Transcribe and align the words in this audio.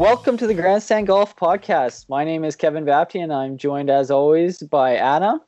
Welcome 0.00 0.38
to 0.38 0.46
the 0.46 0.54
Grandstand 0.54 1.08
Golf 1.08 1.36
Podcast. 1.36 2.08
My 2.08 2.24
name 2.24 2.42
is 2.42 2.56
Kevin 2.56 2.86
Bapty, 2.86 3.22
and 3.22 3.30
I'm 3.30 3.58
joined 3.58 3.90
as 3.90 4.10
always 4.10 4.60
by 4.60 4.96
Adam 4.96 5.42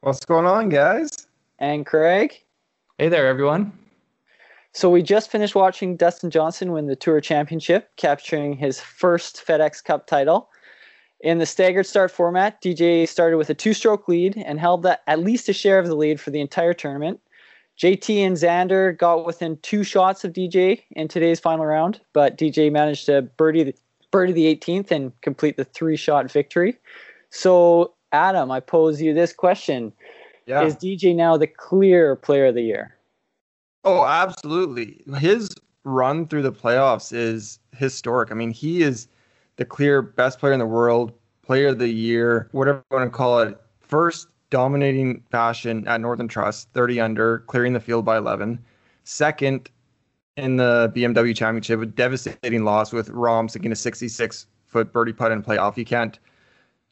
What's 0.00 0.24
going 0.24 0.46
on, 0.46 0.70
guys? 0.70 1.26
and 1.58 1.84
Craig. 1.84 2.32
Hey 2.96 3.10
there, 3.10 3.26
everyone. 3.26 3.70
So 4.72 4.88
we 4.88 5.02
just 5.02 5.30
finished 5.30 5.54
watching 5.54 5.94
Dustin 5.94 6.30
Johnson 6.30 6.72
win 6.72 6.86
the 6.86 6.96
Tour 6.96 7.20
Championship, 7.20 7.90
capturing 7.98 8.54
his 8.56 8.80
first 8.80 9.44
FedEx 9.46 9.84
Cup 9.84 10.06
title. 10.06 10.48
In 11.20 11.36
the 11.36 11.44
staggered 11.44 11.84
start 11.84 12.10
format, 12.10 12.62
DJ 12.62 13.06
started 13.06 13.36
with 13.36 13.50
a 13.50 13.54
two-stroke 13.54 14.08
lead 14.08 14.38
and 14.38 14.58
held 14.58 14.84
that 14.84 15.02
at 15.06 15.20
least 15.20 15.50
a 15.50 15.52
share 15.52 15.78
of 15.78 15.86
the 15.86 15.94
lead 15.94 16.18
for 16.18 16.30
the 16.30 16.40
entire 16.40 16.72
tournament. 16.72 17.20
JT 17.78 18.26
and 18.26 18.38
Xander 18.38 18.96
got 18.96 19.26
within 19.26 19.58
two 19.58 19.84
shots 19.84 20.24
of 20.24 20.32
DJ 20.32 20.82
in 20.92 21.08
today's 21.08 21.38
final 21.38 21.66
round, 21.66 22.00
but 22.14 22.38
DJ 22.38 22.72
managed 22.72 23.04
to 23.04 23.20
birdie 23.20 23.74
birdie 24.10 24.32
the 24.32 24.54
18th 24.56 24.90
and 24.90 25.12
complete 25.20 25.56
the 25.56 25.64
three-shot 25.64 26.30
victory. 26.30 26.76
So, 27.30 27.94
Adam, 28.12 28.50
I 28.50 28.60
pose 28.60 29.00
you 29.02 29.14
this 29.14 29.32
question: 29.32 29.92
Yeah. 30.46 30.62
Is 30.62 30.76
DJ 30.76 31.14
now 31.14 31.36
the 31.36 31.46
clear 31.46 32.16
Player 32.16 32.46
of 32.46 32.54
the 32.54 32.62
Year? 32.62 32.94
oh, 33.84 34.04
absolutely. 34.04 35.00
His 35.18 35.48
run 35.84 36.26
through 36.26 36.42
the 36.42 36.52
playoffs 36.52 37.12
is 37.12 37.58
historic. 37.76 38.30
I 38.30 38.34
mean, 38.34 38.50
he 38.50 38.82
is 38.82 39.08
the 39.56 39.64
clear 39.64 40.02
best 40.02 40.38
player 40.38 40.52
in 40.52 40.58
the 40.58 40.66
world, 40.66 41.12
player 41.42 41.68
of 41.68 41.78
the 41.78 41.88
year, 41.88 42.48
whatever 42.52 42.84
you 42.90 42.96
want 42.96 43.10
to 43.10 43.16
call 43.16 43.40
it. 43.40 43.58
First 43.80 44.28
dominating 44.50 45.22
fashion 45.30 45.86
at 45.88 46.00
Northern 46.00 46.28
Trust, 46.28 46.68
30 46.74 47.00
under, 47.00 47.38
clearing 47.40 47.72
the 47.72 47.80
field 47.80 48.04
by 48.04 48.18
11. 48.18 48.58
Second 49.04 49.70
in 50.38 50.56
the 50.56 50.90
BMW 50.94 51.36
Championship, 51.36 51.80
a 51.80 51.86
devastating 51.86 52.64
loss 52.64 52.92
with 52.92 53.08
Rahm 53.08 53.50
sinking 53.50 53.72
a 53.72 53.76
66 53.76 54.46
foot 54.66 54.92
birdie 54.92 55.12
putt 55.12 55.32
in 55.32 55.42
playoff. 55.42 55.76
You 55.76 55.84
can't 55.84 56.18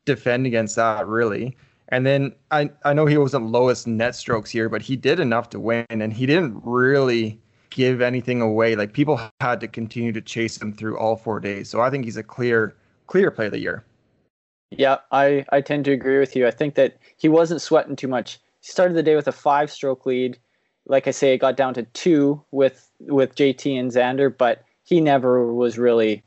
defend 0.05 0.47
against 0.47 0.75
that, 0.77 1.07
really. 1.07 1.57
And 1.89 2.05
then 2.05 2.35
I, 2.51 2.71
I 2.85 2.93
know 2.93 3.07
he 3.07 3.17
wasn't 3.17 3.47
lowest 3.47 3.87
net 3.87 4.17
strokes 4.17 4.51
here, 4.51 4.69
but 4.69 4.83
he 4.83 4.97
did 4.97 5.21
enough 5.21 5.49
to 5.51 5.61
win, 5.61 5.87
and 5.89 6.13
he 6.13 6.27
didn't 6.27 6.61
really 6.65 7.41
give 7.71 8.01
anything 8.01 8.41
away. 8.41 8.75
Like 8.75 8.93
people 8.93 9.21
had 9.41 9.61
to 9.61 9.69
continue 9.69 10.11
to 10.11 10.21
chase 10.21 10.61
him 10.61 10.73
through 10.73 10.99
all 10.99 11.15
four 11.15 11.39
days. 11.39 11.71
So 11.71 11.81
I 11.81 11.91
think 11.91 12.05
he's 12.05 12.17
a 12.17 12.25
clear, 12.25 12.75
clear 13.07 13.31
play 13.31 13.47
of 13.47 13.53
the 13.53 13.61
year. 13.61 13.85
Yeah, 14.73 14.97
I, 15.13 15.45
I 15.53 15.61
tend 15.61 15.85
to 15.85 15.93
agree 15.93 16.19
with 16.19 16.35
you. 16.35 16.49
I 16.49 16.51
think 16.51 16.75
that 16.75 16.99
he 17.17 17.29
wasn't 17.29 17.63
sweating 17.63 17.95
too 17.95 18.09
much. 18.09 18.41
He 18.61 18.73
started 18.73 18.95
the 18.95 19.03
day 19.05 19.15
with 19.15 19.29
a 19.29 19.33
five 19.33 19.71
stroke 19.71 20.05
lead. 20.05 20.37
Like 20.87 21.09
I 21.09 21.11
say, 21.11 21.35
it 21.35 21.39
got 21.39 21.57
down 21.57 21.75
to 21.75 21.83
two 21.83 22.43
with 22.51 22.91
with 23.01 23.35
JT 23.35 23.79
and 23.79 23.91
Xander, 23.91 24.37
but 24.37 24.65
he 24.85 25.01
never 25.01 25.53
was 25.53 25.79
really 25.79 26.23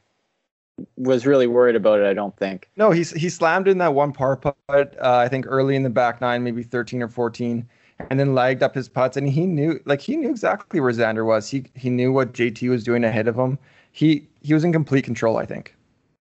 was 0.97 1.25
really 1.25 1.47
worried 1.47 1.75
about 1.75 1.99
it, 1.99 2.05
I 2.05 2.13
don't 2.13 2.35
think. 2.37 2.69
No, 2.75 2.91
he's 2.91 3.11
he 3.11 3.29
slammed 3.29 3.67
in 3.67 3.77
that 3.79 3.93
one 3.93 4.11
par 4.11 4.37
putt. 4.37 4.55
Uh, 4.69 5.17
I 5.17 5.27
think 5.27 5.45
early 5.47 5.75
in 5.75 5.83
the 5.83 5.89
back 5.89 6.21
nine, 6.21 6.43
maybe 6.43 6.63
13 6.63 7.01
or 7.01 7.07
14, 7.07 7.67
and 8.09 8.19
then 8.19 8.35
lagged 8.35 8.63
up 8.63 8.75
his 8.75 8.89
putts. 8.89 9.17
And 9.17 9.27
he 9.27 9.45
knew, 9.45 9.79
like 9.85 10.01
he 10.01 10.15
knew 10.15 10.29
exactly 10.29 10.79
where 10.79 10.91
Xander 10.91 11.25
was. 11.25 11.49
He 11.49 11.65
he 11.75 11.89
knew 11.89 12.11
what 12.11 12.33
JT 12.33 12.69
was 12.69 12.83
doing 12.83 13.03
ahead 13.03 13.27
of 13.27 13.35
him. 13.35 13.57
He 13.91 14.27
he 14.41 14.53
was 14.53 14.63
in 14.63 14.71
complete 14.73 15.05
control. 15.05 15.37
I 15.37 15.45
think. 15.45 15.75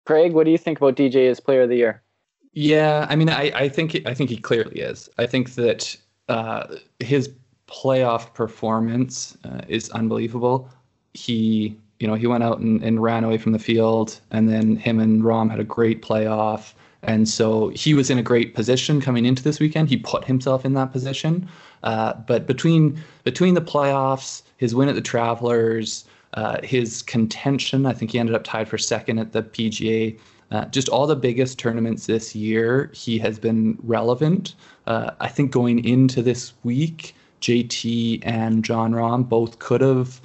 Craig, 0.06 0.32
what 0.32 0.44
do 0.44 0.50
you 0.50 0.58
think 0.58 0.78
about 0.78 0.96
DJ 0.96 1.30
as 1.30 1.40
player 1.40 1.62
of 1.62 1.68
the 1.68 1.76
year? 1.76 2.02
Yeah, 2.52 3.06
I 3.08 3.14
mean, 3.14 3.28
I, 3.28 3.52
I 3.54 3.68
think 3.68 4.00
I 4.06 4.14
think 4.14 4.30
he 4.30 4.36
clearly 4.36 4.80
is. 4.80 5.08
I 5.18 5.26
think 5.26 5.54
that 5.54 5.96
uh, 6.28 6.76
his 6.98 7.30
playoff 7.70 8.34
performance 8.34 9.36
uh, 9.44 9.60
is 9.68 9.90
unbelievable. 9.90 10.68
He, 11.14 11.76
you 11.98 12.06
know, 12.06 12.14
he 12.14 12.26
went 12.26 12.42
out 12.42 12.58
and, 12.58 12.82
and 12.82 13.02
ran 13.02 13.24
away 13.24 13.38
from 13.38 13.52
the 13.52 13.58
field, 13.58 14.20
and 14.30 14.48
then 14.48 14.76
him 14.76 14.98
and 15.00 15.22
Rahm 15.22 15.50
had 15.50 15.60
a 15.60 15.64
great 15.64 16.02
playoff, 16.02 16.74
and 17.02 17.28
so 17.28 17.68
he 17.70 17.94
was 17.94 18.10
in 18.10 18.18
a 18.18 18.22
great 18.22 18.54
position 18.54 19.00
coming 19.00 19.24
into 19.24 19.42
this 19.42 19.58
weekend. 19.58 19.88
He 19.88 19.96
put 19.96 20.24
himself 20.24 20.64
in 20.64 20.74
that 20.74 20.92
position, 20.92 21.48
uh, 21.82 22.14
but 22.26 22.46
between 22.46 23.02
between 23.24 23.54
the 23.54 23.62
playoffs, 23.62 24.42
his 24.58 24.74
win 24.74 24.88
at 24.88 24.94
the 24.94 25.00
Travelers, 25.00 26.04
uh, 26.34 26.58
his 26.62 27.02
contention, 27.02 27.86
I 27.86 27.92
think 27.92 28.12
he 28.12 28.18
ended 28.18 28.34
up 28.34 28.44
tied 28.44 28.68
for 28.68 28.78
second 28.78 29.18
at 29.18 29.32
the 29.32 29.42
PGA. 29.42 30.18
Uh, 30.50 30.64
just 30.66 30.88
all 30.88 31.06
the 31.06 31.16
biggest 31.16 31.58
tournaments 31.58 32.06
this 32.06 32.34
year, 32.34 32.90
he 32.92 33.18
has 33.18 33.38
been 33.38 33.78
relevant. 33.82 34.56
Uh, 34.86 35.12
I 35.20 35.28
think 35.28 35.52
going 35.52 35.84
into 35.84 36.22
this 36.22 36.52
week, 36.64 37.14
JT 37.40 38.20
and 38.22 38.64
Jon 38.64 38.92
Rahm 38.92 39.28
both 39.28 39.58
could 39.58 39.80
have 39.80 40.20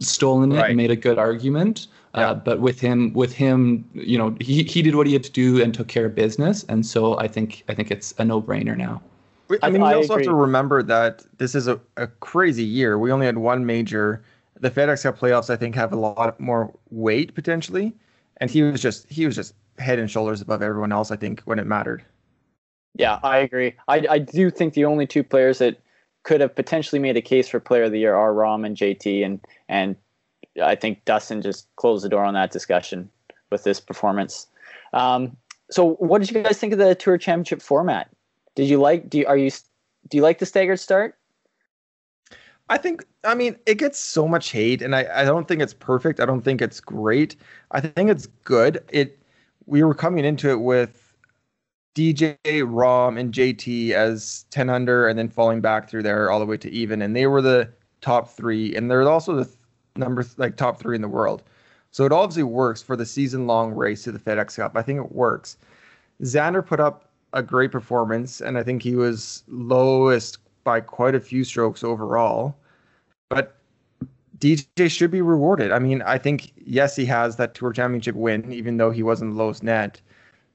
stolen 0.00 0.52
it 0.52 0.56
Right. 0.56 0.68
and 0.70 0.76
made 0.76 0.90
a 0.90 0.96
good 0.96 1.18
argument. 1.18 1.86
Yeah. 2.14 2.30
Uh, 2.30 2.34
but 2.34 2.60
with 2.60 2.80
him, 2.80 3.12
with 3.12 3.32
him, 3.32 3.84
you 3.94 4.16
know, 4.18 4.34
he, 4.40 4.62
he 4.64 4.82
did 4.82 4.94
what 4.96 5.06
he 5.06 5.12
had 5.12 5.24
to 5.24 5.30
do 5.30 5.62
and 5.62 5.72
took 5.74 5.88
care 5.88 6.06
of 6.06 6.14
business, 6.14 6.64
and 6.68 6.84
so 6.84 7.18
I 7.18 7.28
think 7.28 7.64
I 7.68 7.74
think 7.74 7.90
it's 7.90 8.14
a 8.18 8.24
no 8.24 8.40
brainer 8.42 8.76
now. 8.76 9.02
I 9.50 9.58
I- 9.66 9.70
mean, 9.70 9.82
I 9.82 9.90
we 9.90 9.94
also 9.96 10.14
have 10.16 10.24
to 10.24 10.34
remember 10.34 10.82
that 10.84 11.24
this 11.38 11.54
is 11.54 11.68
a, 11.68 11.78
a 11.96 12.06
crazy 12.06 12.64
year. 12.64 12.98
We 12.98 13.12
only 13.12 13.26
had 13.26 13.38
one 13.38 13.64
major. 13.66 14.22
The 14.60 14.70
FedEx 14.70 15.04
Cup 15.04 15.18
playoffs, 15.18 15.50
I 15.50 15.56
think, 15.56 15.74
have 15.76 15.92
a 15.92 15.96
lot 15.96 16.40
more 16.40 16.72
weight 16.90 17.34
potentially, 17.34 17.94
and 18.38 18.50
he 18.50 18.62
was 18.62 18.80
just 18.82 19.06
he 19.10 19.24
was 19.26 19.36
just 19.36 19.54
head 19.78 19.98
and 20.00 20.10
shoulders 20.10 20.40
above 20.40 20.62
everyone 20.62 20.90
else. 20.92 21.10
I 21.12 21.16
think 21.16 21.40
when 21.42 21.58
it 21.60 21.66
mattered. 21.66 22.02
Yeah, 22.94 23.20
I 23.22 23.38
agree. 23.38 23.74
I, 23.86 24.04
I 24.10 24.18
do 24.18 24.50
think 24.50 24.74
the 24.74 24.84
only 24.86 25.06
two 25.06 25.22
players 25.22 25.58
that 25.58 25.78
could 26.28 26.42
have 26.42 26.54
potentially 26.54 26.98
made 26.98 27.16
a 27.16 27.22
case 27.22 27.48
for 27.48 27.58
player 27.58 27.84
of 27.84 27.90
the 27.90 27.98
year 27.98 28.14
are 28.14 28.34
Rahm 28.34 28.66
and 28.66 28.76
JT, 28.76 29.24
and 29.24 29.40
and 29.70 29.96
I 30.62 30.74
think 30.74 31.02
Dustin 31.06 31.40
just 31.40 31.74
closed 31.76 32.04
the 32.04 32.10
door 32.10 32.22
on 32.22 32.34
that 32.34 32.50
discussion 32.50 33.08
with 33.50 33.64
this 33.64 33.80
performance. 33.80 34.46
Um, 34.92 35.38
so, 35.70 35.94
what 35.94 36.20
did 36.20 36.30
you 36.30 36.42
guys 36.42 36.58
think 36.58 36.74
of 36.74 36.78
the 36.78 36.94
Tour 36.94 37.16
Championship 37.16 37.62
format? 37.62 38.10
Did 38.56 38.68
you 38.68 38.78
like? 38.78 39.08
Do 39.08 39.16
you, 39.16 39.26
are 39.26 39.38
you 39.38 39.50
do 40.10 40.18
you 40.18 40.22
like 40.22 40.38
the 40.38 40.44
staggered 40.44 40.78
start? 40.78 41.16
I 42.68 42.76
think 42.76 43.06
I 43.24 43.34
mean 43.34 43.56
it 43.64 43.76
gets 43.76 43.98
so 43.98 44.28
much 44.28 44.50
hate, 44.50 44.82
and 44.82 44.94
I, 44.94 45.08
I 45.22 45.24
don't 45.24 45.48
think 45.48 45.62
it's 45.62 45.72
perfect. 45.72 46.20
I 46.20 46.26
don't 46.26 46.42
think 46.42 46.60
it's 46.60 46.78
great. 46.78 47.36
I 47.70 47.80
think 47.80 48.10
it's 48.10 48.26
good. 48.44 48.84
It 48.90 49.18
we 49.64 49.82
were 49.82 49.94
coming 49.94 50.26
into 50.26 50.50
it 50.50 50.60
with 50.60 51.07
DJ, 51.98 52.36
Rahm, 52.44 53.18
and 53.18 53.34
JT 53.34 53.90
as 53.90 54.46
ten 54.50 54.70
under, 54.70 55.08
and 55.08 55.18
then 55.18 55.28
falling 55.28 55.60
back 55.60 55.90
through 55.90 56.04
there 56.04 56.30
all 56.30 56.38
the 56.38 56.46
way 56.46 56.56
to 56.56 56.70
even, 56.70 57.02
and 57.02 57.16
they 57.16 57.26
were 57.26 57.42
the 57.42 57.68
top 58.02 58.30
three, 58.30 58.76
and 58.76 58.88
they're 58.88 59.02
also 59.08 59.34
the 59.34 59.44
th- 59.44 59.56
number 59.96 60.22
th- 60.22 60.38
like 60.38 60.56
top 60.56 60.78
three 60.78 60.94
in 60.94 61.02
the 61.02 61.08
world. 61.08 61.42
So 61.90 62.04
it 62.04 62.12
obviously 62.12 62.44
works 62.44 62.80
for 62.80 62.94
the 62.94 63.04
season 63.04 63.48
long 63.48 63.72
race 63.72 64.04
to 64.04 64.12
the 64.12 64.18
FedEx 64.20 64.54
Cup. 64.54 64.76
I 64.76 64.82
think 64.82 65.00
it 65.00 65.10
works. 65.10 65.56
Xander 66.22 66.64
put 66.64 66.78
up 66.78 67.10
a 67.32 67.42
great 67.42 67.72
performance, 67.72 68.40
and 68.40 68.56
I 68.56 68.62
think 68.62 68.80
he 68.80 68.94
was 68.94 69.42
lowest 69.48 70.38
by 70.62 70.80
quite 70.80 71.16
a 71.16 71.20
few 71.20 71.42
strokes 71.42 71.82
overall. 71.82 72.56
But 73.28 73.56
DJ 74.38 74.88
should 74.88 75.10
be 75.10 75.22
rewarded. 75.22 75.72
I 75.72 75.80
mean, 75.80 76.02
I 76.02 76.16
think 76.16 76.52
yes, 76.64 76.94
he 76.94 77.06
has 77.06 77.34
that 77.38 77.54
Tour 77.54 77.72
Championship 77.72 78.14
win, 78.14 78.52
even 78.52 78.76
though 78.76 78.92
he 78.92 79.02
wasn't 79.02 79.32
the 79.32 79.36
lowest 79.36 79.64
net. 79.64 80.00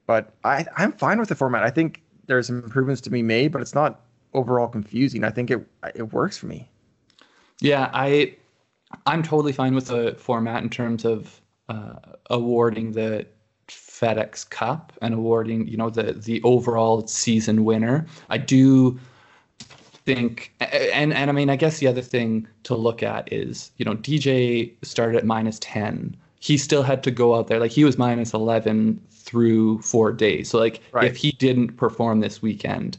But 0.06 0.34
I, 0.44 0.66
I'm 0.76 0.92
fine 0.92 1.18
with 1.18 1.28
the 1.28 1.34
format. 1.34 1.62
I 1.62 1.70
think 1.70 2.02
there's 2.26 2.50
improvements 2.50 3.00
to 3.02 3.10
be 3.10 3.22
made, 3.22 3.52
but 3.52 3.60
it's 3.60 3.74
not 3.74 4.00
overall 4.32 4.68
confusing. 4.68 5.24
I 5.24 5.30
think 5.30 5.50
it 5.50 5.66
it 5.94 6.12
works 6.12 6.36
for 6.36 6.46
me. 6.46 6.68
Yeah, 7.60 7.90
I 7.92 8.34
I'm 9.06 9.22
totally 9.22 9.52
fine 9.52 9.74
with 9.74 9.86
the 9.86 10.14
format 10.18 10.62
in 10.62 10.70
terms 10.70 11.04
of 11.04 11.40
uh, 11.68 11.94
awarding 12.30 12.92
the 12.92 13.26
FedEx 13.68 14.48
Cup 14.48 14.92
and 15.00 15.14
awarding 15.14 15.66
you 15.66 15.76
know 15.76 15.90
the 15.90 16.12
the 16.12 16.42
overall 16.42 17.06
season 17.06 17.64
winner. 17.64 18.06
I 18.28 18.38
do 18.38 18.98
think 20.04 20.52
and 20.60 21.14
and 21.14 21.30
I 21.30 21.32
mean 21.32 21.48
I 21.48 21.56
guess 21.56 21.78
the 21.78 21.86
other 21.86 22.02
thing 22.02 22.46
to 22.64 22.74
look 22.74 23.02
at 23.02 23.32
is 23.32 23.70
you 23.78 23.84
know 23.84 23.94
DJ 23.94 24.74
started 24.82 25.16
at 25.16 25.24
minus 25.24 25.58
10 25.60 26.14
he 26.40 26.58
still 26.58 26.82
had 26.82 27.02
to 27.04 27.10
go 27.10 27.34
out 27.34 27.46
there 27.46 27.58
like 27.58 27.70
he 27.70 27.84
was 27.84 27.96
minus 27.96 28.34
11 28.34 29.00
through 29.24 29.80
4 29.82 30.12
days 30.12 30.50
so 30.50 30.58
like 30.58 30.80
Right. 30.92 31.10
if 31.10 31.16
he 31.16 31.32
didn't 31.32 31.76
perform 31.76 32.20
this 32.20 32.42
weekend 32.42 32.98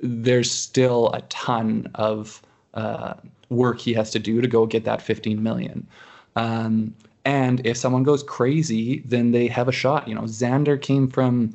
there's 0.00 0.50
still 0.50 1.10
a 1.12 1.20
ton 1.22 1.90
of 1.96 2.40
uh, 2.74 3.14
work 3.50 3.78
he 3.80 3.92
has 3.94 4.10
to 4.12 4.18
do 4.18 4.40
to 4.40 4.48
go 4.48 4.66
get 4.66 4.84
that 4.84 5.02
15 5.02 5.42
million 5.42 5.86
um, 6.36 6.94
and 7.24 7.64
if 7.66 7.76
someone 7.76 8.02
goes 8.04 8.22
crazy 8.22 9.02
then 9.06 9.32
they 9.32 9.46
have 9.48 9.68
a 9.68 9.72
shot 9.72 10.06
you 10.08 10.14
know 10.14 10.22
Xander 10.22 10.80
came 10.80 11.08
from 11.08 11.54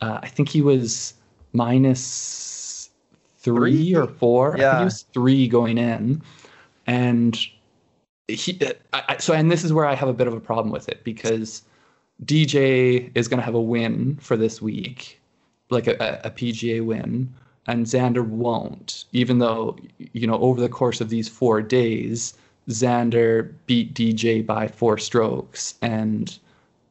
uh, 0.00 0.18
I 0.22 0.28
think 0.28 0.48
he 0.48 0.62
was 0.62 1.14
minus 1.52 2.90
three, 3.38 3.72
Three? 3.92 3.94
or 3.96 4.06
four. 4.06 4.48
I 4.48 4.52
think 4.52 4.62
Yeah. 4.62 4.78
he 4.78 4.84
was 4.84 5.02
three 5.12 5.48
going 5.48 5.78
in, 5.78 6.22
and 6.86 7.36
he. 8.28 8.60
I- 8.92 9.16
so, 9.18 9.32
and 9.34 9.50
this 9.50 9.64
is 9.64 9.72
where 9.72 9.86
I 9.86 9.94
have 9.94 10.08
a 10.08 10.12
bit 10.12 10.26
of 10.28 10.34
a 10.34 10.40
problem 10.40 10.70
with 10.70 10.88
it 10.88 11.02
because 11.04 11.62
DJ 12.24 13.10
is 13.14 13.28
going 13.28 13.38
to 13.38 13.44
have 13.44 13.54
a 13.54 13.60
win 13.60 14.16
for 14.20 14.36
this 14.36 14.60
week, 14.60 15.20
like 15.70 15.86
a, 15.86 16.20
a, 16.24 16.30
PGA 16.30 16.84
win, 16.84 17.32
and 17.66 17.86
Xander 17.86 18.26
won't. 18.26 19.04
Even 19.12 19.38
though 19.38 19.76
you 20.12 20.26
know 20.26 20.38
over 20.40 20.60
the 20.60 20.68
course 20.68 21.00
of 21.00 21.08
these 21.10 21.28
four 21.28 21.62
days, 21.62 22.34
Xander 22.68 23.52
beat 23.66 23.94
DJ 23.94 24.44
by 24.44 24.66
four 24.68 24.98
strokes, 24.98 25.74
and 25.82 26.38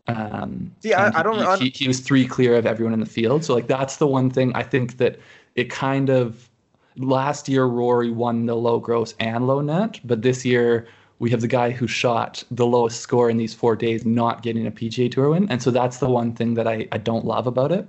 Um, 0.09 0.71
See, 0.79 0.93
I- 0.93 1.07
and 1.07 1.15
I 1.17 1.23
don't- 1.23 1.39
He, 1.39 1.43
I 1.45 1.57
he, 1.57 1.69
he 1.71 1.87
was 1.89 1.99
three 1.99 2.25
clear 2.25 2.55
of 2.55 2.65
everyone 2.65 2.93
in 2.93 3.01
the 3.01 3.05
field. 3.05 3.43
So 3.43 3.53
like 3.53 3.67
that's 3.67 3.97
the 3.97 4.07
one 4.07 4.29
thing 4.29 4.53
I 4.55 4.63
think 4.63 4.97
that 4.99 5.19
it 5.55 5.69
kind 5.69 6.09
of 6.09 6.49
last 6.95 7.49
year 7.49 7.65
Rory 7.65 8.09
won 8.09 8.45
the 8.45 8.55
low 8.55 8.79
gross 8.79 9.13
and 9.19 9.47
low 9.47 9.59
net, 9.59 9.99
but 10.05 10.21
this 10.21 10.45
year 10.45 10.87
we 11.19 11.29
have 11.31 11.41
the 11.41 11.47
guy 11.47 11.71
who 11.71 11.87
shot 11.87 12.43
the 12.51 12.65
lowest 12.65 13.01
score 13.01 13.29
in 13.29 13.37
these 13.37 13.53
four 13.53 13.75
days 13.75 14.05
not 14.05 14.43
getting 14.43 14.67
a 14.67 14.71
PGA 14.71 15.11
Tour 15.11 15.29
win, 15.29 15.49
and 15.49 15.61
so 15.61 15.71
that's 15.71 15.97
the 15.97 16.09
one 16.09 16.33
thing 16.33 16.53
that 16.55 16.67
I, 16.67 16.87
I 16.91 16.97
don't 16.97 17.25
love 17.25 17.47
about 17.47 17.71
it. 17.71 17.87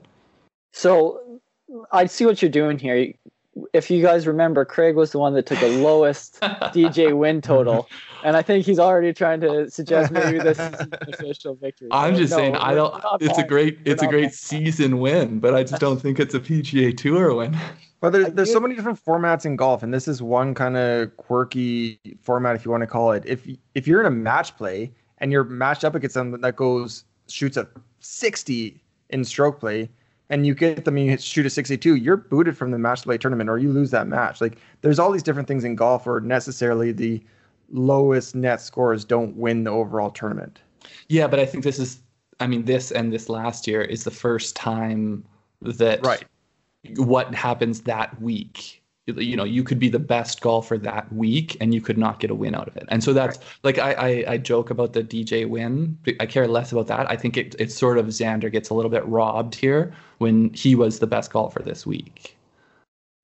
So 0.72 1.40
I 1.92 2.06
see 2.06 2.26
what 2.26 2.40
you're 2.40 2.50
doing 2.50 2.78
here. 2.78 3.12
If 3.72 3.90
you 3.90 4.02
guys 4.02 4.26
remember, 4.26 4.64
Craig 4.64 4.94
was 4.96 5.12
the 5.12 5.18
one 5.18 5.34
that 5.34 5.46
took 5.46 5.58
the 5.60 5.68
lowest 5.68 6.40
DJ 6.42 7.16
win 7.16 7.40
total, 7.40 7.88
and 8.24 8.36
I 8.36 8.42
think 8.42 8.64
he's 8.66 8.78
already 8.78 9.12
trying 9.12 9.40
to 9.40 9.70
suggest 9.70 10.10
maybe 10.12 10.38
this 10.38 10.58
is 10.58 10.80
an 10.80 10.92
official 11.08 11.54
victory. 11.56 11.88
I'm 11.90 12.14
So, 12.14 12.20
just 12.20 12.30
no, 12.32 12.36
saying 12.36 12.56
I 12.56 12.74
don't. 12.74 12.92
not 13.02 13.22
It's 13.22 13.38
a 13.38 13.42
great 13.44 13.78
it's 13.84 14.02
a 14.02 14.06
great 14.06 14.22
buying. 14.24 14.30
season 14.32 14.98
win, 15.00 15.40
but 15.40 15.54
I 15.54 15.64
just 15.64 15.80
don't 15.80 16.00
think 16.00 16.20
it's 16.20 16.34
a 16.34 16.40
PGA 16.40 16.96
Tour 16.96 17.34
win. 17.34 17.56
But 18.00 18.14
I 18.14 18.18
there, 18.18 18.30
there's 18.30 18.52
so 18.52 18.60
many 18.60 18.76
different 18.76 19.04
formats 19.04 19.44
in 19.44 19.56
golf, 19.56 19.82
and 19.82 19.92
this 19.92 20.06
is 20.06 20.22
one 20.22 20.54
kind 20.54 20.76
of 20.76 21.16
quirky 21.16 21.98
format, 22.22 22.54
if 22.54 22.64
you 22.64 22.70
want 22.70 22.82
to 22.82 22.86
call 22.86 23.10
it. 23.10 23.24
If 23.26 23.44
if 23.74 23.88
you're 23.88 23.98
in 23.98 24.06
a 24.06 24.10
match 24.10 24.56
play 24.56 24.92
and 25.18 25.32
you're 25.32 25.42
matched 25.42 25.84
up 25.84 25.96
against 25.96 26.14
someone 26.14 26.40
that 26.42 26.54
goes 26.54 27.04
shoots 27.26 27.56
a 27.56 27.66
60 27.98 28.80
in 29.10 29.24
stroke 29.24 29.58
play, 29.58 29.90
and 30.30 30.46
you 30.46 30.54
get 30.54 30.84
them 30.84 30.96
and 30.96 31.06
you 31.06 31.18
shoot 31.18 31.46
a 31.46 31.50
62, 31.50 31.96
you're 31.96 32.16
booted 32.16 32.56
from 32.56 32.70
the 32.70 32.78
match 32.78 33.02
play 33.02 33.18
tournament, 33.18 33.48
or 33.48 33.58
you 33.58 33.72
lose 33.72 33.90
that 33.90 34.06
match. 34.06 34.40
Like 34.40 34.58
there's 34.82 34.98
all 34.98 35.10
these 35.10 35.22
different 35.22 35.48
things 35.48 35.64
in 35.64 35.74
golf 35.74 36.06
where 36.06 36.20
necessarily 36.20 36.92
the 36.92 37.22
lowest 37.70 38.34
net 38.34 38.60
scores 38.60 39.04
don't 39.04 39.36
win 39.36 39.64
the 39.64 39.70
overall 39.70 40.10
tournament. 40.10 40.60
Yeah, 41.08 41.26
but 41.26 41.38
I 41.38 41.46
think 41.46 41.64
this 41.64 41.78
is. 41.78 42.00
I 42.40 42.46
mean, 42.46 42.64
this 42.66 42.92
and 42.92 43.12
this 43.12 43.28
last 43.28 43.66
year 43.66 43.82
is 43.82 44.04
the 44.04 44.12
first 44.12 44.54
time 44.54 45.24
that 45.60 46.04
Right. 46.04 46.24
what 46.96 47.34
happens 47.34 47.80
that 47.82 48.20
week. 48.22 48.80
You 49.16 49.36
know, 49.36 49.44
you 49.44 49.62
could 49.62 49.78
be 49.78 49.88
the 49.88 49.98
best 49.98 50.40
golfer 50.40 50.76
that 50.78 51.12
week 51.12 51.56
and 51.60 51.74
you 51.74 51.80
could 51.80 51.98
not 51.98 52.20
get 52.20 52.30
a 52.30 52.34
win 52.34 52.54
out 52.54 52.68
of 52.68 52.76
it. 52.76 52.84
And 52.88 53.02
so 53.02 53.12
that's 53.12 53.38
like 53.62 53.78
I, 53.78 53.92
I 53.92 54.32
I 54.32 54.38
joke 54.38 54.70
about 54.70 54.92
the 54.92 55.02
DJ 55.02 55.48
win. 55.48 55.98
I 56.20 56.26
care 56.26 56.46
less 56.46 56.72
about 56.72 56.86
that. 56.88 57.10
I 57.10 57.16
think 57.16 57.36
it 57.36 57.54
it's 57.58 57.74
sort 57.74 57.98
of 57.98 58.06
Xander 58.06 58.50
gets 58.50 58.70
a 58.70 58.74
little 58.74 58.90
bit 58.90 59.04
robbed 59.06 59.54
here 59.54 59.92
when 60.18 60.52
he 60.52 60.74
was 60.74 60.98
the 60.98 61.06
best 61.06 61.32
golfer 61.32 61.62
this 61.62 61.86
week. 61.86 62.36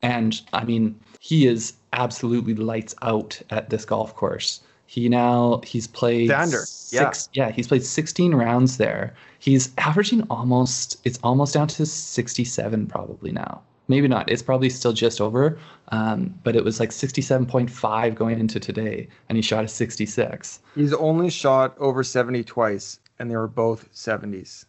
And 0.03 0.41
I 0.53 0.65
mean, 0.65 0.99
he 1.21 1.47
is 1.47 1.75
absolutely 1.93 2.55
lights 2.55 2.95
out 3.03 3.41
at 3.51 3.71
this 3.71 3.85
golf 3.85 4.15
course. 4.15 4.61
He 4.87 5.09
now 5.09 5.61
he's 5.65 5.87
played 5.87 6.31
Xander, 6.31 6.67
six 6.67 7.29
yeah, 7.33 7.51
he's 7.51 7.69
played 7.69 7.85
16 7.85 8.35
rounds 8.35 8.77
there. 8.77 9.15
He's 9.39 9.73
averaging 9.79 10.23
almost 10.31 11.01
it's 11.05 11.19
almost 11.23 11.55
down 11.55 11.69
to 11.69 11.87
67 11.87 12.87
probably 12.87 13.33
now. 13.33 13.63
Maybe 13.89 14.09
not. 14.09 14.31
It's 14.31 14.43
probably 14.43 14.71
still 14.71 14.93
just 14.93 15.21
over. 15.21 15.59
Um, 15.89 16.35
but 16.43 16.57
it 16.57 16.65
was 16.65 16.81
like 16.81 16.91
67.5 16.91 18.15
going 18.15 18.41
into 18.41 18.59
today, 18.59 19.09
and 19.29 19.37
he 19.37 19.43
shot 19.43 19.65
a 19.65 19.69
66. 19.69 20.61
He's 20.75 20.95
only 20.95 21.31
shot 21.31 21.77
over 21.79 22.03
70 22.03 22.45
twice, 22.45 22.99
and 23.19 23.31
they 23.31 23.37
were 23.37 23.49
both 23.49 23.93
70s. 23.93 24.65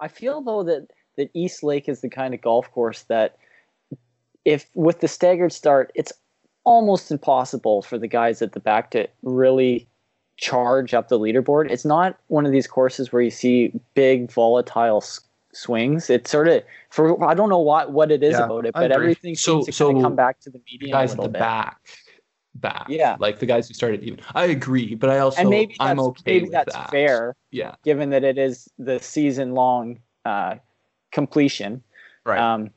I 0.00 0.08
feel 0.08 0.40
though 0.42 0.62
that 0.64 0.88
that 1.16 1.30
East 1.34 1.62
Lake 1.62 1.88
is 1.88 2.00
the 2.00 2.08
kind 2.08 2.34
of 2.34 2.40
golf 2.40 2.70
course 2.72 3.02
that 3.02 3.36
if 4.44 4.68
with 4.74 5.00
the 5.00 5.08
staggered 5.08 5.52
start, 5.52 5.92
it's 5.94 6.12
almost 6.64 7.10
impossible 7.10 7.82
for 7.82 7.98
the 7.98 8.08
guys 8.08 8.42
at 8.42 8.52
the 8.52 8.60
back 8.60 8.90
to 8.90 9.08
really 9.22 9.86
charge 10.36 10.94
up 10.94 11.08
the 11.08 11.18
leaderboard. 11.18 11.70
It's 11.70 11.84
not 11.84 12.18
one 12.28 12.46
of 12.46 12.52
these 12.52 12.66
courses 12.66 13.12
where 13.12 13.22
you 13.22 13.30
see 13.30 13.72
big 13.94 14.30
volatile 14.30 14.98
s- 14.98 15.20
swings. 15.54 16.10
It's 16.10 16.30
sort 16.30 16.48
of 16.48 16.62
for 16.90 17.22
I 17.24 17.34
don't 17.34 17.48
know 17.48 17.58
what 17.60 17.92
what 17.92 18.10
it 18.10 18.22
is 18.22 18.32
Yeah, 18.32 18.44
about 18.44 18.66
it, 18.66 18.74
but 18.74 18.92
everything 18.92 19.34
So- 19.34 19.62
seems 19.62 19.66
to 19.66 19.70
kind 19.72 19.76
so 19.92 19.96
of 19.96 20.02
come 20.02 20.16
back 20.16 20.40
to 20.40 20.50
the 20.50 20.58
The 20.58 20.64
median 20.72 20.92
guys 20.92 21.10
a 21.10 21.16
at 21.16 21.22
the 21.22 21.28
bit. 21.28 21.38
back, 21.40 21.80
back, 22.56 22.86
Yeah. 22.88 23.16
like 23.18 23.38
the 23.38 23.46
guys 23.46 23.68
who 23.68 23.74
started 23.74 24.02
even. 24.02 24.20
I 24.34 24.46
agree, 24.46 24.94
but 24.94 25.10
I 25.10 25.18
also 25.18 25.40
and 25.40 25.50
maybe 25.50 25.74
that's, 25.78 25.90
I'm 25.90 26.00
okay 26.00 26.22
maybe 26.26 26.42
with 26.44 26.52
that's 26.52 26.74
that. 26.74 26.90
fair, 26.90 27.36
Yeah, 27.50 27.74
given 27.84 28.10
that 28.10 28.24
it 28.24 28.38
is 28.38 28.68
the 28.78 28.98
season 29.00 29.54
long 29.54 30.00
uh, 30.24 30.56
completion. 31.12 31.82
Right. 32.24 32.38
Um, 32.38 32.70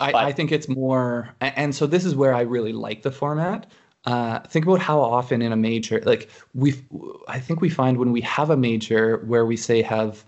I, 0.00 0.12
I 0.28 0.32
think 0.32 0.52
it's 0.52 0.68
more, 0.68 1.34
and 1.40 1.74
so 1.74 1.84
this 1.84 2.04
is 2.04 2.14
where 2.14 2.32
I 2.32 2.42
really 2.42 2.72
like 2.72 3.02
the 3.02 3.10
format. 3.10 3.66
Uh, 4.04 4.38
think 4.40 4.64
about 4.64 4.78
how 4.80 5.00
often 5.00 5.42
in 5.42 5.50
a 5.50 5.56
major, 5.56 6.00
like 6.06 6.30
we, 6.54 6.74
I 7.26 7.40
think 7.40 7.60
we 7.60 7.68
find 7.68 7.98
when 7.98 8.12
we 8.12 8.20
have 8.20 8.50
a 8.50 8.56
major 8.56 9.18
where 9.26 9.44
we 9.44 9.56
say 9.56 9.82
have 9.82 10.24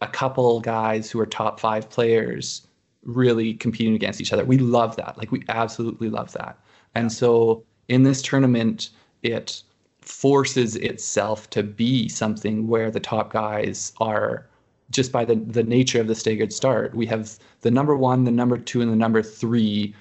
a 0.00 0.08
couple 0.08 0.60
guys 0.60 1.10
who 1.10 1.20
are 1.20 1.26
top 1.26 1.60
five 1.60 1.88
players 1.90 2.66
really 3.04 3.54
competing 3.54 3.94
against 3.94 4.20
each 4.20 4.32
other. 4.32 4.44
We 4.44 4.58
love 4.58 4.96
that. 4.96 5.16
Like 5.18 5.32
we 5.32 5.42
absolutely 5.48 6.10
love 6.10 6.32
that. 6.32 6.58
And 6.94 7.12
so 7.12 7.64
in 7.88 8.02
this 8.02 8.22
tournament, 8.22 8.90
it 9.22 9.62
forces 10.00 10.76
itself 10.76 11.50
to 11.50 11.62
be 11.62 12.08
something 12.08 12.66
where 12.66 12.90
the 12.90 13.00
top 13.00 13.32
guys 13.32 13.92
are 14.00 14.46
just 14.90 15.12
by 15.12 15.24
the, 15.24 15.36
the 15.36 15.62
nature 15.62 16.00
of 16.00 16.08
the 16.08 16.14
staggered 16.14 16.52
start. 16.52 16.94
We 16.94 17.06
have 17.06 17.38
the 17.60 17.70
number 17.70 17.96
one, 17.96 18.24
the 18.24 18.30
number 18.30 18.58
two, 18.58 18.80
and 18.80 18.90
the 18.90 18.96
number 18.96 19.22
three 19.22 19.94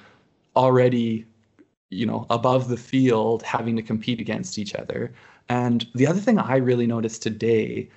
already, 0.55 1.25
you 1.89 2.05
know, 2.05 2.25
above 2.29 2.69
the 2.69 2.77
field 2.77 3.43
having 3.43 3.75
to 3.75 3.83
compete 3.83 4.19
against 4.19 4.57
each 4.57 4.73
other. 4.73 5.13
And 5.47 5.87
the 5.93 6.07
other 6.07 6.19
thing 6.19 6.39
I 6.39 6.57
really 6.57 6.87
noticed 6.87 7.21
today, 7.21 7.89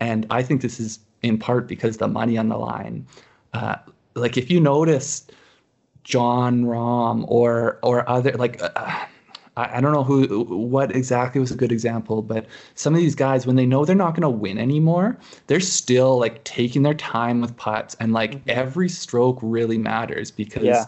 and 0.00 0.26
I 0.30 0.42
think 0.42 0.62
this 0.62 0.80
is 0.80 1.00
in 1.22 1.38
part 1.38 1.66
because 1.66 1.96
the 1.98 2.08
money 2.08 2.38
on 2.38 2.48
the 2.48 2.56
line, 2.58 3.06
uh, 3.52 3.76
like 4.14 4.36
if 4.36 4.50
you 4.50 4.60
notice 4.60 5.26
Jon 6.04 6.64
Rahm 6.64 7.24
or 7.28 7.78
or 7.82 8.08
other 8.08 8.32
like 8.32 8.60
uh, 8.62 9.06
I, 9.56 9.80
don't 9.80 9.92
know 9.92 10.04
who 10.04 10.44
what 10.44 10.94
exactly 10.94 11.40
was 11.40 11.50
a 11.50 11.56
good 11.56 11.72
example, 11.72 12.22
but 12.22 12.46
some 12.76 12.94
of 12.94 13.00
these 13.00 13.14
guys 13.16 13.46
when 13.46 13.56
they 13.56 13.66
know 13.66 13.84
they're 13.84 13.96
not 13.96 14.12
going 14.14 14.22
to 14.22 14.28
win 14.30 14.56
anymore, 14.58 15.18
they're 15.48 15.60
still 15.60 16.18
like 16.18 16.44
taking 16.44 16.82
their 16.82 16.94
time 16.94 17.40
with 17.40 17.56
putts 17.56 17.96
and 18.00 18.12
like 18.12 18.40
every 18.48 18.88
stroke 18.88 19.38
really 19.42 19.76
matters 19.78 20.30
because 20.30 20.62
Yeah. 20.64 20.84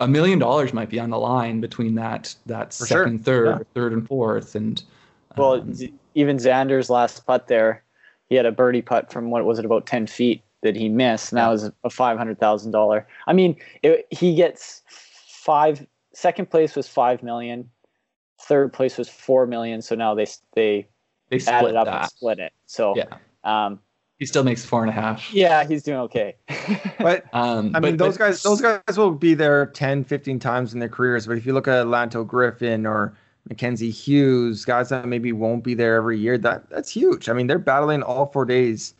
a 0.00 0.08
million 0.08 0.38
dollars 0.38 0.72
might 0.72 0.88
be 0.88 0.98
on 0.98 1.10
the 1.10 1.18
line 1.18 1.60
between 1.60 1.94
that 1.96 2.34
that 2.46 2.72
For 2.72 2.86
sure. 2.86 3.04
second, 3.04 3.24
third, 3.24 3.58
Yeah. 3.58 3.64
third 3.74 3.92
and 3.92 4.06
fourth 4.06 4.54
and 4.54 4.82
Well, 5.36 5.60
um, 5.60 5.74
even 6.14 6.36
Xander's 6.38 6.88
last 6.90 7.26
putt 7.26 7.46
there, 7.46 7.84
he 8.28 8.36
had 8.36 8.46
a 8.46 8.52
birdie 8.52 8.82
putt 8.82 9.12
from 9.12 9.30
what 9.30 9.44
was 9.44 9.58
it 9.58 9.64
about 9.64 9.86
ten 9.86 10.06
feet 10.06 10.42
that 10.62 10.74
he 10.76 10.88
missed, 10.88 11.32
and 11.32 11.38
that 11.38 11.48
was 11.48 11.70
a 11.84 11.90
five 11.90 12.18
hundred 12.18 12.38
thousand 12.40 12.72
dollar. 12.72 13.06
I 13.26 13.32
mean, 13.32 13.56
it, 13.82 14.06
he 14.10 14.34
gets 14.34 14.82
five. 14.88 15.86
Second 16.14 16.50
place 16.50 16.74
was 16.74 16.88
five 16.88 17.22
million 17.22 17.68
third 18.40 18.72
place 18.72 18.96
was 18.98 19.08
four 19.08 19.46
million. 19.46 19.82
So 19.82 19.94
now 19.94 20.14
they 20.14 20.22
s- 20.22 20.40
they 20.54 20.86
they 21.28 21.36
added 21.36 21.46
split 21.68 21.76
up 21.76 21.86
that. 21.86 22.00
and 22.02 22.10
split 22.10 22.38
it. 22.38 22.52
So 22.66 22.94
Yeah. 22.96 23.04
um, 23.44 23.80
He 24.18 24.26
still 24.26 24.44
makes 24.44 24.64
four 24.64 24.82
and 24.82 24.90
a 24.90 24.92
half. 24.92 25.32
yeah, 25.34 25.64
he's 25.64 25.82
doing 25.82 25.98
okay. 26.00 26.36
But 26.98 27.24
Um, 27.32 27.74
I 27.76 27.80
mean, 27.80 27.96
but- 27.96 28.04
those 28.04 28.16
but- 28.18 28.26
guys, 28.26 28.42
those 28.42 28.60
guys 28.60 28.96
will 28.96 29.10
be 29.12 29.34
there 29.34 29.66
10, 29.66 30.04
15 30.04 30.38
times 30.38 30.72
in 30.72 30.80
their 30.80 30.88
careers. 30.88 31.26
But 31.26 31.36
if 31.38 31.46
you 31.46 31.52
look 31.52 31.68
at 31.68 31.86
Lanto 31.86 32.26
Griffin 32.26 32.86
or 32.86 33.14
Mackenzie 33.48 33.90
Hughes, 33.90 34.64
guys 34.64 34.90
that 34.90 35.06
maybe 35.06 35.32
won't 35.32 35.64
be 35.64 35.74
there 35.74 35.96
every 35.96 36.18
year, 36.18 36.38
that 36.38 36.68
that's 36.70 36.90
huge. 36.90 37.28
I 37.28 37.32
mean, 37.32 37.46
they're 37.46 37.58
battling 37.58 38.02
all 38.02 38.26
four 38.26 38.44
days, 38.44 38.94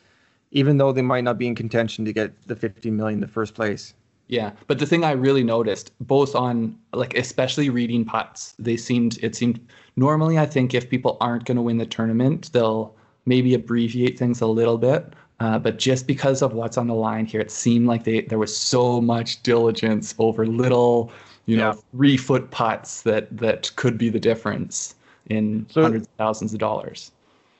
even 0.51 0.77
though 0.77 0.91
they 0.91 1.01
might 1.01 1.23
not 1.23 1.37
be 1.37 1.47
in 1.47 1.55
contention 1.55 2.05
to 2.05 2.13
get 2.13 2.31
the 2.47 2.55
50 2.55 2.91
million 2.91 3.17
in 3.17 3.21
the 3.21 3.27
first 3.27 3.53
place. 3.53 3.93
Yeah, 4.27 4.51
but 4.67 4.77
the 4.77 4.85
thing 4.85 5.03
I 5.03 5.11
really 5.11 5.43
noticed, 5.43 5.91
both 6.01 6.35
on 6.35 6.77
like 6.93 7.15
especially 7.15 7.69
reading 7.69 8.05
putts, 8.05 8.53
they 8.59 8.77
seemed 8.77 9.17
it 9.23 9.35
seemed 9.35 9.59
normally 9.95 10.37
I 10.37 10.45
think 10.45 10.75
if 10.75 10.89
people 10.89 11.17
aren't 11.19 11.45
going 11.45 11.57
to 11.57 11.63
win 11.63 11.77
the 11.77 11.85
tournament, 11.85 12.51
they'll 12.53 12.95
maybe 13.25 13.55
abbreviate 13.55 14.19
things 14.19 14.41
a 14.41 14.47
little 14.47 14.77
bit. 14.77 15.13
Uh, 15.39 15.57
but 15.57 15.79
just 15.79 16.05
because 16.05 16.41
of 16.41 16.53
what's 16.53 16.77
on 16.77 16.87
the 16.87 16.93
line 16.93 17.25
here, 17.25 17.41
it 17.41 17.49
seemed 17.49 17.87
like 17.87 18.03
they 18.03 18.21
there 18.21 18.37
was 18.37 18.55
so 18.55 19.01
much 19.01 19.41
diligence 19.41 20.13
over 20.19 20.45
little, 20.45 21.11
you 21.49 21.57
know, 21.57 21.69
Yeah. 21.73 21.81
three 21.91 22.17
foot 22.17 22.51
putts 22.51 23.01
that 23.03 23.35
that 23.37 23.71
could 23.75 23.97
be 23.97 24.09
the 24.09 24.19
difference 24.19 24.95
in 25.29 25.65
So- 25.69 25.81
hundreds 25.81 26.05
of 26.05 26.13
thousands 26.17 26.53
of 26.53 26.59
dollars. 26.59 27.11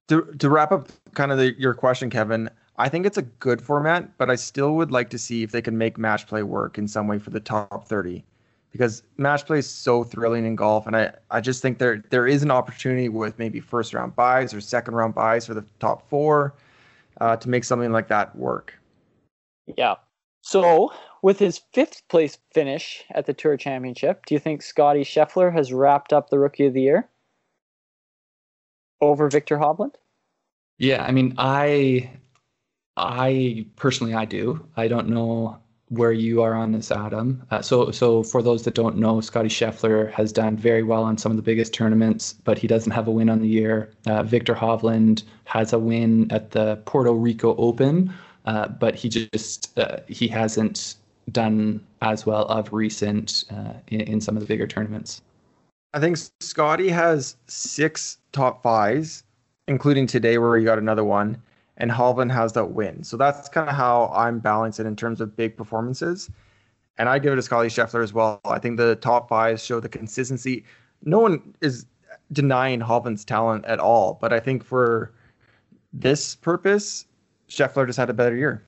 To 0.10 0.22
to 0.38 0.50
wrap 0.50 0.72
up 0.72 0.90
kind 1.14 1.32
of 1.32 1.38
the, 1.38 1.54
your 1.60 1.74
question, 1.74 2.10
Kevin, 2.10 2.50
I 2.78 2.88
think 2.90 3.06
it's 3.06 3.18
a 3.18 3.24
good 3.24 3.62
format, 3.62 4.18
but 4.18 4.30
I 4.30 4.36
still 4.36 4.76
would 4.76 4.92
like 4.92 5.10
to 5.10 5.18
see 5.18 5.44
if 5.44 5.52
they 5.52 5.62
can 5.62 5.78
make 5.78 5.98
match 5.98 6.28
play 6.28 6.44
work 6.44 6.78
in 6.78 6.88
some 6.88 7.08
way 7.08 7.20
for 7.20 7.32
the 7.32 7.40
top 7.40 7.88
30. 7.88 8.24
Because 8.72 9.02
match 9.18 9.46
play 9.48 9.60
is 9.60 9.68
so 9.70 10.04
thrilling 10.04 10.46
in 10.46 10.56
golf, 10.56 10.86
and 10.86 10.96
I, 10.96 11.12
I 11.32 11.42
just 11.42 11.62
think 11.62 11.80
there 11.80 12.04
there 12.12 12.28
is 12.28 12.44
an 12.44 12.52
opportunity 12.52 13.10
with 13.10 13.38
maybe 13.40 13.60
first 13.60 13.94
round 13.96 14.16
buys 14.16 14.54
or 14.54 14.62
second 14.62 14.94
round 14.94 15.16
buys 15.16 15.48
for 15.48 15.56
the 15.56 15.66
top 15.80 16.08
four 16.10 16.54
uh, 17.20 17.36
to 17.38 17.50
make 17.50 17.64
something 17.64 17.92
like 17.92 18.08
that 18.10 18.36
work. 18.36 18.74
yeah. 19.76 19.96
So 20.50 20.92
with 21.22 21.38
his 21.38 21.62
fifth 21.74 22.08
place 22.08 22.40
finish 22.56 23.04
at 23.12 23.28
the 23.28 23.34
Tour 23.36 23.56
Championship, 23.56 24.26
do 24.26 24.34
you 24.34 24.40
think 24.40 24.64
Scottie 24.64 25.04
Scheffler 25.04 25.54
has 25.54 25.72
wrapped 25.72 26.12
up 26.12 26.32
the 26.32 26.40
Rookie 26.40 26.66
of 26.66 26.74
the 26.74 26.82
Year 26.82 27.08
over 29.00 29.30
Viktor 29.30 29.60
Hovland? 29.60 29.94
Yeah, 30.80 31.06
I 31.06 31.12
mean, 31.12 31.36
I, 31.38 32.10
I 32.98 33.68
personally, 33.76 34.16
I 34.16 34.26
do. 34.26 34.66
I 34.76 34.88
don't 34.88 35.10
know 35.10 35.60
where 35.90 36.12
you 36.12 36.42
are 36.42 36.56
on 36.56 36.72
this, 36.72 36.92
Adam. 36.92 37.44
Uh, 37.52 37.62
so, 37.62 37.92
so 37.92 38.24
for 38.24 38.42
those 38.42 38.64
that 38.64 38.74
don't 38.74 38.98
know, 38.98 39.22
Scottie 39.22 39.50
Scheffler 39.50 40.12
has 40.14 40.34
done 40.34 40.58
very 40.58 40.82
well 40.82 41.04
on 41.04 41.20
some 41.20 41.32
of 41.32 41.36
the 41.36 41.44
biggest 41.44 41.76
tournaments, 41.76 42.34
but 42.34 42.58
he 42.58 42.66
doesn't 42.66 42.92
have 42.92 43.08
a 43.08 43.12
win 43.12 43.30
on 43.30 43.42
the 43.42 43.48
year. 43.48 43.92
Uh, 44.08 44.24
Viktor 44.24 44.56
Hovland 44.56 45.22
has 45.46 45.74
a 45.74 45.80
win 45.80 46.32
at 46.32 46.52
the 46.52 46.82
Puerto 46.86 47.12
Rico 47.12 47.56
Open, 47.58 48.12
uh, 48.50 48.68
but 48.68 48.96
he 48.96 49.08
just 49.08 49.78
uh, 49.78 49.98
he 50.08 50.28
hasn't 50.28 50.96
done 51.32 51.80
as 52.02 52.26
well 52.26 52.46
of 52.46 52.74
recent 52.74 53.46
uh, 53.52 53.74
in, 53.90 54.02
in 54.02 54.20
some 54.20 54.36
of 54.36 54.42
the 54.42 54.48
bigger 54.48 54.66
tournaments. 54.66 55.22
I 55.94 56.00
think 56.00 56.18
Scottie 56.40 56.90
has 56.90 57.38
six 57.46 58.18
top 58.32 58.64
fives, 58.64 59.24
including 59.68 60.08
today 60.08 60.40
where 60.40 60.58
he 60.58 60.66
got 60.66 60.80
another 60.80 61.04
one, 61.04 61.40
and 61.78 61.92
Hovland 61.92 62.32
has 62.32 62.54
that 62.54 62.72
win. 62.72 63.04
So 63.04 63.18
that's 63.18 63.50
kind 63.50 63.70
of 63.70 63.76
how 63.76 64.12
I'm 64.16 64.40
balancing 64.40 64.88
in 64.88 64.96
terms 64.96 65.22
of 65.22 65.36
big 65.36 65.56
performances. 65.56 66.32
And 66.98 67.08
I 67.08 67.20
give 67.20 67.32
it 67.32 67.36
to 67.36 67.44
Scottie 67.44 67.70
Scheffler 67.70 68.04
as 68.04 68.14
well. 68.14 68.42
I 68.46 68.58
think 68.58 68.78
the 68.78 68.96
top 68.96 69.30
fives 69.30 69.64
show 69.64 69.80
the 69.80 69.90
consistency. 69.90 70.66
No 71.04 71.20
one 71.20 71.54
is 71.62 71.86
denying 72.32 72.80
Hovland's 72.80 73.24
talent 73.24 73.66
at 73.66 73.80
all, 73.80 74.18
but 74.20 74.34
I 74.34 74.40
think 74.40 74.64
for 74.64 75.14
this 75.94 76.36
purpose, 76.36 77.06
Scheffler 77.50 77.86
just 77.86 77.98
had 77.98 78.10
a 78.10 78.14
better 78.14 78.36
year. 78.36 78.64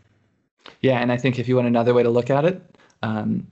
Yeah, 0.81 0.99
and 0.99 1.11
I 1.11 1.17
think 1.17 1.39
if 1.39 1.47
you 1.47 1.55
want 1.55 1.67
another 1.67 1.93
way 1.93 2.03
to 2.03 2.09
look 2.09 2.29
at 2.29 2.45
it, 2.45 2.61
um, 3.03 3.47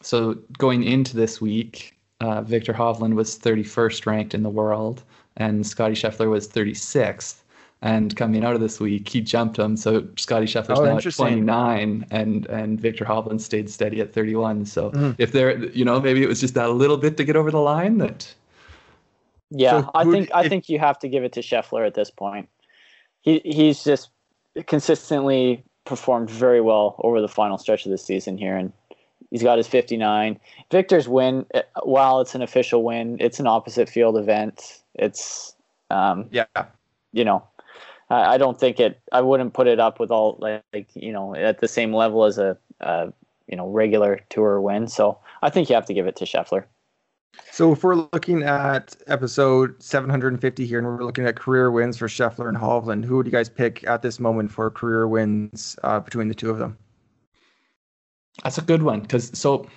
so 0.00 0.34
going 0.58 0.84
into 0.84 1.16
this 1.16 1.40
week, 1.40 1.98
uh, 2.20 2.42
Viktor 2.42 2.72
Hovland 2.72 3.14
was 3.14 3.36
31st 3.38 4.06
ranked 4.06 4.34
in 4.34 4.42
the 4.42 4.50
world, 4.50 5.02
and 5.36 5.66
Scottie 5.66 5.94
Scheffler 5.94 6.30
was 6.30 6.46
36th. 6.48 7.40
And 7.82 8.16
coming 8.16 8.44
out 8.44 8.54
of 8.54 8.62
this 8.62 8.80
week, 8.80 9.08
he 9.10 9.20
jumped 9.20 9.58
him. 9.58 9.76
So 9.76 10.06
Scottie 10.16 10.46
Scheffler's 10.46 10.78
Oh, 10.78 10.84
now 10.86 10.96
at 10.96 11.02
29, 11.02 12.06
and 12.10 12.46
and 12.46 12.80
Viktor 12.80 13.04
Hovland 13.04 13.42
stayed 13.42 13.68
steady 13.68 14.00
at 14.00 14.10
31. 14.14 14.64
So 14.64 14.90
Mhm. 14.92 15.14
if 15.18 15.32
there, 15.32 15.62
you 15.66 15.84
know, 15.84 16.00
maybe 16.00 16.22
it 16.22 16.28
was 16.28 16.40
just 16.40 16.54
that 16.54 16.70
little 16.70 16.96
bit 16.96 17.18
to 17.18 17.24
get 17.24 17.36
over 17.36 17.50
the 17.50 17.60
line 17.60 17.98
that 17.98 18.32
Yeah, 19.50 19.82
So 19.82 19.90
I 19.94 20.04
who 20.04 20.12
think 20.12 20.26
d- 20.28 20.32
I 20.32 20.40
if- 20.44 20.48
think 20.48 20.68
you 20.70 20.78
have 20.78 20.98
to 21.00 21.08
give 21.08 21.24
it 21.24 21.32
to 21.34 21.40
Scheffler 21.40 21.86
at 21.86 21.92
this 21.94 22.10
point. 22.10 22.48
He 23.20 23.40
he's 23.44 23.84
just 23.84 24.08
consistently 24.66 25.64
performed 25.84 26.30
very 26.30 26.60
well 26.60 26.96
over 27.04 27.20
the 27.20 27.28
final 27.28 27.58
stretch 27.58 27.84
of 27.84 27.90
the 27.90 27.98
season 27.98 28.38
here, 28.38 28.56
and 28.56 28.72
he's 29.30 29.42
got 29.42 29.58
his 29.58 29.66
59. 29.66 30.38
Viktor's 30.70 31.08
win, 31.08 31.46
uh, 31.54 31.62
while 31.82 32.20
it's 32.20 32.34
an 32.34 32.42
official 32.42 32.82
win, 32.82 33.16
it's 33.20 33.40
an 33.40 33.46
opposite 33.46 33.88
field 33.88 34.16
event. 34.16 34.82
It's 34.94 35.54
um, 35.90 36.28
Yeah. 36.30 36.46
you 37.12 37.24
know, 37.24 37.46
I, 38.10 38.34
I 38.34 38.38
don't 38.38 38.58
think 38.58 38.80
it. 38.80 39.00
I 39.12 39.20
wouldn't 39.20 39.54
put 39.54 39.66
it 39.66 39.80
up 39.80 40.00
with 40.00 40.10
all 40.10 40.36
like, 40.40 40.62
like 40.72 40.88
you 40.94 41.12
know 41.12 41.34
at 41.34 41.60
the 41.60 41.68
same 41.68 41.92
level 41.92 42.24
as 42.24 42.38
a, 42.38 42.56
a 42.80 43.12
you 43.46 43.56
know 43.56 43.68
regular 43.68 44.20
tour 44.30 44.60
win. 44.60 44.88
So 44.88 45.18
I 45.42 45.50
think 45.50 45.68
you 45.68 45.74
have 45.74 45.86
to 45.86 45.94
give 45.94 46.06
it 46.06 46.16
to 46.16 46.24
Scheffler. 46.24 46.64
So 47.50 47.72
if 47.72 47.84
we're 47.84 47.94
looking 48.12 48.42
at 48.42 48.96
episode 49.06 49.80
750 49.80 50.66
here 50.66 50.78
and 50.78 50.86
we're 50.88 51.04
looking 51.04 51.24
at 51.24 51.36
career 51.36 51.70
wins 51.70 51.96
for 51.96 52.08
Scheffler 52.08 52.48
and 52.48 52.56
Hovland, 52.56 53.04
who 53.04 53.16
would 53.16 53.26
you 53.26 53.32
guys 53.32 53.48
pick 53.48 53.86
at 53.86 54.02
this 54.02 54.18
moment 54.18 54.50
for 54.50 54.70
career 54.70 55.06
wins 55.06 55.78
uh, 55.84 56.00
between 56.00 56.28
the 56.28 56.34
two 56.34 56.50
of 56.50 56.58
them? 56.58 56.76
That's 58.42 58.58
a 58.58 58.62
good 58.62 58.82
one 58.82 59.00
because 59.00 59.30
so 59.38 59.68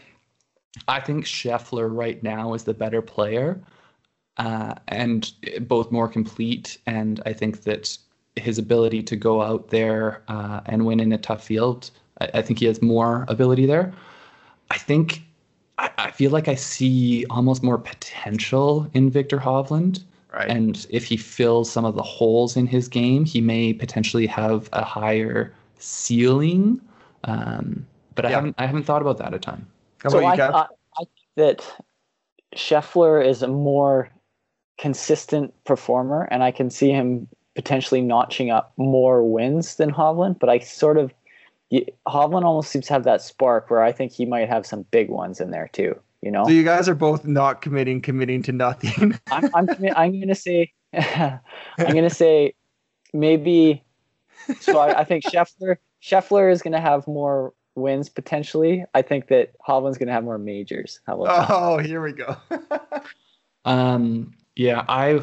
I 0.87 0.99
think 0.99 1.25
Scheffler 1.25 1.95
right 1.95 2.21
now 2.23 2.53
is 2.53 2.63
the 2.63 2.73
better 2.73 3.01
player 3.01 3.61
uh, 4.37 4.75
and 4.87 5.31
both 5.61 5.91
more 5.91 6.07
complete. 6.07 6.77
And 6.85 7.21
I 7.25 7.33
think 7.33 7.63
that 7.63 7.97
his 8.35 8.57
ability 8.57 9.03
to 9.03 9.15
go 9.15 9.41
out 9.41 9.69
there 9.69 10.23
uh, 10.27 10.61
and 10.65 10.85
win 10.85 10.99
in 10.99 11.11
a 11.11 11.17
tough 11.17 11.43
field, 11.43 11.91
I, 12.21 12.29
I 12.35 12.41
think 12.41 12.59
he 12.59 12.65
has 12.65 12.81
more 12.81 13.25
ability 13.27 13.65
there. 13.65 13.93
I 14.71 14.77
think 14.77 15.26
I, 15.77 15.89
I 15.97 16.11
feel 16.11 16.31
like 16.31 16.47
I 16.47 16.55
see 16.55 17.25
almost 17.29 17.63
more 17.63 17.77
potential 17.77 18.89
in 18.93 19.09
Viktor 19.09 19.37
Hovland. 19.37 20.03
Right. 20.33 20.49
And 20.49 20.85
if 20.89 21.05
he 21.05 21.17
fills 21.17 21.71
some 21.71 21.85
of 21.85 21.95
the 21.95 22.03
holes 22.03 22.57
in 22.57 22.67
his 22.67 22.87
game, 22.87 23.25
he 23.25 23.41
may 23.41 23.73
potentially 23.73 24.27
have 24.27 24.69
a 24.73 24.83
higher 24.83 25.53
ceiling. 25.79 26.81
Um, 27.23 27.85
but 28.15 28.25
I 28.25 28.29
Yeah. 28.29 28.35
haven't 28.35 28.55
I 28.57 28.65
haven't 28.65 28.83
thought 28.83 29.01
about 29.01 29.17
that 29.19 29.33
a 29.33 29.39
ton. 29.39 29.65
How 30.03 30.09
so 30.09 30.19
you, 30.19 30.27
I, 30.27 30.37
Kev? 30.37 30.53
I, 30.53 30.65
I 30.97 30.97
think 30.97 31.09
that 31.35 31.81
Scheffler 32.55 33.23
is 33.25 33.41
a 33.41 33.47
more 33.47 34.09
consistent 34.79 35.53
performer, 35.65 36.27
and 36.31 36.43
I 36.43 36.51
can 36.51 36.69
see 36.69 36.91
him 36.91 37.27
potentially 37.55 38.01
notching 38.01 38.51
up 38.51 38.73
more 38.77 39.23
wins 39.23 39.75
than 39.75 39.91
Hovland. 39.91 40.39
But 40.39 40.49
I 40.49 40.59
sort 40.59 40.97
of 40.97 41.13
y- 41.71 41.85
Hovland 42.07 42.43
almost 42.43 42.69
seems 42.71 42.87
to 42.87 42.93
have 42.93 43.03
that 43.03 43.21
spark 43.21 43.69
where 43.69 43.81
I 43.83 43.91
think 43.91 44.11
he 44.11 44.25
might 44.25 44.49
have 44.49 44.65
some 44.65 44.83
big 44.91 45.09
ones 45.09 45.39
in 45.39 45.51
there 45.51 45.69
too. 45.71 45.99
You 46.21 46.31
know, 46.31 46.45
So 46.45 46.51
you 46.51 46.63
guys 46.63 46.89
are 46.89 46.95
both 46.95 47.25
not 47.25 47.61
committing, 47.61 48.01
committing 48.01 48.41
to 48.43 48.51
nothing. 48.51 49.17
I'm 49.31 49.49
I'm 49.53 49.67
commi- 49.67 49.93
I'm 49.95 50.19
gonna 50.19 50.35
say 50.35 50.73
I'm 50.93 51.39
gonna 51.77 52.09
say 52.09 52.55
maybe. 53.13 53.83
So 54.61 54.79
I, 54.79 54.99
I 54.99 55.03
think 55.03 55.23
Scheffler 55.23 55.77
Scheffler 56.01 56.51
is 56.51 56.61
gonna 56.61 56.81
have 56.81 57.07
more 57.07 57.53
wins 57.75 58.09
potentially. 58.09 58.83
I 58.95 59.03
think 59.03 59.27
that 59.27 59.51
Hovland's 59.67 59.97
gonna 59.99 60.11
have 60.11 60.23
more 60.23 60.39
majors. 60.39 60.99
How 61.05 61.21
about 61.21 61.47
that? 61.47 61.53
oh, 61.55 61.77
here 61.77 62.01
we 62.01 62.13
go. 62.13 62.35
Um, 63.65 64.33
yeah, 64.55 64.85
I 64.87 65.21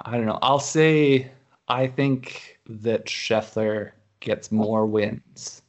I 0.00 0.16
don't 0.16 0.26
know. 0.26 0.38
I'll 0.42 0.58
say 0.58 1.30
I 1.68 1.86
think 1.86 2.58
that 2.66 3.06
Scheffler 3.06 3.92
gets 4.20 4.50
more 4.50 4.86
wins. 4.86 5.61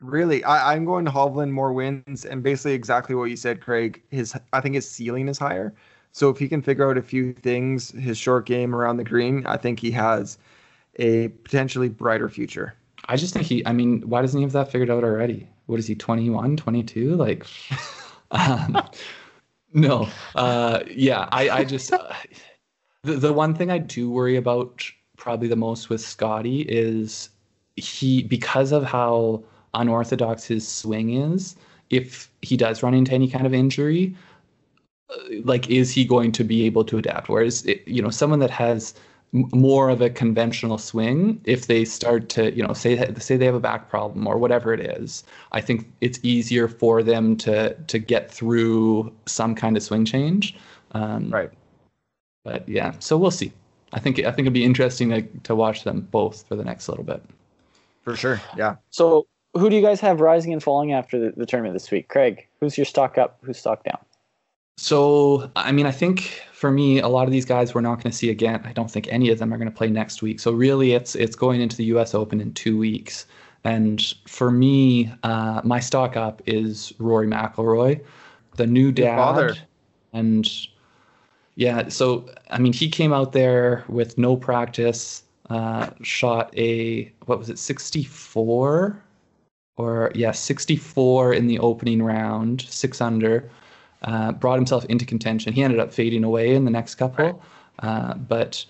Really, 0.00 0.42
I, 0.44 0.74
I'm 0.74 0.84
going 0.84 1.04
to 1.04 1.10
Hovland 1.10 1.50
more 1.50 1.72
wins, 1.72 2.24
and 2.24 2.42
basically 2.42 2.72
exactly 2.72 3.14
what 3.14 3.24
you 3.30 3.36
said, 3.36 3.60
Craig. 3.60 4.02
His, 4.10 4.34
I 4.52 4.60
think 4.60 4.74
his 4.74 4.90
ceiling 4.90 5.28
is 5.28 5.38
higher. 5.38 5.74
So 6.12 6.28
if 6.28 6.38
he 6.38 6.48
can 6.48 6.62
figure 6.62 6.88
out 6.88 6.98
a 6.98 7.02
few 7.02 7.32
things, 7.32 7.90
his 7.92 8.18
short 8.18 8.46
game 8.46 8.74
around 8.74 8.96
the 8.96 9.04
green, 9.04 9.46
I 9.46 9.56
think 9.56 9.78
he 9.78 9.90
has 9.92 10.38
a 10.96 11.28
potentially 11.28 11.88
brighter 11.88 12.28
future. 12.28 12.74
I 13.06 13.16
just 13.16 13.32
think 13.32 13.46
he 13.46 13.64
I 13.66 13.72
mean, 13.72 14.02
why 14.08 14.22
doesn't 14.22 14.38
he 14.38 14.42
have 14.42 14.52
that 14.52 14.70
figured 14.70 14.90
out 14.90 15.04
already? 15.04 15.48
What 15.66 15.78
is 15.78 15.86
he 15.86 15.94
21, 15.94 16.56
22? 16.56 17.16
Like 17.16 17.46
um, 18.30 18.82
no. 19.72 20.08
Uh 20.34 20.80
yeah, 20.90 21.28
I 21.30 21.50
I 21.50 21.64
just 21.64 21.92
uh, 21.92 22.12
the 23.02 23.14
the 23.14 23.32
one 23.32 23.54
thing 23.54 23.70
I 23.70 23.78
do 23.78 24.10
worry 24.10 24.36
about 24.36 24.84
probably 25.16 25.48
the 25.48 25.56
most 25.56 25.90
with 25.90 26.00
Scottie 26.00 26.62
is 26.62 27.30
he 27.76 28.22
because 28.22 28.72
of 28.72 28.84
how 28.84 29.44
unorthodox 29.74 30.44
his 30.44 30.66
swing 30.66 31.14
is, 31.14 31.56
if 31.90 32.30
he 32.42 32.56
does 32.56 32.82
run 32.82 32.94
into 32.94 33.12
any 33.12 33.28
kind 33.28 33.46
of 33.46 33.54
injury, 33.54 34.14
uh, 35.10 35.16
like 35.44 35.68
is 35.70 35.90
he 35.90 36.04
going 36.04 36.32
to 36.32 36.44
be 36.44 36.64
able 36.66 36.84
to 36.84 36.98
adapt? 36.98 37.28
Whereas 37.28 37.64
it, 37.66 37.86
you 37.86 38.02
know 38.02 38.10
someone 38.10 38.38
that 38.40 38.50
has 38.50 38.94
more 39.32 39.90
of 39.90 40.00
a 40.00 40.10
conventional 40.10 40.78
swing, 40.78 41.40
if 41.44 41.66
they 41.66 41.84
start 41.84 42.28
to 42.30 42.54
you 42.54 42.66
know 42.66 42.72
say 42.72 43.12
say 43.18 43.36
they 43.36 43.46
have 43.46 43.54
a 43.54 43.60
back 43.60 43.88
problem 43.88 44.26
or 44.26 44.38
whatever 44.38 44.72
it 44.72 44.80
is, 44.80 45.24
I 45.52 45.60
think 45.60 45.90
it's 46.00 46.18
easier 46.22 46.68
for 46.68 47.02
them 47.02 47.36
to 47.38 47.74
to 47.74 47.98
get 47.98 48.30
through 48.30 49.12
some 49.26 49.54
kind 49.54 49.76
of 49.76 49.82
swing 49.82 50.04
change. 50.04 50.56
Um, 50.92 51.30
Right. 51.30 51.50
But 52.44 52.68
yeah, 52.68 52.94
so 53.00 53.18
we'll 53.18 53.30
see. 53.30 53.52
I 53.92 54.00
think 54.00 54.18
I 54.20 54.30
think 54.30 54.46
it'd 54.46 54.52
be 54.52 54.64
interesting 54.64 55.10
to, 55.10 55.22
to 55.22 55.54
watch 55.54 55.84
them 55.84 56.08
both 56.10 56.46
for 56.48 56.56
the 56.56 56.64
next 56.64 56.88
little 56.88 57.04
bit. 57.04 57.22
For 58.02 58.16
sure. 58.16 58.40
Yeah. 58.56 58.76
So, 58.90 59.26
who 59.54 59.68
do 59.68 59.76
you 59.76 59.82
guys 59.82 60.00
have 60.00 60.20
rising 60.20 60.52
and 60.52 60.62
falling 60.62 60.92
after 60.92 61.18
the, 61.18 61.32
the 61.36 61.46
tournament 61.46 61.74
this 61.74 61.90
week? 61.90 62.08
Craig, 62.08 62.46
who's 62.60 62.78
your 62.78 62.84
stock 62.84 63.18
up? 63.18 63.38
Who's 63.42 63.58
stock 63.58 63.84
down? 63.84 63.98
So, 64.76 65.50
I 65.56 65.72
mean, 65.72 65.86
I 65.86 65.90
think 65.90 66.42
for 66.52 66.70
me, 66.70 67.00
a 67.00 67.08
lot 67.08 67.24
of 67.26 67.32
these 67.32 67.44
guys 67.44 67.74
we're 67.74 67.82
not 67.82 67.96
going 67.96 68.10
to 68.10 68.16
see 68.16 68.30
again. 68.30 68.62
I 68.64 68.72
don't 68.72 68.90
think 68.90 69.08
any 69.10 69.30
of 69.30 69.38
them 69.38 69.52
are 69.52 69.58
going 69.58 69.70
to 69.70 69.76
play 69.76 69.88
next 69.88 70.22
week. 70.22 70.40
So 70.40 70.52
really, 70.52 70.92
it's 70.92 71.14
it's 71.14 71.36
going 71.36 71.60
into 71.60 71.76
the 71.76 71.84
U.S. 71.84 72.14
Open 72.14 72.40
in 72.40 72.54
two 72.54 72.78
weeks. 72.78 73.26
And 73.62 74.14
for 74.26 74.50
me, 74.50 75.12
uh, 75.22 75.60
my 75.64 75.80
stock 75.80 76.16
up 76.16 76.40
is 76.46 76.94
Rory 76.98 77.26
McIlroy, 77.26 78.02
the 78.56 78.66
new 78.66 78.90
dad, 78.90 79.16
father. 79.16 79.54
and 80.14 80.48
yeah. 81.56 81.88
So 81.88 82.30
I 82.50 82.58
mean, 82.58 82.72
he 82.72 82.88
came 82.88 83.12
out 83.12 83.32
there 83.32 83.84
with 83.86 84.16
no 84.16 84.34
practice, 84.34 85.24
uh, 85.50 85.90
shot 86.00 86.56
a 86.56 87.12
what 87.26 87.38
was 87.38 87.50
it, 87.50 87.58
64 87.58 89.02
or 89.76 90.12
yeah, 90.14 90.32
64 90.32 91.34
in 91.34 91.46
the 91.46 91.58
opening 91.58 92.02
round, 92.02 92.62
six 92.62 93.00
under 93.00 93.50
uh, 94.02 94.32
brought 94.32 94.56
himself 94.56 94.84
into 94.86 95.04
contention. 95.04 95.52
He 95.52 95.62
ended 95.62 95.80
up 95.80 95.92
fading 95.92 96.24
away 96.24 96.54
in 96.54 96.64
the 96.64 96.70
next 96.70 96.96
couple, 96.96 97.42
uh, 97.80 98.14
but 98.14 98.64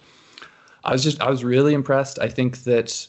I 0.85 0.92
was 0.92 1.02
just 1.02 1.21
I 1.21 1.30
was 1.30 1.45
really 1.45 1.75
impressed. 1.75 2.19
I 2.19 2.28
think 2.28 2.64
that 2.64 3.07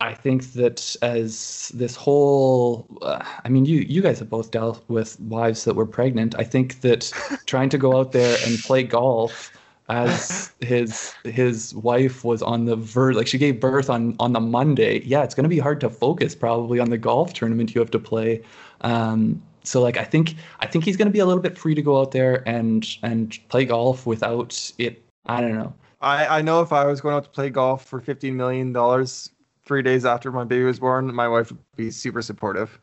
I 0.00 0.14
think 0.14 0.52
that 0.54 0.96
as 1.02 1.70
this 1.74 1.94
whole, 1.94 2.86
uh, 3.02 3.24
I 3.44 3.48
mean, 3.48 3.64
you 3.64 3.80
you 3.80 4.02
guys 4.02 4.18
have 4.18 4.30
both 4.30 4.50
dealt 4.50 4.82
with 4.88 5.18
wives 5.20 5.64
that 5.64 5.74
were 5.74 5.86
pregnant. 5.86 6.34
I 6.38 6.44
think 6.44 6.80
that 6.80 7.12
trying 7.46 7.68
to 7.70 7.78
go 7.78 7.98
out 7.98 8.12
there 8.12 8.36
and 8.46 8.58
play 8.58 8.82
golf 8.82 9.52
as 9.88 10.52
his 10.60 11.14
his 11.24 11.74
wife 11.74 12.24
was 12.24 12.42
on 12.42 12.64
the 12.64 12.76
verge 12.76 13.16
like 13.16 13.26
she 13.26 13.38
gave 13.38 13.60
birth 13.60 13.90
on 13.90 14.16
on 14.18 14.32
the 14.32 14.40
Monday. 14.40 15.00
Yeah, 15.04 15.22
it's 15.22 15.34
going 15.34 15.44
to 15.44 15.50
be 15.50 15.58
hard 15.58 15.80
to 15.80 15.90
focus 15.90 16.34
probably 16.34 16.78
on 16.78 16.90
the 16.90 16.98
golf 16.98 17.32
tournament 17.32 17.74
you 17.74 17.80
have 17.80 17.90
to 17.90 17.98
play. 17.98 18.42
Um, 18.82 19.42
so 19.64 19.82
like 19.82 19.96
I 19.96 20.04
think 20.04 20.34
I 20.60 20.66
think 20.66 20.84
he's 20.84 20.96
going 20.96 21.08
to 21.08 21.12
be 21.12 21.18
a 21.18 21.26
little 21.26 21.42
bit 21.42 21.58
free 21.58 21.74
to 21.74 21.82
go 21.82 22.00
out 22.00 22.12
there 22.12 22.46
and 22.48 22.86
and 23.02 23.38
play 23.48 23.64
golf 23.64 24.06
without 24.06 24.72
it. 24.78 25.02
I 25.26 25.40
don't 25.40 25.54
know. 25.54 25.74
I 26.00 26.38
I 26.38 26.42
know 26.42 26.62
if 26.62 26.72
I 26.72 26.84
was 26.84 27.00
going 27.00 27.14
out 27.14 27.24
to 27.24 27.30
play 27.30 27.50
golf 27.50 27.84
for 27.84 28.00
fifteen 28.00 28.36
million 28.36 28.72
dollars 28.72 29.30
three 29.64 29.82
days 29.82 30.04
after 30.04 30.32
my 30.32 30.44
baby 30.44 30.64
was 30.64 30.80
born, 30.80 31.14
my 31.14 31.28
wife 31.28 31.50
would 31.50 31.60
be 31.76 31.90
super 31.90 32.22
supportive. 32.22 32.80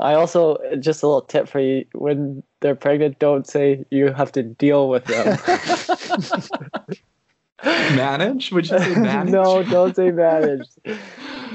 I 0.00 0.14
also 0.14 0.58
just 0.80 1.02
a 1.02 1.06
little 1.06 1.22
tip 1.22 1.48
for 1.48 1.60
you: 1.60 1.84
when 1.92 2.42
they're 2.60 2.74
pregnant, 2.74 3.18
don't 3.18 3.46
say 3.46 3.84
you 3.90 4.12
have 4.12 4.32
to 4.32 4.42
deal 4.42 4.88
with 4.88 5.04
them. 5.04 5.38
manage? 7.96 8.50
Would 8.52 8.68
you 8.70 8.78
say 8.78 8.94
manage? 8.94 9.32
no, 9.32 9.62
don't 9.62 9.94
say 9.94 10.10
manage. 10.10 10.66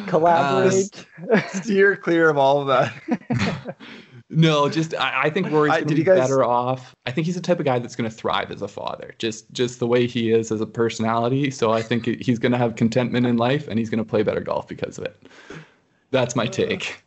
Collaborate. 0.07 1.05
Uh, 1.31 1.41
steer 1.47 1.95
clear 1.95 2.29
of 2.29 2.37
all 2.37 2.61
of 2.61 2.67
that. 2.67 3.75
no, 4.29 4.69
just 4.69 4.93
I, 4.95 5.23
I 5.23 5.29
think 5.31 5.49
Rory's 5.49 5.73
I- 5.73 5.77
gonna 5.79 5.87
did 5.87 5.95
be 5.97 6.03
guys- 6.03 6.19
better 6.19 6.43
off. 6.43 6.93
I 7.07 7.11
think 7.11 7.25
he's 7.25 7.35
the 7.35 7.41
type 7.41 7.59
of 7.59 7.65
guy 7.65 7.79
that's 7.79 7.95
gonna 7.95 8.09
thrive 8.11 8.51
as 8.51 8.61
a 8.61 8.67
father. 8.67 9.15
Just 9.17 9.51
just 9.51 9.79
the 9.79 9.87
way 9.87 10.05
he 10.05 10.31
is 10.31 10.51
as 10.51 10.61
a 10.61 10.67
personality. 10.67 11.49
So 11.49 11.71
I 11.71 11.81
think 11.81 12.05
he's 12.21 12.37
gonna 12.37 12.57
have 12.59 12.75
contentment 12.75 13.25
in 13.25 13.37
life 13.37 13.67
and 13.67 13.79
he's 13.79 13.89
gonna 13.89 14.05
play 14.05 14.21
better 14.21 14.41
golf 14.41 14.67
because 14.67 14.99
of 14.99 15.05
it. 15.05 15.19
That's 16.11 16.35
my 16.35 16.45
take. 16.45 17.01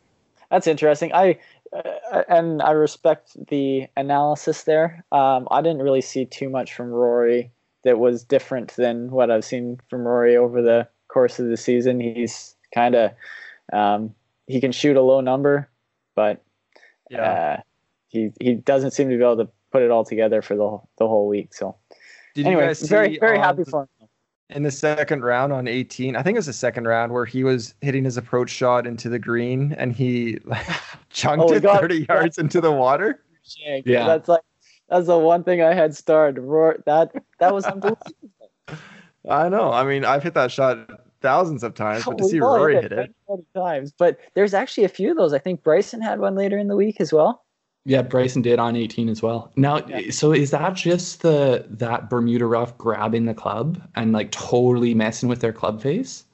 That's 0.51 0.67
interesting. 0.67 1.13
I 1.13 1.37
uh, 1.71 2.23
and 2.27 2.61
I 2.61 2.71
respect 2.71 3.35
the 3.49 3.87
analysis 3.95 4.63
there. 4.63 5.05
Um, 5.11 5.47
I 5.51 5.61
didn't 5.61 5.81
really 5.81 6.01
see 6.01 6.25
too 6.25 6.49
much 6.49 6.73
from 6.73 6.87
Rory 6.89 7.51
that 7.83 7.99
was 7.99 8.23
different 8.23 8.75
than 8.75 9.11
what 9.11 9.29
I've 9.29 9.45
seen 9.45 9.79
from 9.89 10.07
Rory 10.07 10.35
over 10.35 10.61
the 10.61 10.87
course 11.07 11.39
of 11.39 11.47
the 11.47 11.57
season. 11.57 11.99
He's 11.99 12.55
kind 12.73 12.95
of 12.95 13.11
um, 13.71 14.15
he 14.47 14.59
can 14.59 14.71
shoot 14.71 14.97
a 14.97 15.01
low 15.01 15.21
number, 15.21 15.69
but 16.15 16.43
uh, 17.17 17.57
he 18.07 18.31
he 18.41 18.55
doesn't 18.55 18.91
seem 18.91 19.09
to 19.09 19.17
be 19.17 19.23
able 19.23 19.37
to 19.37 19.49
put 19.71 19.83
it 19.83 19.91
all 19.91 20.03
together 20.03 20.41
for 20.41 20.55
the 20.55 20.79
the 20.97 21.07
whole 21.07 21.27
week. 21.27 21.53
So 21.53 21.75
Did 22.33 22.47
anyway, 22.47 22.67
guys 22.67 22.81
very 22.81 23.13
see 23.13 23.19
very 23.19 23.37
on 23.37 23.43
happy 23.43 23.63
for 23.63 23.83
him. 23.83 23.98
In 24.49 24.63
the 24.63 24.71
second 24.71 25.23
round 25.23 25.53
on 25.53 25.67
18 25.67 26.15
i 26.15 26.23
think 26.23 26.35
it 26.35 26.39
was 26.39 26.45
the 26.47 26.53
second 26.53 26.87
round 26.87 27.11
where 27.11 27.25
he 27.25 27.43
was 27.43 27.73
hitting 27.81 28.03
his 28.03 28.17
approach 28.17 28.49
shot 28.49 28.87
into 28.87 29.07
the 29.09 29.19
green 29.19 29.73
and 29.73 29.93
he 29.95 30.39
like, 30.45 30.65
chunked 31.09 31.45
Oh, 31.49 31.53
it 31.53 31.63
got- 31.63 31.81
30 31.81 32.05
yards 32.09 32.37
into 32.37 32.59
the 32.61 32.71
water 32.71 33.23
Shank. 33.43 33.85
Yeah. 33.85 34.05
that's 34.07 34.27
like 34.27 34.41
that's 34.89 35.05
the 35.07 35.17
one 35.17 35.43
thing 35.43 35.61
I 35.61 35.73
had 35.75 35.95
starred. 35.95 36.39
Roar 36.39 36.77
that 36.87 37.11
that 37.39 37.53
was 37.53 37.65
unbelievable. 37.65 38.05
i 39.29 39.49
know 39.49 39.71
i 39.71 39.83
mean 39.83 40.05
i've 40.05 40.23
hit 40.23 40.33
that 40.33 40.51
shot 40.51 40.89
thousands 41.21 41.63
of 41.63 41.75
times 41.75 42.05
but 42.05 42.17
to 42.17 42.23
see 42.29 42.39
rory 42.39 42.75
hit 42.75 42.83
hit 42.83 42.91
it 42.93 42.99
it 42.99 43.15
many, 43.27 43.41
many 43.55 43.65
times, 43.65 43.91
but 43.97 44.17
there's 44.35 44.53
actually 44.53 44.85
a 44.85 44.89
few 44.89 45.11
of 45.11 45.17
those. 45.17 45.33
I 45.33 45.39
think 45.39 45.63
Bryson 45.63 46.01
had 46.01 46.19
one 46.19 46.35
later 46.35 46.57
in 46.57 46.67
the 46.69 46.75
week 46.77 47.01
as 47.01 47.11
well. 47.11 47.43
Yeah, 47.85 48.01
Bryson 48.01 48.41
did 48.41 48.59
on 48.59 48.75
18 48.75 49.09
as 49.09 49.21
well. 49.21 49.51
Now, 49.55 49.85
Yeah. 49.87 50.11
so 50.11 50.31
is 50.31 50.51
that 50.51 50.73
just 50.75 51.21
the 51.21 51.65
that 51.69 52.09
Bermuda 52.09 52.45
rough 52.45 52.77
grabbing 52.77 53.25
the 53.25 53.33
club 53.33 53.81
and 53.95 54.11
like 54.11 54.31
totally 54.31 54.93
messing 54.93 55.29
with 55.29 55.39
their 55.39 55.53
club 55.53 55.81
face? 55.81 56.25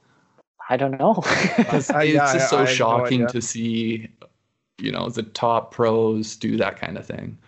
I 0.68 0.76
don't 0.76 0.98
know. 0.98 1.14
'Cause 1.68 1.90
I- 1.90 2.02
it's 2.04 2.14
yeah, 2.14 2.32
just 2.34 2.50
so 2.50 2.56
I 2.56 2.60
have 2.60 2.68
no 2.68 2.74
shocking 2.74 3.22
idea. 3.22 3.28
to 3.28 3.40
see, 3.42 4.08
you 4.78 4.90
know, 4.90 5.08
the 5.08 5.22
top 5.22 5.70
pros 5.72 6.34
do 6.36 6.56
that 6.56 6.78
kind 6.80 6.98
of 6.98 7.06
thing. 7.06 7.38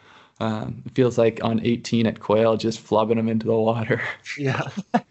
Um, 0.41 0.83
it 0.87 0.95
feels 0.95 1.19
like 1.19 1.43
on 1.43 1.61
18 1.65 2.07
at 2.07 2.21
Quail, 2.21 2.57
just 2.57 2.85
flubbing 2.85 3.17
them 3.17 3.29
into 3.29 3.47
the 3.47 3.55
water. 3.55 4.01
yeah 4.39 4.69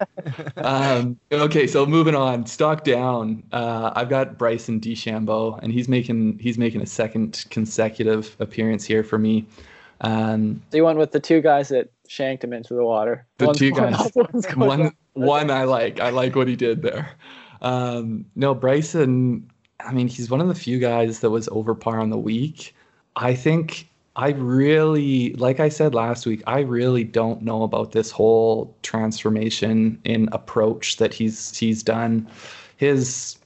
um, 0.58 1.20
okay, 1.32 1.68
so 1.68 1.86
moving 1.86 2.16
on, 2.16 2.46
stock 2.46 2.84
down. 2.84 3.44
Uh, 3.52 3.92
I've 3.96 4.10
got 4.10 4.38
Bryson 4.38 4.80
DeChambeau, 4.80 5.60
and 5.62 5.74
he's 5.74 5.90
making 5.90 6.40
he's 6.40 6.58
making 6.58 6.82
a 6.82 6.86
second 6.86 7.46
consecutive 7.50 8.36
appearance 8.40 8.86
here 8.86 9.04
for 9.04 9.18
me. 9.18 9.46
Um, 10.02 10.62
so 10.72 10.78
you 10.78 10.86
went 10.86 11.00
with 11.00 11.12
the 11.12 11.20
two 11.20 11.42
guys 11.42 11.70
that 11.70 11.92
shanked 12.08 12.44
him 12.44 12.54
into 12.54 12.74
the 12.74 12.84
water. 12.84 13.26
The 13.38 13.52
two 13.52 13.72
guys. 13.72 13.96
up, 13.96 14.16
one's 14.16 14.46
going 14.46 14.60
one 14.60 14.80
down. 14.80 14.96
one 15.14 15.52
I 15.52 15.64
like. 15.64 16.00
I 16.00 16.10
like 16.10 16.36
what 16.36 16.48
he 16.48 16.56
did 16.56 16.82
there. 16.82 17.12
Um, 17.62 18.26
no, 18.36 18.54
Bryson. 18.54 19.50
I 19.80 19.92
mean, 19.92 20.08
he's 20.08 20.30
one 20.30 20.42
of 20.42 20.48
the 20.48 20.56
few 20.56 20.80
guys 20.80 21.20
that 21.20 21.30
was 21.30 21.48
over 21.50 21.76
par 21.76 22.00
on 22.00 22.10
the 22.10 22.18
week. 22.18 22.76
I 23.16 23.36
think 23.36 23.90
I 24.18 24.30
really, 24.32 25.34
like 25.36 25.60
I 25.60 25.70
said 25.70 25.94
last 25.94 26.26
week, 26.26 26.42
I 26.48 26.60
really 26.62 27.04
don't 27.04 27.42
know 27.44 27.62
about 27.64 27.92
this 27.92 28.10
whole 28.12 28.76
transformation 28.82 30.00
in 30.06 30.28
approach 30.32 30.98
that 30.98 31.14
he's 31.14 31.56
he's 31.58 31.84
done. 31.84 32.28
His 32.78 33.38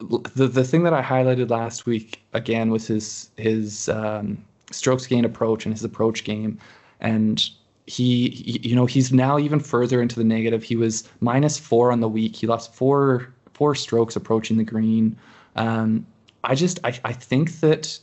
the 0.00 0.46
the 0.48 0.64
thing 0.64 0.84
that 0.84 0.92
I 0.94 1.02
highlighted 1.02 1.50
last 1.50 1.86
week 1.86 2.22
again 2.32 2.70
was 2.70 2.86
his 2.86 3.30
his 3.36 3.88
um, 3.88 4.44
strokes 4.70 5.06
gain 5.06 5.24
approach 5.24 5.66
and 5.66 5.74
his 5.74 5.84
approach 5.84 6.24
game, 6.24 6.58
and 7.00 7.38
he, 7.86 8.30
he- 8.30 8.68
you 8.68 8.76
know 8.76 8.86
he's 8.86 9.12
now 9.12 9.38
even 9.38 9.60
further 9.60 10.00
into 10.02 10.16
the 10.16 10.24
negative. 10.24 10.62
He 10.62 10.76
was 10.76 11.08
minus 11.20 11.58
four 11.58 11.90
on 11.92 12.00
the 12.00 12.08
week. 12.08 12.36
He 12.36 12.46
lost 12.46 12.74
four 12.74 13.32
four 13.54 13.74
strokes 13.74 14.16
approaching 14.16 14.56
the 14.58 14.64
green. 14.64 15.16
Um, 15.56 16.06
I 16.44 16.54
just 16.54 16.78
I, 16.84 16.98
I 17.04 17.12
think 17.12 17.60
that 17.60 17.98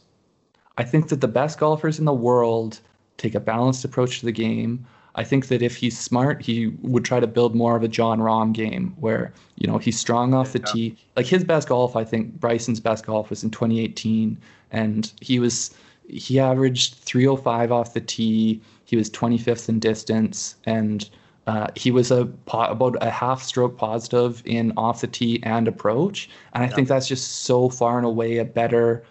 I 0.77 0.83
think 0.83 1.09
that 1.09 1.21
the 1.21 1.27
best 1.27 1.59
golfers 1.59 1.99
in 1.99 2.05
the 2.05 2.13
world 2.13 2.79
take 3.17 3.35
a 3.35 3.39
balanced 3.39 3.85
approach 3.85 4.19
to 4.19 4.25
the 4.25 4.31
game. 4.31 4.85
I 5.17 5.23
think 5.23 5.47
that 5.47 5.61
if 5.61 5.77
he's 5.77 5.97
smart, 5.97 6.41
he 6.41 6.67
would 6.81 7.05
try 7.05 7.21
to 7.21 7.27
build 7.27 7.55
more 7.55 7.77
of 7.77 7.83
a 7.83 7.87
Jon 7.87 8.19
Rahm 8.19 8.51
game 8.51 8.93
where, 8.99 9.31
you 9.55 9.67
know, 9.67 9.77
he's 9.77 9.97
strong 9.97 10.33
off 10.33 10.51
the 10.51 10.59
Yeah. 10.59 10.65
tee. 10.65 10.97
Like 11.15 11.25
his 11.25 11.45
best 11.45 11.69
golf, 11.69 11.95
I 11.95 12.03
think 12.03 12.37
Bryson's 12.39 12.81
best 12.81 13.05
golf 13.05 13.29
was 13.29 13.41
in 13.43 13.51
2018 13.51 14.37
and 14.71 15.11
he 15.21 15.39
was 15.39 15.73
he 16.07 16.39
averaged 16.39 16.95
305 16.95 17.71
off 17.71 17.93
the 17.93 18.01
tee. 18.01 18.61
He 18.83 18.95
was 18.97 19.09
25th 19.09 19.69
in 19.69 19.79
distance 19.79 20.55
and 20.65 21.09
uh, 21.47 21.67
he 21.75 21.91
was 21.91 22.11
a 22.11 22.25
po- 22.45 22.59
about 22.65 22.97
a 23.01 23.09
half 23.09 23.41
stroke 23.41 23.77
positive 23.77 24.41
in 24.45 24.73
off 24.77 25.01
the 25.01 25.07
tee 25.07 25.39
and 25.43 25.67
approach, 25.67 26.27
and 26.53 26.63
I 26.63 26.67
think 26.67 26.87
that's 26.87 27.07
just 27.07 27.43
so 27.43 27.69
far 27.69 27.97
and 27.97 28.05
away 28.05 28.37
a 28.39 28.45
better 28.45 29.03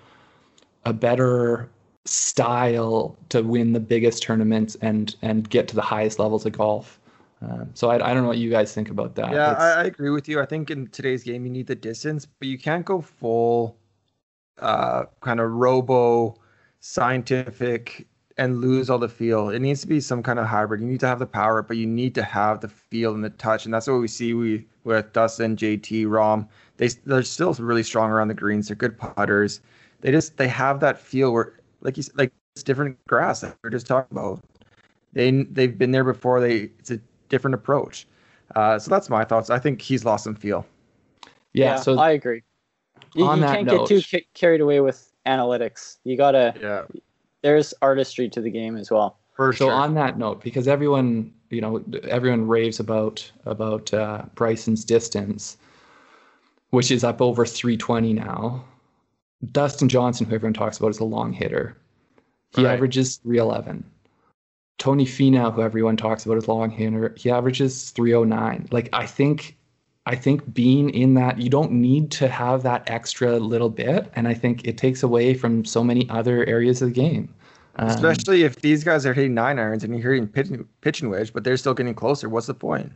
a 0.87 0.92
better 0.92 1.70
style 2.05 3.16
to 3.31 3.42
win 3.42 3.73
the 3.73 3.81
biggest 3.81 4.23
tournaments 4.23 4.77
and 4.83 5.16
and 5.23 5.49
get 5.49 5.68
to 5.68 5.75
the 5.75 5.83
highest 5.83 6.18
levels 6.18 6.44
of 6.44 6.53
golf. 6.53 7.01
Um, 7.40 7.70
so 7.75 7.90
I, 7.90 7.97
I 7.97 8.14
don't 8.14 8.23
know 8.23 8.29
what 8.29 8.38
you 8.38 8.51
guys 8.51 8.73
think 8.73 8.90
about 8.90 9.14
that. 9.16 9.33
Yeah, 9.33 9.53
I, 9.53 9.83
I 9.83 9.85
agree 9.85 10.11
with 10.11 10.29
you. 10.29 10.40
I 10.40 10.47
think 10.47 10.70
in 10.70 10.87
today's 10.88 11.25
game 11.25 11.44
you 11.44 11.51
need 11.51 11.66
the 11.66 11.75
distance, 11.75 12.27
but 12.27 12.49
you 12.49 12.59
can't 12.59 12.85
go 12.85 13.01
full 13.01 13.77
uh 14.61 15.05
kind 15.20 15.40
of 15.40 15.51
robo 15.51 16.38
scientific 16.79 18.07
and 18.37 18.61
lose 18.61 18.90
all 18.90 18.99
the 18.99 19.09
feel. 19.09 19.49
It 19.49 19.61
needs 19.61 19.81
to 19.83 19.87
be 19.87 20.01
some 20.01 20.23
kind 20.23 20.38
of 20.38 20.47
hybrid. 20.47 20.81
You 20.81 20.87
need 20.87 21.01
to 21.01 21.07
have 21.07 21.18
the 21.18 21.27
power, 21.27 21.62
but 21.62 21.77
you 21.77 21.87
need 21.87 22.14
to 22.16 22.23
have 22.23 22.61
the 22.61 22.68
feel 22.68 23.14
and 23.14 23.23
the 23.23 23.31
touch. 23.31 23.64
And 23.64 23.73
that's 23.73 23.87
what 23.87 24.01
we 24.01 24.09
see 24.09 24.35
we 24.35 24.66
with 24.85 25.12
Dustin, 25.12 25.57
JT, 25.57 26.07
Rahm. 26.07 26.49
They 26.77 26.88
they're 26.88 27.23
still 27.23 27.55
really 27.55 27.83
strong 27.83 28.11
around 28.11 28.29
the 28.29 28.35
greens. 28.35 28.68
They're 28.68 28.77
good 28.77 28.99
putters. 28.99 29.61
They 30.05 30.11
just 30.11 30.37
they 30.37 30.49
have 30.49 30.81
that 30.81 30.99
feel 30.99 31.33
where 31.33 31.55
like 31.81 31.97
you 31.97 32.05
like 32.14 32.31
it's 32.55 32.62
different 32.62 32.99
grass 33.07 33.40
that 33.40 33.57
we 33.62 33.69
are 33.69 33.71
just 33.71 33.87
talking 33.87 34.17
about. 34.17 34.38
They 35.14 35.31
they've 35.31 35.77
been 35.77 35.93
there 35.93 36.05
before. 36.05 36.40
They 36.40 36.71
it's 36.79 36.90
a 36.90 37.01
different 37.31 37.55
approach. 37.55 38.07
Uh, 38.55 38.79
so 38.79 38.90
that's 38.90 39.09
my 39.09 39.25
thoughts. 39.25 39.49
I 39.49 39.59
think 39.59 39.81
he's 39.81 40.05
lost 40.05 40.25
some 40.25 40.35
feel. 40.35 40.67
yeah, 41.55 41.77
So 41.77 41.99
I 41.99 42.11
agree. 42.11 42.43
You, 43.14 43.25
on 43.25 43.38
you 43.38 43.45
can't 43.45 43.67
get 43.67 43.87
too 43.87 44.03
ca- 44.03 44.27
carried 44.35 44.61
away 44.61 44.81
with 44.81 45.11
analytics. 45.27 45.97
You 46.05 46.19
gotta. 46.19 46.55
Yeah, 46.61 46.83
There's 47.40 47.73
artistry 47.81 48.29
to 48.29 48.43
the 48.43 48.51
game 48.51 48.77
as 48.77 48.90
well. 48.90 49.19
for 49.35 49.55
so 49.55 49.69
sure. 49.69 49.73
on 49.73 49.95
that 49.95 50.19
note, 50.19 50.43
because 50.43 50.69
everyone 50.69 51.33
you 51.49 51.62
know 51.62 51.83
everyone 52.11 52.47
raves 52.47 52.79
about 52.79 53.33
about 53.47 53.95
uh, 53.95 54.27
Bryson's 54.35 54.85
distance, 54.85 55.57
which 56.71 56.90
is 56.90 57.05
up 57.05 57.23
over 57.23 57.47
320 57.47 58.12
now. 58.12 58.62
Dustin 59.53 59.89
Johnson, 59.89 60.27
who 60.27 60.35
everyone 60.35 60.55
talks 60.55 60.79
about, 60.79 60.91
is 60.91 61.01
a 61.01 61.05
long 61.05 61.33
hitter. 61.33 61.77
He 62.55 62.65
Right. 62.65 62.73
averages 62.75 63.17
311. 63.17 63.85
Tony 64.79 65.05
Finau, 65.05 65.53
who 65.53 65.63
everyone 65.63 65.97
talks 65.97 66.25
about 66.25 66.37
as 66.37 66.47
a 66.47 66.53
long 66.53 66.71
hitter, 66.71 67.15
he 67.17 67.31
averages 67.31 67.91
309. 67.91 68.69
Like 68.71 68.89
I 68.93 69.07
think 69.07 69.57
I 70.07 70.15
think 70.15 70.53
being 70.53 70.91
in 70.91 71.15
that 71.15 71.41
you 71.41 71.49
don't 71.49 71.73
need 71.73 72.11
to 72.11 72.29
have 72.29 72.63
that 72.65 72.83
extra 72.91 73.39
little 73.39 73.71
bit, 73.71 74.11
and 74.15 74.29
I 74.29 74.35
think 74.35 74.67
it 74.67 74.77
takes 74.77 75.03
away 75.03 75.33
from 75.33 75.65
so 75.65 75.83
many 75.83 76.07
other 76.11 76.45
areas 76.45 76.83
of 76.83 76.89
the 76.89 76.95
game. 76.95 77.33
Um, 77.77 77.89
Especially 77.89 78.43
if 78.43 78.57
these 78.57 78.85
guys 78.85 79.07
are 79.07 79.15
hitting 79.15 79.33
nine 79.33 79.59
irons 79.59 79.83
and 79.83 79.99
you're 79.99 80.13
hitting 80.13 80.67
pitching 80.83 81.09
wedge, 81.09 81.33
but 81.33 81.43
they're 81.43 81.57
still 81.57 81.73
getting 81.75 81.95
closer. 81.95 82.29
What's 82.29 82.47
the 82.47 82.55
point? 82.55 82.93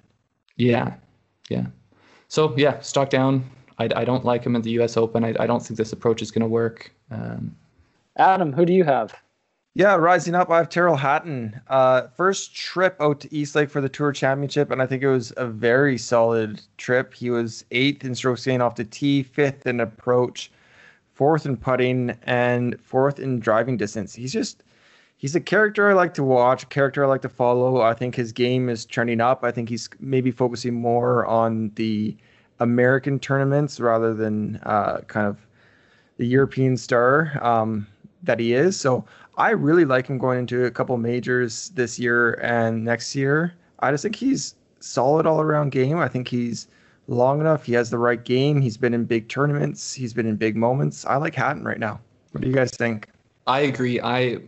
Yeah, 0.56 0.94
yeah. 1.48 1.66
So 2.28 2.54
yeah, 2.58 2.78
stock 2.80 3.08
down. 3.08 3.48
I, 3.78 3.88
I 3.96 4.04
don't 4.04 4.24
like 4.24 4.44
him 4.44 4.56
at 4.56 4.62
the 4.62 4.70
U.S. 4.72 4.96
Open. 4.96 5.24
I, 5.24 5.34
I 5.38 5.46
don't 5.46 5.60
think 5.60 5.78
this 5.78 5.92
approach 5.92 6.22
is 6.22 6.30
going 6.30 6.42
to 6.42 6.48
work. 6.48 6.92
Um, 7.10 7.54
Adam, 8.16 8.52
who 8.52 8.64
do 8.64 8.72
you 8.72 8.84
have? 8.84 9.14
Yeah, 9.74 9.94
rising 9.94 10.34
up, 10.34 10.50
I 10.50 10.56
have 10.56 10.68
Tyrrell 10.68 10.96
Hatton. 10.96 11.60
Uh, 11.68 12.08
first 12.16 12.52
trip 12.52 12.96
out 13.00 13.20
to 13.20 13.32
East 13.32 13.54
Lake 13.54 13.70
for 13.70 13.80
the 13.80 13.88
Tour 13.88 14.10
Championship, 14.10 14.72
and 14.72 14.82
I 14.82 14.86
think 14.86 15.04
it 15.04 15.08
was 15.08 15.32
a 15.36 15.46
very 15.46 15.96
solid 15.96 16.60
trip. 16.78 17.14
He 17.14 17.30
was 17.30 17.64
eighth 17.70 18.04
in 18.04 18.16
stroke 18.16 18.42
gain 18.42 18.60
off 18.60 18.74
the 18.74 18.84
tee, 18.84 19.22
fifth 19.22 19.68
in 19.68 19.78
approach, 19.78 20.50
fourth 21.14 21.46
in 21.46 21.56
putting, 21.56 22.10
and 22.24 22.80
fourth 22.80 23.20
in 23.20 23.38
driving 23.38 23.76
distance. 23.76 24.14
He's 24.14 24.32
just 24.32 24.64
he's 25.16 25.36
a 25.36 25.40
character 25.40 25.88
I 25.88 25.92
like 25.92 26.14
to 26.14 26.24
watch, 26.24 26.64
a 26.64 26.66
character 26.66 27.04
I 27.04 27.06
like 27.06 27.22
to 27.22 27.28
follow. 27.28 27.80
I 27.80 27.94
think 27.94 28.16
his 28.16 28.32
game 28.32 28.68
is 28.68 28.84
turning 28.84 29.20
up. 29.20 29.44
I 29.44 29.52
think 29.52 29.68
he's 29.68 29.88
maybe 30.00 30.32
focusing 30.32 30.74
more 30.74 31.24
on 31.26 31.70
the 31.76 32.16
American 32.60 33.18
tournaments 33.18 33.80
rather 33.80 34.14
than 34.14 34.56
uh, 34.64 35.00
kind 35.06 35.26
of 35.26 35.38
the 36.16 36.26
European 36.26 36.76
star 36.76 37.38
um, 37.42 37.86
that 38.22 38.38
he 38.38 38.52
is. 38.54 38.78
So 38.78 39.04
I 39.36 39.50
really 39.50 39.84
like 39.84 40.06
him 40.06 40.18
going 40.18 40.40
into 40.40 40.64
a 40.64 40.70
couple 40.70 40.96
majors 40.96 41.70
this 41.70 41.98
year 41.98 42.32
and 42.42 42.84
next 42.84 43.14
year. 43.14 43.54
I 43.78 43.90
just 43.90 44.02
think 44.02 44.16
he's 44.16 44.56
solid 44.80 45.26
all 45.26 45.40
around 45.40 45.70
game. 45.70 45.98
I 45.98 46.08
think 46.08 46.28
he's 46.28 46.66
long 47.06 47.40
enough. 47.40 47.64
He 47.64 47.72
has 47.74 47.90
the 47.90 47.98
right 47.98 48.22
game. 48.22 48.60
He's 48.60 48.76
been 48.76 48.94
in 48.94 49.04
big 49.04 49.28
tournaments. 49.28 49.92
He's 49.92 50.12
been 50.12 50.26
in 50.26 50.36
big 50.36 50.56
moments. 50.56 51.04
I 51.06 51.16
like 51.16 51.34
Hatton 51.34 51.64
right 51.64 51.78
now. 51.78 52.00
What 52.32 52.42
do 52.42 52.48
you 52.48 52.54
guys 52.54 52.70
think? 52.70 53.08
I 53.46 53.60
agree. 53.60 53.98
I 54.00 54.38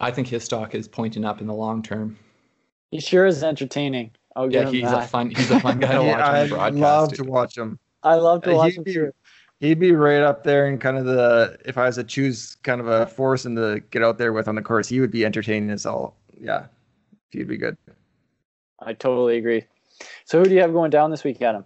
I 0.00 0.10
think 0.10 0.28
his 0.28 0.44
stock 0.44 0.74
is 0.74 0.86
pointing 0.86 1.24
up 1.24 1.40
in 1.40 1.46
the 1.46 1.54
long 1.54 1.82
term. 1.82 2.18
He 2.90 3.00
sure 3.00 3.26
is 3.26 3.42
entertaining. 3.42 4.10
I'll 4.38 4.52
yeah, 4.52 4.70
he's 4.70 4.82
that. 4.84 5.04
a 5.04 5.08
fun 5.08 5.30
he's 5.30 5.50
a 5.50 5.58
fun 5.58 5.80
guy 5.80 5.92
to 5.92 6.02
watch 6.04 6.20
I 6.20 6.40
on 6.42 6.48
the 6.48 6.54
broadcast. 6.54 6.80
love 6.80 7.12
to 7.14 7.24
watch 7.24 7.58
him. 7.58 7.78
I 8.04 8.14
love 8.14 8.42
to 8.42 8.52
Uh, 8.52 8.56
watch 8.56 8.70
he'd 8.72 8.78
him 8.78 8.84
be- 8.84 8.92
too. 8.94 9.12
He'd 9.60 9.80
be 9.80 9.90
right 9.90 10.22
up 10.22 10.44
there 10.44 10.68
in 10.68 10.78
kind 10.78 10.96
of 10.96 11.04
the 11.04 11.58
if 11.64 11.76
I 11.76 11.86
was 11.86 11.96
to 11.96 12.04
choose 12.04 12.54
kind 12.62 12.80
of 12.80 12.86
a 12.86 13.06
force 13.08 13.44
and 13.44 13.56
to 13.56 13.82
get 13.90 14.04
out 14.04 14.16
there 14.16 14.32
with 14.32 14.46
on 14.46 14.54
the 14.54 14.62
course, 14.62 14.86
he 14.88 15.00
would 15.00 15.10
be 15.10 15.24
entertaining 15.24 15.70
as 15.70 15.84
all. 15.84 16.16
Yeah, 16.40 16.66
he'd 17.30 17.48
be 17.48 17.56
good. 17.56 17.76
I 18.78 18.92
totally 18.92 19.38
agree. 19.38 19.64
So 20.24 20.38
who 20.38 20.44
do 20.44 20.54
you 20.54 20.60
have 20.60 20.72
going 20.72 20.90
down 20.92 21.10
this 21.10 21.24
week, 21.24 21.42
Adam? 21.42 21.64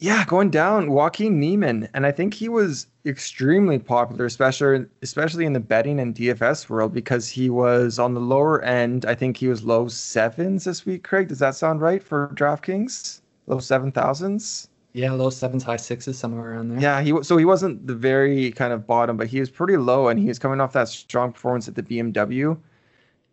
Yeah, 0.00 0.24
going 0.24 0.48
down 0.48 0.90
Joaquin 0.90 1.38
Niemann, 1.38 1.86
and 1.92 2.06
I 2.06 2.10
think 2.10 2.32
he 2.32 2.48
was 2.48 2.86
extremely 3.04 3.78
popular, 3.78 4.24
especially 4.24 4.86
especially 5.02 5.44
in 5.44 5.52
the 5.52 5.60
betting 5.60 6.00
and 6.00 6.14
DFS 6.14 6.70
world 6.70 6.94
because 6.94 7.28
he 7.28 7.50
was 7.50 7.98
on 7.98 8.14
the 8.14 8.20
lower 8.20 8.62
end. 8.62 9.04
I 9.04 9.14
think 9.14 9.36
he 9.36 9.48
was 9.48 9.62
low 9.62 9.88
sevens 9.88 10.64
this 10.64 10.86
week. 10.86 11.04
Craig, 11.04 11.28
does 11.28 11.38
that 11.40 11.54
sound 11.54 11.82
right 11.82 12.02
for 12.02 12.28
DraftKings? 12.34 13.20
Low 13.46 13.58
seven 13.58 13.92
thousands. 13.92 14.68
Yeah, 14.94 15.12
low 15.12 15.28
sevens, 15.28 15.62
high 15.62 15.76
sixes, 15.76 16.18
somewhere 16.18 16.52
around 16.52 16.70
there. 16.70 16.80
Yeah, 16.80 17.02
he 17.02 17.22
so 17.22 17.36
he 17.36 17.44
wasn't 17.44 17.86
the 17.86 17.94
very 17.94 18.52
kind 18.52 18.72
of 18.72 18.86
bottom, 18.86 19.18
but 19.18 19.26
he 19.26 19.38
was 19.38 19.50
pretty 19.50 19.76
low, 19.76 20.08
and 20.08 20.18
he 20.18 20.28
was 20.28 20.38
coming 20.38 20.62
off 20.62 20.72
that 20.72 20.88
strong 20.88 21.32
performance 21.32 21.68
at 21.68 21.74
the 21.74 21.82
BMW. 21.82 22.58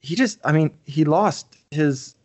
He 0.01 0.15
just, 0.15 0.37
I 0.43 0.51
mean, 0.51 0.71
he 0.83 1.05
lost 1.05 1.55
his 1.71 2.15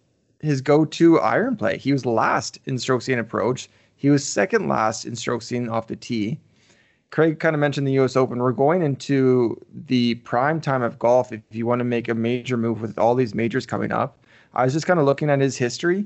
his 0.40 0.60
go-to 0.60 1.20
iron 1.20 1.54
play. 1.56 1.78
He 1.78 1.92
was 1.92 2.04
last 2.04 2.58
in 2.66 2.76
strokes 2.76 3.04
scene 3.04 3.20
approach. 3.20 3.68
He 4.02 4.10
was 4.10 4.26
second 4.26 4.66
last 4.66 5.04
in 5.04 5.14
stroke 5.14 5.42
scene 5.42 5.68
off 5.68 5.86
the 5.86 5.94
tee. 5.94 6.40
Craig 7.12 7.38
kind 7.38 7.54
of 7.54 7.60
mentioned 7.60 7.86
the 7.86 7.92
U.S. 7.92 8.16
Open. 8.16 8.40
We're 8.40 8.50
going 8.50 8.82
into 8.82 9.64
the 9.86 10.16
prime 10.16 10.60
time 10.60 10.82
of 10.82 10.98
golf 10.98 11.30
if 11.30 11.40
you 11.52 11.66
want 11.66 11.78
to 11.78 11.84
make 11.84 12.08
a 12.08 12.14
major 12.14 12.56
move 12.56 12.80
with 12.80 12.98
all 12.98 13.14
these 13.14 13.32
majors 13.32 13.64
coming 13.64 13.92
up. 13.92 14.26
I 14.54 14.64
was 14.64 14.72
just 14.72 14.88
kind 14.88 14.98
of 14.98 15.06
looking 15.06 15.30
at 15.30 15.38
his 15.38 15.56
history. 15.56 16.04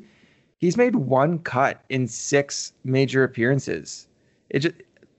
He's 0.59 0.77
made 0.77 0.95
one 0.95 1.39
cut 1.39 1.85
in 1.89 2.07
six 2.07 2.75
major 2.85 3.25
appearances. 3.25 4.09
It 4.51 4.59
just, 4.59 4.75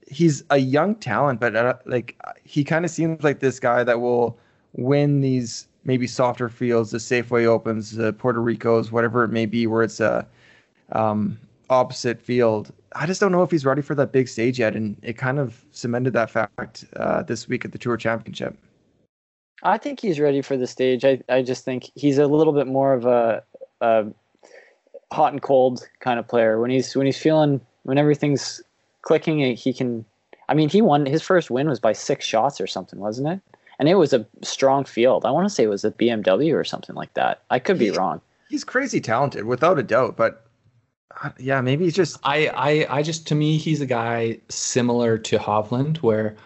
he's 0.06 0.44
a 0.50 0.58
young 0.58 0.94
talent, 0.94 1.40
but 1.40 1.56
uh, 1.56 1.74
like 1.84 2.16
he 2.44 2.62
kind 2.62 2.84
of 2.84 2.92
seems 2.92 3.24
like 3.24 3.40
this 3.40 3.58
guy 3.58 3.82
that 3.82 4.00
will 4.00 4.38
win 4.74 5.20
these 5.20 5.66
maybe 5.82 6.06
softer 6.06 6.48
fields, 6.48 6.92
the 6.92 6.98
Safeway 6.98 7.44
Opens, 7.44 7.96
the 7.96 8.12
Puerto 8.12 8.40
Ricos, 8.40 8.92
whatever 8.92 9.24
it 9.24 9.30
may 9.30 9.46
be, 9.46 9.66
where 9.66 9.82
it's 9.82 9.98
a 9.98 10.24
um, 10.92 11.40
opposite 11.70 12.20
field. 12.20 12.72
I 12.94 13.06
just 13.06 13.20
don't 13.20 13.32
know 13.32 13.42
if 13.42 13.50
he's 13.50 13.64
ready 13.64 13.82
for 13.82 13.94
that 13.94 14.12
big 14.12 14.28
stage 14.28 14.58
yet, 14.58 14.74
and 14.74 14.96
it 15.02 15.14
kind 15.18 15.38
of 15.38 15.64
cemented 15.72 16.12
that 16.14 16.30
fact 16.30 16.84
uh, 16.96 17.22
this 17.22 17.48
week 17.48 17.64
at 17.64 17.72
the 17.72 17.78
Tour 17.78 17.96
Championship. 17.96 18.56
I 19.62 19.76
think 19.78 20.00
he's 20.00 20.20
ready 20.20 20.40
for 20.40 20.56
the 20.56 20.66
stage. 20.66 21.04
I, 21.04 21.20
I 21.28 21.42
just 21.42 21.64
think 21.64 21.90
he's 21.94 22.18
a 22.18 22.26
little 22.26 22.52
bit 22.52 22.66
more 22.66 22.94
of 22.94 23.06
a, 23.06 23.42
a 23.80 24.06
hot 25.12 25.32
and 25.32 25.42
cold 25.42 25.88
kind 26.00 26.18
of 26.18 26.28
player. 26.28 26.60
When 26.60 26.70
he's 26.70 26.94
when 26.94 27.06
he's 27.06 27.18
feeling 27.18 27.60
when 27.82 27.98
everything's 27.98 28.62
clicking, 29.02 29.56
he 29.56 29.72
can. 29.72 30.04
I 30.48 30.54
mean, 30.54 30.68
he 30.68 30.80
won 30.80 31.04
his 31.06 31.22
first 31.22 31.50
win 31.50 31.68
was 31.68 31.80
by 31.80 31.92
six 31.92 32.24
shots 32.24 32.60
or 32.60 32.66
something, 32.66 32.98
wasn't 33.00 33.28
it? 33.28 33.40
And 33.78 33.88
it 33.88 33.94
was 33.96 34.12
a 34.12 34.26
strong 34.42 34.84
field. 34.84 35.24
I 35.24 35.30
want 35.30 35.46
to 35.48 35.54
say 35.54 35.64
it 35.64 35.68
was 35.68 35.84
a 35.84 35.90
BMW 35.90 36.54
or 36.54 36.64
something 36.64 36.96
like 36.96 37.12
that. 37.14 37.42
I 37.50 37.58
could 37.58 37.78
be 37.78 37.86
He- 37.90 37.96
wrong. 37.96 38.20
He's 38.48 38.64
crazy 38.64 38.98
talented, 39.00 39.44
without 39.44 39.78
a 39.78 39.82
doubt, 39.82 40.16
but 40.16 40.47
yeah, 41.38 41.60
maybe 41.60 41.84
he's 41.84 41.94
just 41.94 42.18
I, 42.24 42.48
I, 42.48 42.98
I 42.98 43.02
just 43.02 43.26
to 43.28 43.34
me 43.34 43.56
he's 43.56 43.80
a 43.80 43.86
guy 43.86 44.38
similar 44.48 45.18
to 45.18 45.38
Hovland 45.38 45.98
where 45.98 46.36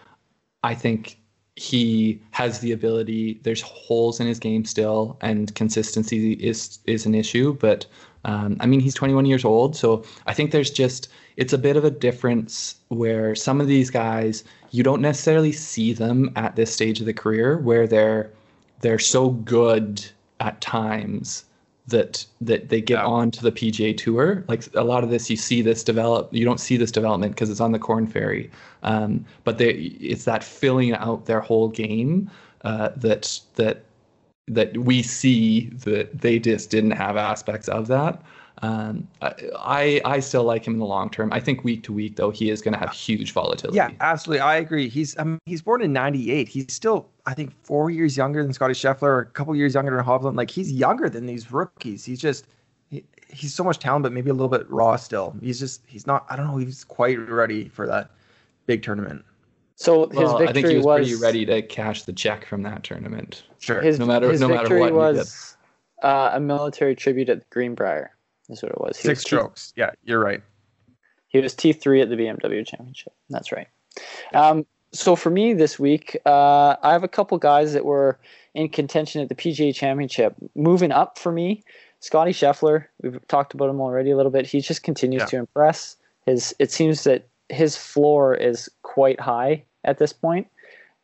I 0.63 0.75
think 0.75 1.17
he 1.55 2.19
has 2.31 2.59
the 2.59 2.71
ability. 2.71 3.39
There's 3.43 3.61
holes 3.61 4.19
in 4.19 4.27
his 4.27 4.39
game 4.39 4.65
still, 4.65 5.17
and 5.21 5.53
consistency 5.55 6.33
is 6.33 6.79
is 6.85 7.05
an 7.05 7.15
issue. 7.15 7.53
But 7.53 7.85
um, 8.25 8.57
I 8.59 8.65
mean, 8.65 8.79
he's 8.79 8.95
21 8.95 9.25
years 9.25 9.45
old, 9.45 9.75
so 9.75 10.03
I 10.25 10.33
think 10.33 10.51
there's 10.51 10.71
just 10.71 11.09
it's 11.35 11.53
a 11.53 11.57
bit 11.57 11.75
of 11.75 11.83
a 11.83 11.91
difference 11.91 12.75
where 12.87 13.35
some 13.35 13.59
of 13.59 13.67
these 13.67 13.89
guys 13.89 14.43
you 14.71 14.83
don't 14.83 15.01
necessarily 15.01 15.51
see 15.51 15.93
them 15.93 16.31
at 16.35 16.55
this 16.55 16.73
stage 16.73 16.99
of 16.99 17.05
the 17.05 17.13
career 17.13 17.57
where 17.57 17.87
they're 17.87 18.31
they're 18.79 18.99
so 18.99 19.29
good 19.29 20.05
at 20.39 20.59
times 20.61 21.45
that 21.87 22.25
that 22.41 22.69
they 22.69 22.81
get 22.81 22.99
Yeah. 22.99 23.05
on 23.05 23.31
to 23.31 23.41
the 23.41 23.51
PGA 23.51 23.95
Tour. 23.97 24.43
Like 24.47 24.63
a 24.75 24.83
lot 24.83 25.03
of 25.03 25.09
this, 25.09 25.29
you 25.29 25.35
see 25.35 25.61
this 25.61 25.83
develop. 25.83 26.29
You 26.33 26.45
don't 26.45 26.59
see 26.59 26.77
this 26.77 26.91
development 26.91 27.33
because 27.33 27.49
it's 27.49 27.59
on 27.59 27.71
the 27.71 27.79
Corn 27.79 28.07
Ferry, 28.07 28.49
um, 28.83 29.25
but 29.43 29.57
they 29.57 29.71
it's 29.99 30.25
that 30.25 30.43
filling 30.43 30.93
out 30.93 31.25
their 31.25 31.41
whole 31.41 31.67
game 31.69 32.29
uh, 32.63 32.89
that 32.95 33.39
that 33.55 33.83
that 34.47 34.77
we 34.77 35.01
see 35.01 35.69
that 35.85 36.21
they 36.21 36.39
just 36.39 36.69
didn't 36.69 36.91
have 36.91 37.17
aspects 37.17 37.67
of 37.67 37.87
that. 37.87 38.21
Um, 38.61 39.07
I 39.21 39.99
I 40.05 40.21
still 40.21 40.43
like 40.45 40.65
him 40.65 40.73
in 40.73 40.79
the 40.79 40.85
long 40.85 41.09
term. 41.09 41.33
I 41.33 41.41
think 41.41 41.65
week 41.65 41.83
to 41.83 41.91
week 41.91 42.15
though 42.15 42.31
he 42.31 42.49
is 42.49 42.61
going 42.61 42.73
to 42.73 42.79
have 42.79 42.91
huge 42.93 43.33
volatility. 43.33 43.75
Yeah, 43.75 43.89
absolutely. 43.99 44.39
I 44.39 44.55
agree. 44.55 44.87
He's 44.87 45.17
I 45.17 45.25
mean, 45.25 45.39
he's 45.45 45.61
born 45.61 45.81
in 45.81 45.91
'98. 45.91 46.47
He's 46.47 46.71
still, 46.73 47.09
I 47.25 47.33
think, 47.33 47.53
four 47.63 47.89
years 47.89 48.17
younger 48.17 48.43
than 48.43 48.51
Scottie 48.53 48.73
Scheffler, 48.73 49.21
a 49.21 49.25
couple 49.25 49.55
years 49.55 49.73
younger 49.73 49.95
than 49.95 50.03
Hovland. 50.05 50.35
Like 50.35 50.49
he's 50.49 50.71
younger 50.71 51.09
than 51.09 51.25
these 51.25 51.51
rookies. 51.51 52.03
He's 52.03 52.19
just 52.19 52.47
he, 52.89 53.03
he's 53.29 53.53
so 53.53 53.63
much 53.63 53.79
talent, 53.79 54.03
but 54.03 54.11
maybe 54.11 54.29
a 54.29 54.33
little 54.33 54.49
bit 54.49 54.69
raw 54.69 54.95
still. 54.95 55.35
He's 55.41 55.59
just 55.59 55.81
he's 55.87 56.05
not. 56.05 56.25
I 56.29 56.35
don't 56.35 56.47
know. 56.47 56.57
He's 56.57 56.83
quite 56.83 57.17
ready 57.29 57.69
for 57.69 57.87
that 57.87 58.11
big 58.65 58.83
tournament. 58.83 59.23
So 59.75 60.07
his 60.09 60.17
Well, 60.17 60.37
victory 60.37 60.47
I 60.47 60.53
think 60.53 60.67
he 60.67 60.75
was, 60.77 60.85
was 60.85 61.07
pretty 61.09 61.21
ready 61.21 61.45
to 61.45 61.61
cash 61.61 62.03
the 62.03 62.13
check 62.13 62.45
from 62.45 62.61
that 62.63 62.83
tournament. 62.83 63.43
Sure. 63.59 63.81
His, 63.81 63.99
no 63.99 64.05
matter- 64.05 64.29
his 64.31 64.39
no 64.39 64.47
matter 64.47 64.61
victory 64.61 64.79
what 64.81 64.87
he 64.89 64.93
was 64.93 65.57
uh, 66.03 66.31
a 66.33 66.39
military 66.39 66.95
tribute 66.95 67.29
at 67.29 67.49
Greenbrier. 67.49 68.11
That's 68.47 68.61
what 68.61 68.71
it 68.71 68.79
was. 68.79 68.97
He 68.97 69.03
Six 69.03 69.19
was 69.19 69.23
T- 69.23 69.27
strokes. 69.27 69.73
Yeah, 69.75 69.91
you're 70.03 70.19
right. 70.19 70.43
He 71.27 71.39
was 71.39 71.55
T 71.55 71.73
three 71.73 72.01
at 72.01 72.09
the 72.09 72.15
BMW 72.15 72.65
Championship. 72.67 73.13
That's 73.29 73.51
right. 73.51 73.67
Um, 74.33 74.65
so 74.93 75.15
for 75.15 75.29
me 75.29 75.53
this 75.53 75.79
week, 75.79 76.17
uh, 76.25 76.75
I 76.81 76.91
have 76.93 77.03
a 77.03 77.07
couple 77.07 77.37
guys 77.39 77.73
that 77.73 77.83
were 77.83 78.19
in 78.53 78.69
contention 78.69 79.21
at 79.21 79.29
the 79.29 79.35
PGA 79.35 79.73
Championship. 79.73 80.35
Moving 80.55 80.91
up 80.91 81.17
for 81.17 81.31
me, 81.31 81.63
Scottie 81.99 82.31
Scheffler. 82.31 82.85
We've 83.01 83.27
talked 83.27 83.53
about 83.53 83.69
him 83.69 83.81
already 83.81 84.11
a 84.11 84.17
little 84.17 84.31
bit. 84.31 84.45
He 84.45 84.61
just 84.61 84.83
continues 84.83 85.21
Yeah. 85.21 85.25
to 85.27 85.37
impress. 85.37 85.97
His 86.25 86.55
it 86.59 86.71
seems 86.71 87.03
that 87.03 87.27
his 87.49 87.75
floor 87.75 88.35
is 88.35 88.69
quite 88.83 89.19
high 89.19 89.63
at 89.83 89.97
this 89.97 90.13
point. 90.13 90.47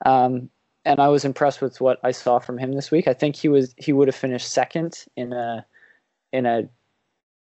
Um, 0.05 0.49
and 0.85 0.99
I 0.99 1.07
was 1.09 1.25
impressed 1.25 1.61
with 1.61 1.81
what 1.81 1.99
I 2.03 2.11
saw 2.11 2.39
from 2.39 2.57
him 2.57 2.71
this 2.73 2.91
week. 2.91 3.07
I 3.07 3.13
think 3.13 3.35
he 3.35 3.49
was 3.49 3.73
he 3.77 3.91
would 3.91 4.07
have 4.07 4.15
finished 4.15 4.49
second 4.49 5.05
in 5.17 5.33
a 5.33 5.65
in 6.31 6.45
a 6.45 6.69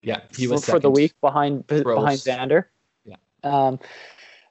Yeah, 0.02 0.20
he 0.36 0.46
for, 0.46 0.52
was 0.52 0.64
for 0.64 0.78
the 0.78 0.90
week 0.90 1.14
behind 1.20 1.66
behind. 1.66 2.18
Xander. 2.18 2.64
Yeah. 3.04 3.16
Um, 3.42 3.78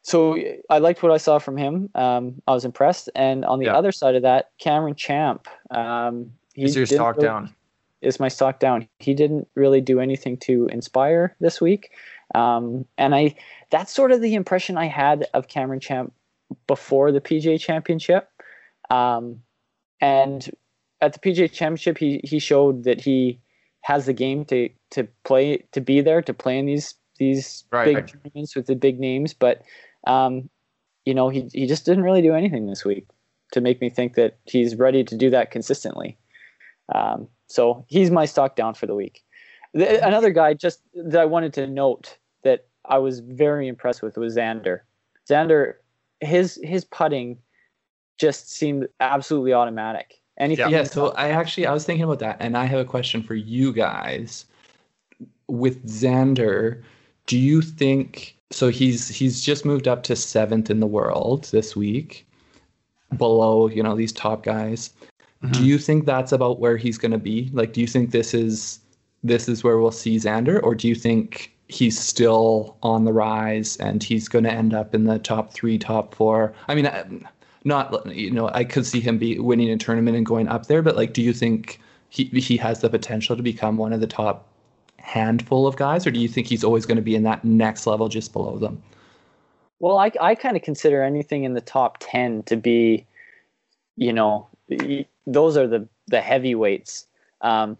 so 0.08 0.38
I 0.70 0.78
liked 0.78 1.04
what 1.04 1.12
I 1.12 1.18
saw 1.18 1.38
from 1.38 1.58
him. 1.58 1.90
Um, 1.94 2.42
I 2.48 2.54
was 2.54 2.64
impressed. 2.64 3.10
And 3.14 3.44
on 3.44 3.60
the 3.60 3.66
Yeah. 3.66 3.76
other 3.76 3.92
side 3.92 4.16
of 4.16 4.22
that, 4.22 4.52
Cameron 4.58 4.96
Champ. 4.96 5.50
Um, 5.70 6.32
Is 6.56 6.78
your 6.78 6.86
stock 6.86 7.18
really- 7.18 7.28
down? 7.28 7.54
Is 8.02 8.18
my 8.18 8.30
stock 8.30 8.60
down? 8.60 8.88
He 9.00 9.14
didn't 9.14 9.50
really 9.56 9.82
do 9.82 10.00
anything 10.00 10.38
to 10.38 10.68
inspire 10.68 11.36
this 11.42 11.60
week. 11.60 11.92
Um, 12.36 12.86
and 12.98 13.14
I 13.14 13.36
that's 13.70 13.92
sort 13.92 14.14
of 14.14 14.22
the 14.22 14.34
impression 14.34 14.78
I 14.78 14.86
had 14.86 15.28
of 15.34 15.50
Cameron 15.50 15.82
Champ 15.82 16.14
before 16.68 17.12
the 17.12 17.20
PGA 17.20 17.58
Championship. 17.58 18.30
Um, 18.90 19.42
and 20.00 20.50
at 21.02 21.12
the 21.12 21.20
PGA 21.20 21.50
Championship, 21.52 21.98
he 21.98 22.22
he 22.24 22.40
showed 22.40 22.86
that 22.86 23.02
he 23.02 23.42
has 23.82 24.06
the 24.06 24.14
game 24.14 24.46
to 24.46 24.70
to 24.92 25.06
play 25.26 25.58
to 25.74 25.82
be 25.82 26.00
there 26.00 26.22
to 26.22 26.34
play 26.34 26.58
in 26.60 26.66
these 26.66 26.96
these 27.20 27.66
Right. 27.72 27.96
big 27.96 28.08
tournaments 28.08 28.56
with 28.56 28.68
the 28.68 28.76
big 28.76 29.00
names. 29.02 29.34
But 29.34 29.64
um, 30.08 30.50
you 31.06 31.14
know, 31.14 31.30
he 31.30 31.50
he 31.54 31.68
just 31.68 31.86
didn't 31.86 32.04
really 32.04 32.22
do 32.22 32.34
anything 32.34 32.68
this 32.68 32.84
week. 32.86 33.08
to 33.52 33.62
make 33.62 33.80
me 33.82 33.90
think 33.90 34.16
that 34.16 34.38
he's 34.46 34.76
ready 34.76 35.04
to 35.04 35.16
do 35.16 35.30
that 35.30 35.52
consistently. 35.52 36.18
Um, 36.94 37.28
so 37.48 37.86
he's 37.88 38.12
my 38.12 38.26
stock 38.26 38.56
down 38.56 38.74
for 38.74 38.86
the 38.86 38.96
week. 38.96 39.24
The, 39.74 40.06
another 40.06 40.32
guy 40.32 40.54
just 40.54 40.82
that 40.96 41.22
I 41.22 41.26
wanted 41.26 41.54
to 41.54 41.68
note 41.68 42.18
that 42.44 42.68
I 42.86 42.98
was 42.98 43.20
very 43.20 43.68
impressed 43.68 44.02
with 44.02 44.18
was 44.18 44.36
Xander. 44.36 44.82
Xander, 45.30 45.76
his 46.22 46.60
his 46.64 46.86
putting 46.86 47.38
just 48.18 48.52
seemed 48.52 48.88
absolutely 49.00 49.54
automatic. 49.54 50.20
Anything. 50.40 50.70
Yeah. 50.70 50.84
So 50.84 51.10
I 51.12 51.30
actually 51.30 51.66
I 51.68 51.74
was 51.74 51.86
thinking 51.86 52.04
about 52.04 52.20
that, 52.20 52.38
and 52.40 52.58
I 52.58 52.66
have 52.66 52.80
a 52.80 52.86
question 52.86 53.24
for 53.24 53.36
you 53.36 53.74
guys. 53.74 54.46
With 55.48 55.88
Xander, 55.88 56.84
do 57.26 57.38
you 57.38 57.62
think 57.62 58.37
so? 58.52 58.70
He's 58.70 59.08
he's 59.08 59.42
just 59.42 59.66
moved 59.66 59.88
up 59.88 60.04
to 60.04 60.16
seventh 60.16 60.70
in 60.70 60.80
the 60.80 60.88
world 60.88 61.46
this 61.46 61.76
week, 61.76 62.28
below 63.18 63.68
you 63.70 63.84
know 63.84 63.96
these 63.96 64.12
top 64.12 64.44
guys. 64.44 64.92
Mm-hmm. 65.44 65.52
Do 65.52 65.66
you 65.66 65.78
think 65.78 66.06
that's 66.06 66.32
about 66.32 66.60
where 66.60 66.78
he's 66.78 66.98
going 66.98 67.12
to 67.12 67.18
be? 67.18 67.50
Like, 67.54 67.74
do 67.74 67.82
you 67.82 67.88
think 67.88 68.12
this 68.12 68.34
is 68.34 68.80
this 69.24 69.48
is 69.48 69.64
where 69.64 69.78
we'll 69.78 69.92
see 69.92 70.18
Xander, 70.18 70.62
or 70.64 70.76
do 70.76 70.88
you 70.88 70.96
think 70.96 71.54
he's 71.68 72.00
still 72.00 72.78
on 72.82 73.04
the 73.04 73.14
rise 73.14 73.76
and 73.78 74.02
he's 74.02 74.30
going 74.30 74.46
to 74.46 74.52
end 74.52 74.74
up 74.74 74.96
in 74.96 75.04
the 75.04 75.20
top 75.20 75.54
three, 75.54 75.78
top 75.78 76.16
four? 76.16 76.54
I 76.68 76.76
mean, 76.76 76.90
not 77.64 78.16
you 78.16 78.32
know, 78.32 78.50
I 78.54 78.64
could 78.64 78.86
see 78.86 79.00
him 79.00 79.18
be 79.18 79.40
winning 79.40 79.70
a 79.70 79.78
tournament 79.78 80.18
and 80.18 80.26
going 80.26 80.48
up 80.48 80.68
there, 80.68 80.82
but 80.82 80.96
like, 80.96 81.14
do 81.14 81.22
you 81.22 81.34
think 81.34 81.80
he 82.10 82.26
he 82.26 82.58
has 82.58 82.82
the 82.82 82.90
potential 82.90 83.36
to 83.36 83.44
become 83.44 83.78
one 83.78 83.94
of 83.94 84.00
the 84.00 84.08
top 84.08 84.48
handful 85.08 85.66
of 85.66 85.78
guys, 85.78 86.06
or 86.06 86.12
do 86.12 86.20
you 86.20 86.28
think 86.28 86.48
he's 86.48 86.64
always 86.64 86.86
going 86.86 86.98
to 86.98 87.02
be 87.02 87.16
in 87.16 87.24
that 87.24 87.44
next 87.44 87.88
level 87.88 88.10
just 88.10 88.34
below 88.34 88.58
them? 88.58 88.82
Well, 89.80 89.98
I 89.98 90.12
I 90.20 90.36
kind 90.36 90.58
of 90.58 90.64
consider 90.64 91.02
anything 91.02 91.44
in 91.44 91.54
the 91.54 91.62
top 91.62 91.98
ten 92.00 92.44
to 92.44 92.58
be, 92.58 93.06
you 93.96 94.12
know, 94.12 94.48
those 95.26 95.56
are 95.58 95.68
the 95.68 95.88
the 96.08 96.22
heavyweights, 96.22 97.08
um, 97.42 97.78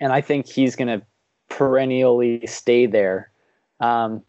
and 0.00 0.12
I 0.12 0.20
think 0.20 0.46
he's 0.46 0.76
going 0.76 0.88
to 0.88 1.06
perennially 1.48 2.46
stay 2.46 2.86
there. 2.86 3.30
Um, 3.80 4.22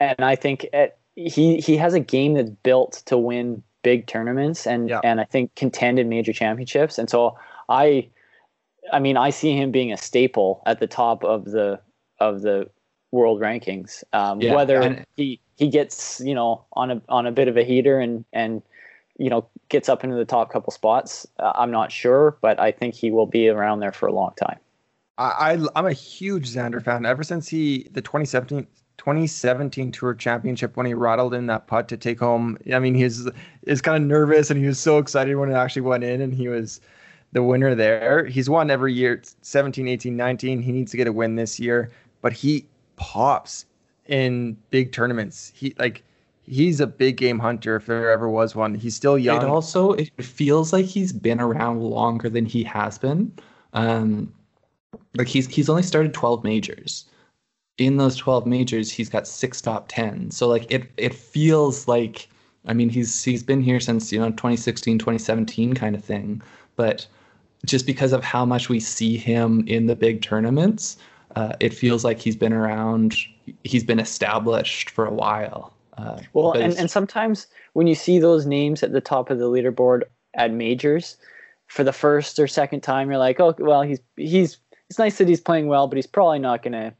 and 0.00 0.20
I 0.20 0.36
think 0.36 0.64
it, 0.72 0.96
he 1.14 1.58
he 1.58 1.76
has 1.76 1.94
a 1.94 2.00
game 2.00 2.34
that's 2.34 2.50
built 2.50 3.02
to 3.06 3.18
win 3.18 3.62
big 3.82 4.06
tournaments 4.06 4.66
and 4.66 4.88
yeah. 4.88 5.00
and 5.02 5.20
I 5.20 5.24
think 5.24 5.54
contend 5.54 5.98
in 5.98 6.08
major 6.08 6.32
championships. 6.32 6.98
And 6.98 7.08
so 7.08 7.38
I, 7.68 8.08
I 8.92 8.98
mean, 8.98 9.16
I 9.16 9.30
see 9.30 9.56
him 9.56 9.70
being 9.70 9.92
a 9.92 9.96
staple 9.96 10.62
at 10.66 10.80
the 10.80 10.86
top 10.86 11.24
of 11.24 11.46
the 11.46 11.80
of 12.20 12.42
the 12.42 12.68
world 13.10 13.40
rankings. 13.40 14.02
Um, 14.12 14.40
yeah. 14.40 14.54
Whether 14.54 14.80
and, 14.80 15.06
he 15.16 15.40
he 15.56 15.68
gets 15.68 16.20
you 16.20 16.34
know 16.34 16.64
on 16.72 16.90
a 16.90 17.02
on 17.08 17.26
a 17.26 17.32
bit 17.32 17.48
of 17.48 17.56
a 17.56 17.64
heater 17.64 17.98
and 17.98 18.24
and 18.32 18.62
you 19.18 19.30
know 19.30 19.46
gets 19.68 19.88
up 19.88 20.04
into 20.04 20.16
the 20.16 20.24
top 20.24 20.50
couple 20.50 20.72
spots, 20.72 21.26
uh, 21.38 21.52
I'm 21.54 21.70
not 21.70 21.92
sure, 21.92 22.38
but 22.40 22.58
I 22.58 22.72
think 22.72 22.94
he 22.94 23.10
will 23.10 23.26
be 23.26 23.48
around 23.48 23.80
there 23.80 23.92
for 23.92 24.06
a 24.06 24.12
long 24.12 24.32
time. 24.36 24.58
I, 25.18 25.58
I 25.74 25.78
am 25.78 25.86
a 25.86 25.92
huge 25.92 26.48
Xander 26.48 26.82
fan. 26.82 27.04
Ever 27.04 27.22
since 27.22 27.48
he 27.48 27.88
the 27.92 28.02
2017 28.02 28.66
2017 28.98 29.92
Tour 29.92 30.12
Championship 30.14 30.76
when 30.76 30.84
he 30.84 30.92
rattled 30.92 31.32
in 31.32 31.46
that 31.46 31.66
putt 31.66 31.88
to 31.88 31.96
take 31.96 32.18
home. 32.18 32.58
I 32.72 32.78
mean, 32.78 32.94
he's 32.94 33.28
is 33.62 33.80
kind 33.80 34.02
of 34.02 34.06
nervous 34.08 34.50
and 34.50 34.60
he 34.60 34.66
was 34.66 34.78
so 34.78 34.98
excited 34.98 35.36
when 35.36 35.50
it 35.50 35.54
actually 35.54 35.82
went 35.82 36.04
in 36.04 36.20
and 36.20 36.34
he 36.34 36.48
was 36.48 36.80
the 37.32 37.42
winner 37.42 37.74
there. 37.74 38.24
He's 38.24 38.48
won 38.48 38.70
every 38.70 38.92
year 38.92 39.22
17, 39.42 39.86
18, 39.88 40.16
19. 40.16 40.62
He 40.62 40.72
needs 40.72 40.90
to 40.90 40.96
get 40.96 41.06
a 41.06 41.12
win 41.12 41.36
this 41.36 41.60
year, 41.60 41.90
but 42.22 42.32
he 42.32 42.66
pops 42.96 43.66
in 44.06 44.56
big 44.70 44.92
tournaments. 44.92 45.52
He 45.54 45.74
like 45.78 46.02
he's 46.42 46.80
a 46.80 46.86
big 46.86 47.16
game 47.16 47.38
hunter 47.38 47.76
if 47.76 47.86
there 47.86 48.10
ever 48.10 48.28
was 48.28 48.54
one. 48.54 48.74
He's 48.74 48.96
still 48.96 49.18
young. 49.18 49.42
It 49.42 49.48
also 49.48 49.92
it 49.92 50.10
feels 50.22 50.72
like 50.72 50.86
he's 50.86 51.12
been 51.12 51.40
around 51.40 51.80
longer 51.80 52.28
than 52.28 52.46
he 52.46 52.64
has 52.64 52.98
been. 52.98 53.32
Um 53.72 54.32
like 55.16 55.28
he's 55.28 55.46
he's 55.48 55.68
only 55.68 55.82
started 55.82 56.14
12 56.14 56.44
majors 56.44 57.06
in 57.76 57.96
those 57.96 58.16
12 58.16 58.46
majors 58.46 58.90
he's 58.90 59.08
got 59.08 59.26
six 59.26 59.60
top 59.60 59.86
10 59.88 60.30
so 60.30 60.48
like 60.48 60.70
it 60.70 60.90
it 60.96 61.14
feels 61.14 61.86
like 61.86 62.28
i 62.66 62.72
mean 62.72 62.88
he's 62.88 63.22
he's 63.22 63.42
been 63.42 63.62
here 63.62 63.80
since 63.80 64.12
you 64.12 64.18
know 64.18 64.30
2016 64.30 64.98
2017 64.98 65.74
kind 65.74 65.94
of 65.94 66.04
thing 66.04 66.42
but 66.76 67.06
just 67.64 67.86
because 67.86 68.12
of 68.12 68.24
how 68.24 68.44
much 68.44 68.68
we 68.68 68.80
see 68.80 69.16
him 69.16 69.64
in 69.66 69.86
the 69.86 69.96
big 69.96 70.22
tournaments 70.22 70.96
uh, 71.36 71.54
it 71.60 71.74
feels 71.74 72.04
like 72.04 72.18
he's 72.18 72.36
been 72.36 72.52
around 72.52 73.16
he's 73.64 73.84
been 73.84 74.00
established 74.00 74.90
for 74.90 75.06
a 75.06 75.12
while 75.12 75.72
uh, 75.96 76.18
well 76.32 76.52
and, 76.52 76.76
and 76.76 76.90
sometimes 76.90 77.46
when 77.72 77.86
you 77.86 77.94
see 77.94 78.18
those 78.18 78.46
names 78.46 78.82
at 78.82 78.92
the 78.92 79.00
top 79.00 79.30
of 79.30 79.38
the 79.38 79.46
leaderboard 79.46 80.02
at 80.34 80.52
majors 80.52 81.16
for 81.66 81.84
the 81.84 81.92
first 81.92 82.38
or 82.38 82.46
second 82.46 82.80
time 82.80 83.08
you're 83.08 83.18
like 83.18 83.40
oh 83.40 83.54
well 83.58 83.82
he's 83.82 84.00
he's 84.16 84.58
it's 84.88 84.98
nice 84.98 85.18
that 85.18 85.28
he's 85.28 85.40
playing 85.40 85.66
well 85.66 85.86
but 85.86 85.96
he's 85.96 86.06
probably 86.06 86.38
not 86.38 86.62
going 86.62 86.72
to 86.72 86.92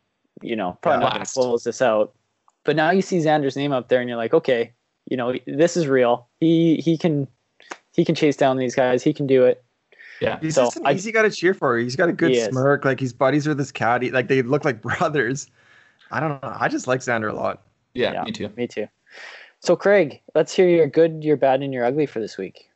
you 0.42 0.57
know, 0.57 0.79
probably 0.83 1.05
not 1.05 1.25
to 1.25 1.33
close 1.33 1.64
this 1.64 1.83
out. 1.83 2.14
But 2.64 2.77
now 2.77 2.90
you 2.90 3.03
see 3.03 3.18
Xander's 3.18 3.57
name 3.57 3.73
up 3.73 3.88
there, 3.88 4.01
and 4.01 4.09
you're 4.09 4.18
like, 4.18 4.35
okay, 4.35 4.73
you 5.07 5.16
know, 5.16 5.35
this 5.47 5.77
is 5.77 5.87
real. 5.87 6.29
He 6.40 6.77
he 6.77 6.99
can 6.99 7.27
he 7.92 8.05
can 8.05 8.14
chase 8.14 8.37
down 8.37 8.57
these 8.57 8.75
guys. 8.75 9.03
He 9.03 9.12
can 9.12 9.27
do 9.27 9.44
it. 9.44 9.64
Yeah, 10.20 10.38
he's 10.40 10.54
so 10.54 10.64
just 10.64 10.76
an 10.76 10.87
I, 10.87 10.94
easy 10.94 11.12
guy 11.12 11.22
to 11.22 11.31
cheer 11.31 11.54
for. 11.54 11.78
He's 11.78 11.96
got 11.96 12.09
a 12.09 12.12
good 12.12 12.35
smirk. 12.50 12.85
Like 12.85 13.00
his 13.00 13.12
buddies 13.12 13.46
are 13.46 13.54
this 13.54 13.70
caddy. 13.70 14.11
Like 14.11 14.28
they 14.28 14.42
look 14.42 14.64
like 14.64 14.83
brothers. 14.83 15.48
I 16.11 16.20
don't 16.20 16.42
know. 16.42 16.57
I 16.59 16.68
just 16.68 16.87
like 16.87 17.00
Xander 17.00 17.31
a 17.31 17.35
lot. 17.35 17.62
Yeah, 17.94 18.12
yeah, 18.12 18.24
me 18.24 18.33
too. 18.33 18.50
Me 18.57 18.66
too. 18.66 18.88
So 19.61 19.76
Craig, 19.76 20.20
let's 20.35 20.54
hear 20.54 20.68
your 20.68 20.87
good, 20.87 21.24
your 21.24 21.37
bad, 21.37 21.62
and 21.62 21.72
your 21.72 21.85
ugly 21.85 22.07
for 22.07 22.20
this 22.20 22.38
week. 22.38 22.70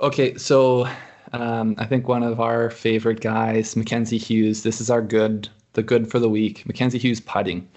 Okay, 0.00 0.36
so 0.36 0.88
um, 1.32 1.74
I 1.78 1.84
think 1.84 2.08
one 2.08 2.22
of 2.22 2.40
our 2.40 2.70
favorite 2.70 3.20
guys, 3.20 3.76
Mackenzie 3.76 4.18
Hughes. 4.18 4.62
This 4.62 4.80
is 4.80 4.90
our 4.90 5.02
good 5.02 5.48
the 5.74 5.82
good 5.82 6.10
for 6.10 6.18
the 6.18 6.28
week. 6.28 6.66
Mackenzie 6.66 6.98
Hughes 6.98 7.20
putting. 7.20 7.68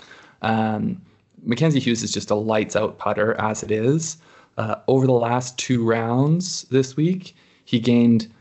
Um, 0.41 1.01
Mackenzie 1.43 1.79
Hughes 1.79 2.03
is 2.03 2.11
just 2.11 2.31
a 2.31 2.35
lights 2.35 2.75
out 2.75 2.97
putter 2.97 3.33
as 3.39 3.63
it 3.63 3.71
is. 3.71 4.17
Uh, 4.57 4.75
over 4.87 5.05
the 5.05 5.13
last 5.13 5.57
two 5.57 5.83
rounds 5.83 6.63
this 6.63 6.95
week, 6.95 7.35
he 7.65 7.79
gained 7.79 8.31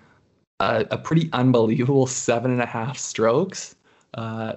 a, 0.63 0.87
a 0.93 0.99
pretty 0.99 1.29
unbelievable 1.33 2.07
seven 2.07 2.51
and 2.51 2.63
a 2.63 2.67
half 2.67 2.97
strokes. 2.97 3.75
Uh, 4.15 4.55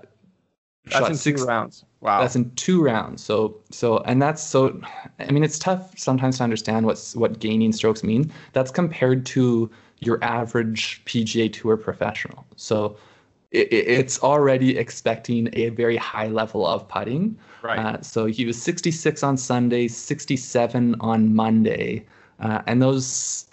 that's 0.86 1.10
in 1.10 1.16
six, 1.16 1.42
two 1.42 1.48
rounds. 1.48 1.86
Wow. 2.02 2.22
That's 2.22 2.36
in 2.36 2.52
two 2.52 2.84
rounds. 2.84 3.24
So 3.24 3.58
so 3.72 4.00
and 4.00 4.22
that's 4.22 4.44
so 4.44 4.80
I 5.20 5.32
mean 5.32 5.44
it's 5.44 5.58
tough 5.58 5.98
sometimes 5.98 6.38
to 6.38 6.44
understand 6.44 6.86
what's 6.86 7.16
what 7.16 7.40
gaining 7.40 7.74
strokes 7.74 8.04
mean. 8.04 8.32
That's 8.54 8.70
compared 8.70 9.26
to 9.28 9.70
your 10.00 10.24
average 10.24 11.04
PGA 11.06 11.52
Tour 11.52 11.76
professional. 11.76 12.46
So 12.56 12.98
it, 13.52 13.68
it's 13.72 14.22
already 14.22 14.78
expecting 14.78 15.50
a 15.54 15.70
very 15.70 15.98
high 15.98 16.28
level 16.28 16.68
of 16.68 16.88
putting. 16.88 17.36
Right. 17.64 17.80
Uh, 17.80 18.02
so 18.02 18.28
he 18.28 18.46
was 18.46 18.62
66 18.62 19.24
on 19.24 19.38
Sunday, 19.38 19.88
67 19.88 20.96
on 21.00 21.34
Monday, 21.34 22.06
uh, 22.40 22.62
and 22.68 22.80
those 22.80 23.48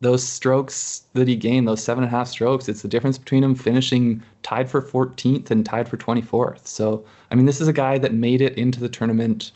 those 0.00 0.26
strokes 0.26 1.04
that 1.14 1.26
he 1.26 1.36
gained, 1.36 1.66
those 1.66 1.82
seven 1.82 2.04
and 2.04 2.12
a 2.12 2.16
half 2.16 2.28
strokes, 2.28 2.68
it's 2.68 2.82
the 2.82 2.88
difference 2.88 3.16
between 3.18 3.42
him 3.42 3.54
finishing 3.54 4.22
tied 4.42 4.68
for 4.68 4.82
14th 4.82 5.50
and 5.50 5.64
tied 5.64 5.88
for 5.88 5.96
24th. 5.96 6.66
So 6.66 7.04
I 7.30 7.34
mean, 7.34 7.46
this 7.46 7.60
is 7.60 7.68
a 7.68 7.72
guy 7.72 7.98
that 7.98 8.12
made 8.12 8.40
it 8.40 8.56
into 8.58 8.80
the 8.80 8.88
tournament 8.88 9.52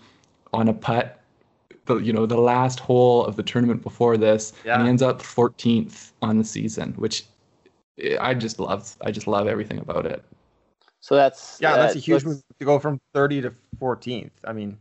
on 0.53 0.69
a 0.69 0.73
putt. 0.73 1.17
The, 1.87 1.97
you 1.97 2.13
know 2.13 2.27
the 2.27 2.39
last 2.39 2.79
hole 2.79 3.25
of 3.25 3.37
the 3.37 3.43
tournament 3.43 3.83
before 3.83 4.17
this, 4.17 4.53
yeah. 4.65 4.75
and 4.75 4.85
he 4.85 4.89
ends 4.89 5.03
up 5.03 5.21
14th 5.21 6.13
on 6.23 6.39
the 6.39 6.45
season, 6.45 6.93
which 6.93 7.25
eh, 7.99 8.17
I 8.21 8.35
just 8.35 8.61
love 8.61 8.97
I 9.01 9.11
just 9.11 9.27
love 9.27 9.49
everything 9.49 9.79
about 9.79 10.07
it. 10.07 10.23
So 11.01 11.17
that's 11.17 11.59
yeah, 11.61 11.77
that's 11.77 11.97
a 11.97 11.99
huge 11.99 12.25
move 12.25 12.43
to 12.59 12.65
go 12.65 12.79
from 12.79 13.01
30 13.15 13.43
to 13.43 13.55
14th. 13.81 14.31
I 14.45 14.53
mean, 14.53 14.79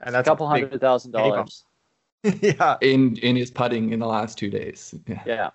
and 0.00 0.14
that's 0.14 0.26
a 0.26 0.30
couple 0.30 0.48
hundred 0.48 0.80
thousand 0.80 1.12
dollars. 1.12 1.64
yeah, 2.40 2.76
in 2.80 3.16
in 3.18 3.36
his 3.36 3.50
putting 3.50 3.92
in 3.92 4.00
the 4.00 4.06
last 4.06 4.38
two 4.38 4.50
days. 4.50 4.94
Yeah, 5.06 5.22
yeah, 5.26 5.50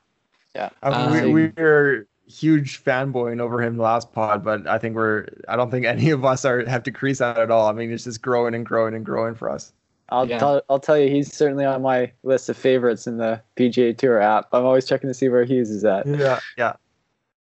yeah. 0.56 0.70
I 0.82 0.90
mean, 0.90 1.24
um, 1.24 1.32
we, 1.32 1.48
we're 1.58 2.08
huge 2.28 2.84
fanboying 2.84 3.42
over 3.42 3.62
him 3.62 3.78
the 3.78 3.84
last 3.84 4.14
pod, 4.14 4.44
but 4.44 4.66
I 4.68 4.78
think 4.78 4.96
we're 4.96 5.28
I 5.48 5.56
don't 5.56 5.72
think 5.72 5.86
any 5.86 6.10
of 6.10 6.24
us 6.24 6.46
are 6.46 6.66
have 6.66 6.84
decreased 6.84 7.20
that 7.20 7.38
at 7.38 7.52
all. 7.52 7.68
I 7.68 7.74
mean, 7.74 7.92
it's 7.92 8.06
just 8.06 8.22
growing 8.22 8.56
and 8.56 8.66
growing 8.66 8.94
and 8.94 9.06
growing 9.06 9.36
for 9.36 9.50
us. 9.50 9.74
I'll 10.10 10.28
yeah. 10.28 10.38
tell 10.38 10.62
I'll 10.70 10.80
tell 10.80 10.98
you 10.98 11.10
he's 11.10 11.34
certainly 11.34 11.66
on 11.66 11.82
my 11.82 12.12
list 12.24 12.50
of 12.50 12.58
favorites 12.58 13.08
in 13.08 13.18
the 13.18 13.42
PGA 13.58 13.98
Tour 13.98 14.22
app. 14.22 14.48
I'm 14.52 14.66
always 14.66 14.86
checking 14.86 15.10
to 15.10 15.14
see 15.14 15.30
where 15.30 15.44
Hughes 15.44 15.70
is 15.70 15.84
at. 15.84 16.06
Yeah, 16.06 16.40
yeah. 16.58 16.74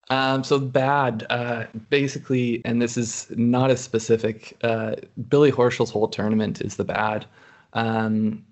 Um, 0.09 0.43
so 0.43 0.59
bad, 0.59 1.25
uh, 1.29 1.65
basically, 1.89 2.61
and 2.65 2.81
this 2.81 2.97
is 2.97 3.27
not 3.31 3.71
as 3.71 3.81
specific. 3.81 4.57
Uh, 4.61 4.95
Billy 5.29 5.51
Horschel's 5.51 5.89
whole 5.89 6.07
tournament 6.07 6.61
is 6.61 6.75
the 6.75 6.83
bad. 6.83 7.25
Um, 7.73 8.45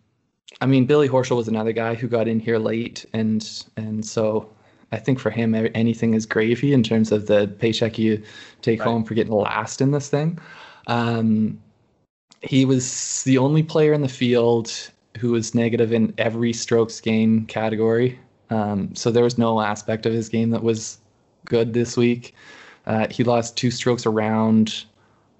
I 0.60 0.66
mean, 0.66 0.86
Billy 0.86 1.08
Horschel 1.08 1.38
was 1.38 1.48
another 1.48 1.72
guy 1.72 1.96
who 1.96 2.08
got 2.08 2.28
in 2.28 2.40
here 2.40 2.58
late, 2.58 3.06
and 3.14 3.48
and 3.78 4.06
so 4.06 4.50
I 4.92 4.98
think 4.98 5.20
for 5.20 5.30
him 5.30 5.56
anything 5.74 6.14
is 6.14 6.26
gravy 6.26 6.74
in 6.74 6.84
terms 6.84 7.12
of 7.12 7.28
the 7.28 7.48
paycheck 7.60 7.98
you 7.98 8.22
take 8.62 8.80
right. 8.80 8.88
home 8.88 9.04
for 9.06 9.14
getting 9.14 9.34
last 9.34 9.82
in 9.82 9.92
this 9.92 10.10
thing. 10.10 10.38
Um, 10.88 11.60
he 12.42 12.66
was 12.66 13.24
the 13.24 13.38
only 13.38 13.64
player 13.64 13.94
in 13.94 14.02
the 14.02 14.10
field 14.10 14.72
who 15.18 15.32
was 15.32 15.56
negative 15.56 15.94
in 15.94 16.14
every 16.18 16.52
strokes 16.54 17.00
gain 17.00 17.46
category. 17.46 18.20
Um, 18.50 18.94
so 18.96 19.12
there 19.12 19.24
was 19.24 19.38
no 19.38 19.62
aspect 19.62 20.06
of 20.06 20.14
his 20.14 20.28
game 20.28 20.50
that 20.50 20.64
was 20.64 20.98
good 21.46 21.74
this 21.74 21.96
week. 21.96 22.36
Uh, 22.86 23.08
he 23.10 23.24
lost 23.24 23.56
two 23.56 23.72
strokes 23.72 24.06
around 24.06 24.86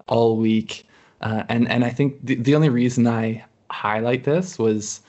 all 0.08 0.36
week. 0.36 0.86
Uh, 1.20 1.42
and 1.48 1.68
and 1.68 1.84
I 1.84 1.90
think 1.90 2.18
the, 2.24 2.36
the 2.36 2.54
only 2.54 2.68
reason 2.68 3.06
I 3.06 3.44
highlight 3.72 4.24
this 4.24 4.58
was, 4.58 5.00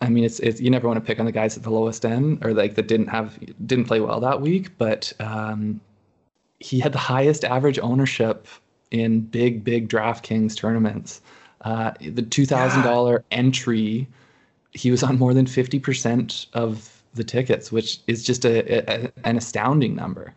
I 0.00 0.08
mean, 0.08 0.24
it's 0.24 0.38
it's 0.40 0.60
you 0.60 0.70
never 0.70 0.86
want 0.86 0.98
to 0.98 1.04
pick 1.04 1.18
on 1.18 1.26
the 1.26 1.32
guys 1.32 1.56
at 1.56 1.62
the 1.62 1.70
lowest 1.70 2.04
end 2.04 2.44
or 2.44 2.52
like 2.54 2.74
that 2.76 2.86
didn't 2.88 3.08
have 3.08 3.38
didn't 3.66 3.86
play 3.86 4.00
well 4.00 4.20
that 4.20 4.40
week, 4.40 4.76
but 4.78 5.12
um, 5.18 5.80
he 6.60 6.78
had 6.78 6.92
the 6.92 6.98
highest 6.98 7.44
average 7.44 7.78
ownership 7.80 8.46
in 8.90 9.20
big 9.20 9.64
big 9.64 9.88
DraftKings 9.88 10.56
tournaments. 10.56 11.20
Uh, 11.62 11.92
the 12.00 12.22
two 12.22 12.46
thousand 12.46 12.80
yeah. 12.80 12.90
dollar 12.90 13.24
entry, 13.32 14.06
he 14.72 14.90
was 14.90 15.02
on 15.02 15.18
more 15.18 15.34
than 15.34 15.46
fifty 15.46 15.80
percent 15.80 16.46
of 16.52 17.02
the 17.14 17.24
tickets, 17.24 17.72
which 17.72 18.00
is 18.06 18.22
just 18.22 18.44
a, 18.44 19.06
a, 19.06 19.10
an 19.24 19.36
astounding 19.36 19.94
number. 19.94 20.34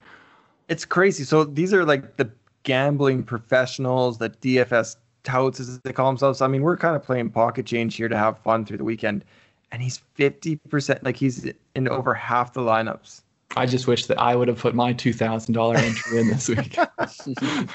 It's 0.68 0.86
crazy. 0.86 1.24
So 1.24 1.44
these 1.44 1.74
are 1.74 1.86
like 1.86 2.18
the 2.18 2.32
gambling 2.64 3.24
professionals 3.24 4.18
that 4.20 4.40
DFS 4.42 4.96
touts 5.24 5.60
as 5.60 5.80
they 5.80 5.94
call 5.94 6.08
themselves. 6.08 6.42
I 6.42 6.48
mean, 6.48 6.62
we're 6.62 6.78
kind 6.78 6.96
of 6.96 7.04
playing 7.04 7.32
pocket 7.32 7.66
change 7.66 7.96
here 7.96 8.08
to 8.08 8.18
have 8.18 8.38
fun 8.40 8.66
through 8.66 8.78
the 8.78 8.84
weekend. 8.84 9.26
And 9.72 9.82
he's 9.82 10.02
50%, 10.18 11.04
like 11.04 11.16
he's 11.16 11.50
in 11.76 11.88
over 11.88 12.14
half 12.14 12.54
the 12.54 12.62
lineups. 12.62 13.22
I 13.56 13.66
just 13.66 13.88
wish 13.88 14.06
that 14.08 14.20
I 14.20 14.36
would 14.36 14.48
have 14.48 14.60
put 14.60 14.76
my 14.76 14.94
$2,000 14.94 15.78
entry 15.78 16.20
in 16.20 16.28
this 16.28 16.48
week. 16.48 16.78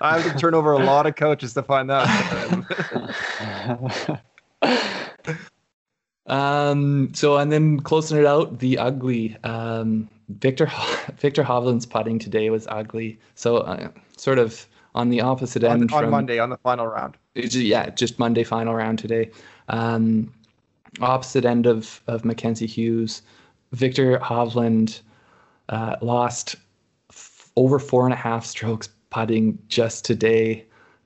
I 0.00 0.18
have 0.18 0.32
to 0.32 0.38
turn 0.38 0.54
over 0.54 0.72
a 0.72 0.78
lot 0.78 1.06
of 1.06 1.16
coaches 1.16 1.54
to 1.54 1.62
find 1.62 1.90
that. 1.90 4.20
um, 6.26 7.12
so, 7.14 7.36
and 7.36 7.52
then 7.52 7.80
closing 7.80 8.18
it 8.18 8.26
out, 8.26 8.58
the 8.58 8.78
ugly. 8.78 9.36
Um, 9.44 10.08
Victor 10.28 10.70
Viktor 11.18 11.42
Hovland's 11.42 11.86
putting 11.86 12.18
today 12.18 12.50
was 12.50 12.66
ugly. 12.68 13.18
So, 13.34 13.58
uh, 13.58 13.88
sort 14.16 14.38
of 14.38 14.66
on 14.94 15.10
the 15.10 15.20
opposite 15.20 15.64
end 15.64 15.90
on, 15.90 15.94
on 15.94 16.02
from, 16.04 16.10
Monday 16.10 16.38
on 16.38 16.50
the 16.50 16.56
final 16.58 16.86
round. 16.86 17.16
Yeah, 17.34 17.90
just 17.90 18.18
Monday 18.18 18.44
final 18.44 18.74
round 18.74 18.98
today. 18.98 19.30
Um, 19.68 20.32
opposite 21.00 21.44
end 21.44 21.66
of 21.66 22.00
of 22.06 22.24
Mackenzie 22.24 22.66
Hughes, 22.66 23.22
Viktor 23.72 24.18
Hovland 24.18 25.00
uh, 25.68 25.96
lost 26.00 26.56
f- 27.10 27.50
over 27.56 27.78
four 27.78 28.04
and 28.04 28.12
a 28.12 28.16
half 28.16 28.44
strokes 28.44 28.88
putting 29.10 29.58
just 29.68 30.04
today. 30.04 30.64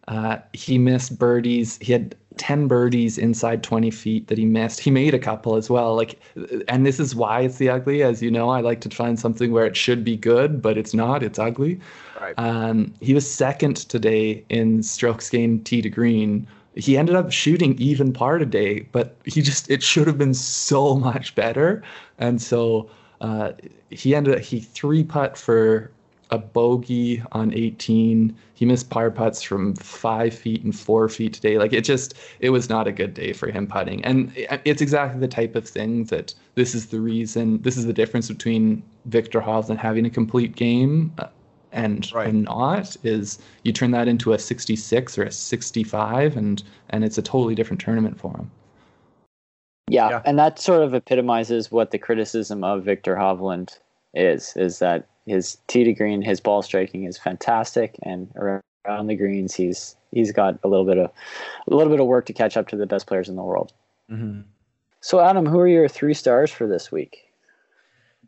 Uh, 0.08 0.38
he 0.52 0.78
missed 0.78 1.18
birdies. 1.18 1.78
He 1.80 1.92
had 1.92 2.16
10 2.36 2.68
birdies 2.68 3.18
inside 3.18 3.62
20 3.62 3.90
feet 3.90 4.28
that 4.28 4.38
he 4.38 4.44
missed. 4.44 4.80
He 4.80 4.90
made 4.90 5.14
a 5.14 5.18
couple 5.18 5.56
as 5.56 5.68
well. 5.68 5.94
Like, 5.94 6.20
and 6.68 6.86
this 6.86 6.98
is 7.00 7.14
why 7.14 7.40
it's 7.40 7.58
the 7.58 7.68
ugly. 7.68 8.02
As 8.02 8.22
you 8.22 8.30
know, 8.30 8.50
I 8.50 8.60
like 8.60 8.80
to 8.82 8.90
find 8.90 9.18
something 9.18 9.52
where 9.52 9.66
it 9.66 9.76
should 9.76 10.04
be 10.04 10.16
good, 10.16 10.62
but 10.62 10.78
it's 10.78 10.94
not. 10.94 11.22
It's 11.22 11.38
ugly. 11.38 11.80
Right. 12.20 12.34
Um, 12.38 12.94
he 13.00 13.14
was 13.14 13.30
second 13.30 13.76
today 13.76 14.44
in 14.48 14.82
strokes 14.82 15.28
gained 15.30 15.66
tee 15.66 15.82
to 15.82 15.90
green. 15.90 16.46
He 16.74 16.96
ended 16.96 17.16
up 17.16 17.30
shooting 17.32 17.76
even 17.78 18.12
par 18.12 18.38
today, 18.38 18.80
but 18.92 19.16
he 19.24 19.42
just 19.42 19.70
it 19.70 19.82
should 19.82 20.06
have 20.06 20.18
been 20.18 20.34
so 20.34 20.96
much 20.96 21.34
better. 21.34 21.82
And 22.18 22.40
so 22.40 22.88
uh, 23.20 23.52
he 23.90 24.14
ended 24.14 24.36
up 24.36 24.40
he 24.40 24.60
three 24.60 25.04
putt 25.04 25.36
for 25.36 25.90
a 26.32 26.38
bogey 26.38 27.22
on 27.32 27.52
18. 27.52 28.34
He 28.54 28.64
missed 28.64 28.88
par 28.88 29.10
putts 29.10 29.42
from 29.42 29.76
five 29.76 30.34
feet 30.34 30.64
and 30.64 30.74
four 30.74 31.08
feet 31.08 31.34
today. 31.34 31.58
Like 31.58 31.74
it 31.74 31.82
just, 31.82 32.14
it 32.40 32.50
was 32.50 32.70
not 32.70 32.88
a 32.88 32.92
good 32.92 33.12
day 33.12 33.34
for 33.34 33.50
him 33.50 33.66
putting. 33.66 34.02
And 34.04 34.32
it's 34.64 34.80
exactly 34.80 35.20
the 35.20 35.28
type 35.28 35.54
of 35.54 35.68
thing 35.68 36.04
that 36.04 36.34
this 36.54 36.74
is 36.74 36.86
the 36.86 37.00
reason, 37.00 37.60
this 37.60 37.76
is 37.76 37.84
the 37.84 37.92
difference 37.92 38.28
between 38.28 38.82
Viktor 39.04 39.40
Hovland 39.40 39.76
having 39.76 40.06
a 40.06 40.10
complete 40.10 40.56
game 40.56 41.12
uh, 41.18 41.26
and 41.70 42.10
right. 42.12 42.28
and 42.28 42.44
not 42.44 42.96
is 43.02 43.38
you 43.62 43.72
turn 43.72 43.92
that 43.92 44.06
into 44.06 44.32
a 44.32 44.38
66 44.38 45.18
or 45.18 45.24
a 45.24 45.32
65 45.32 46.36
and 46.36 46.62
and 46.90 47.02
it's 47.02 47.16
a 47.16 47.22
totally 47.22 47.54
different 47.54 47.80
tournament 47.80 48.18
for 48.20 48.36
him. 48.36 48.50
Yeah, 49.88 50.10
yeah. 50.10 50.22
and 50.24 50.38
that 50.38 50.58
sort 50.58 50.82
of 50.82 50.94
epitomizes 50.94 51.70
what 51.70 51.90
the 51.90 51.98
criticism 51.98 52.62
of 52.62 52.84
Viktor 52.84 53.16
Hovland 53.16 53.78
is 54.14 54.54
is 54.56 54.78
that 54.78 55.08
his 55.26 55.58
tee 55.66 55.84
to 55.84 55.92
green, 55.92 56.22
his 56.22 56.40
ball 56.40 56.62
striking 56.62 57.04
is 57.04 57.18
fantastic, 57.18 57.96
and 58.02 58.30
around 58.36 59.06
the 59.06 59.16
greens, 59.16 59.54
he's 59.54 59.96
he's 60.10 60.32
got 60.32 60.58
a 60.64 60.68
little 60.68 60.84
bit 60.84 60.98
of 60.98 61.10
a 61.66 61.74
little 61.74 61.90
bit 61.90 62.00
of 62.00 62.06
work 62.06 62.26
to 62.26 62.32
catch 62.32 62.56
up 62.56 62.68
to 62.68 62.76
the 62.76 62.86
best 62.86 63.06
players 63.06 63.28
in 63.28 63.36
the 63.36 63.42
world. 63.42 63.72
Mm-hmm. 64.10 64.42
So, 65.00 65.20
Adam, 65.20 65.46
who 65.46 65.58
are 65.58 65.68
your 65.68 65.88
three 65.88 66.14
stars 66.14 66.50
for 66.50 66.66
this 66.66 66.92
week? 66.92 67.28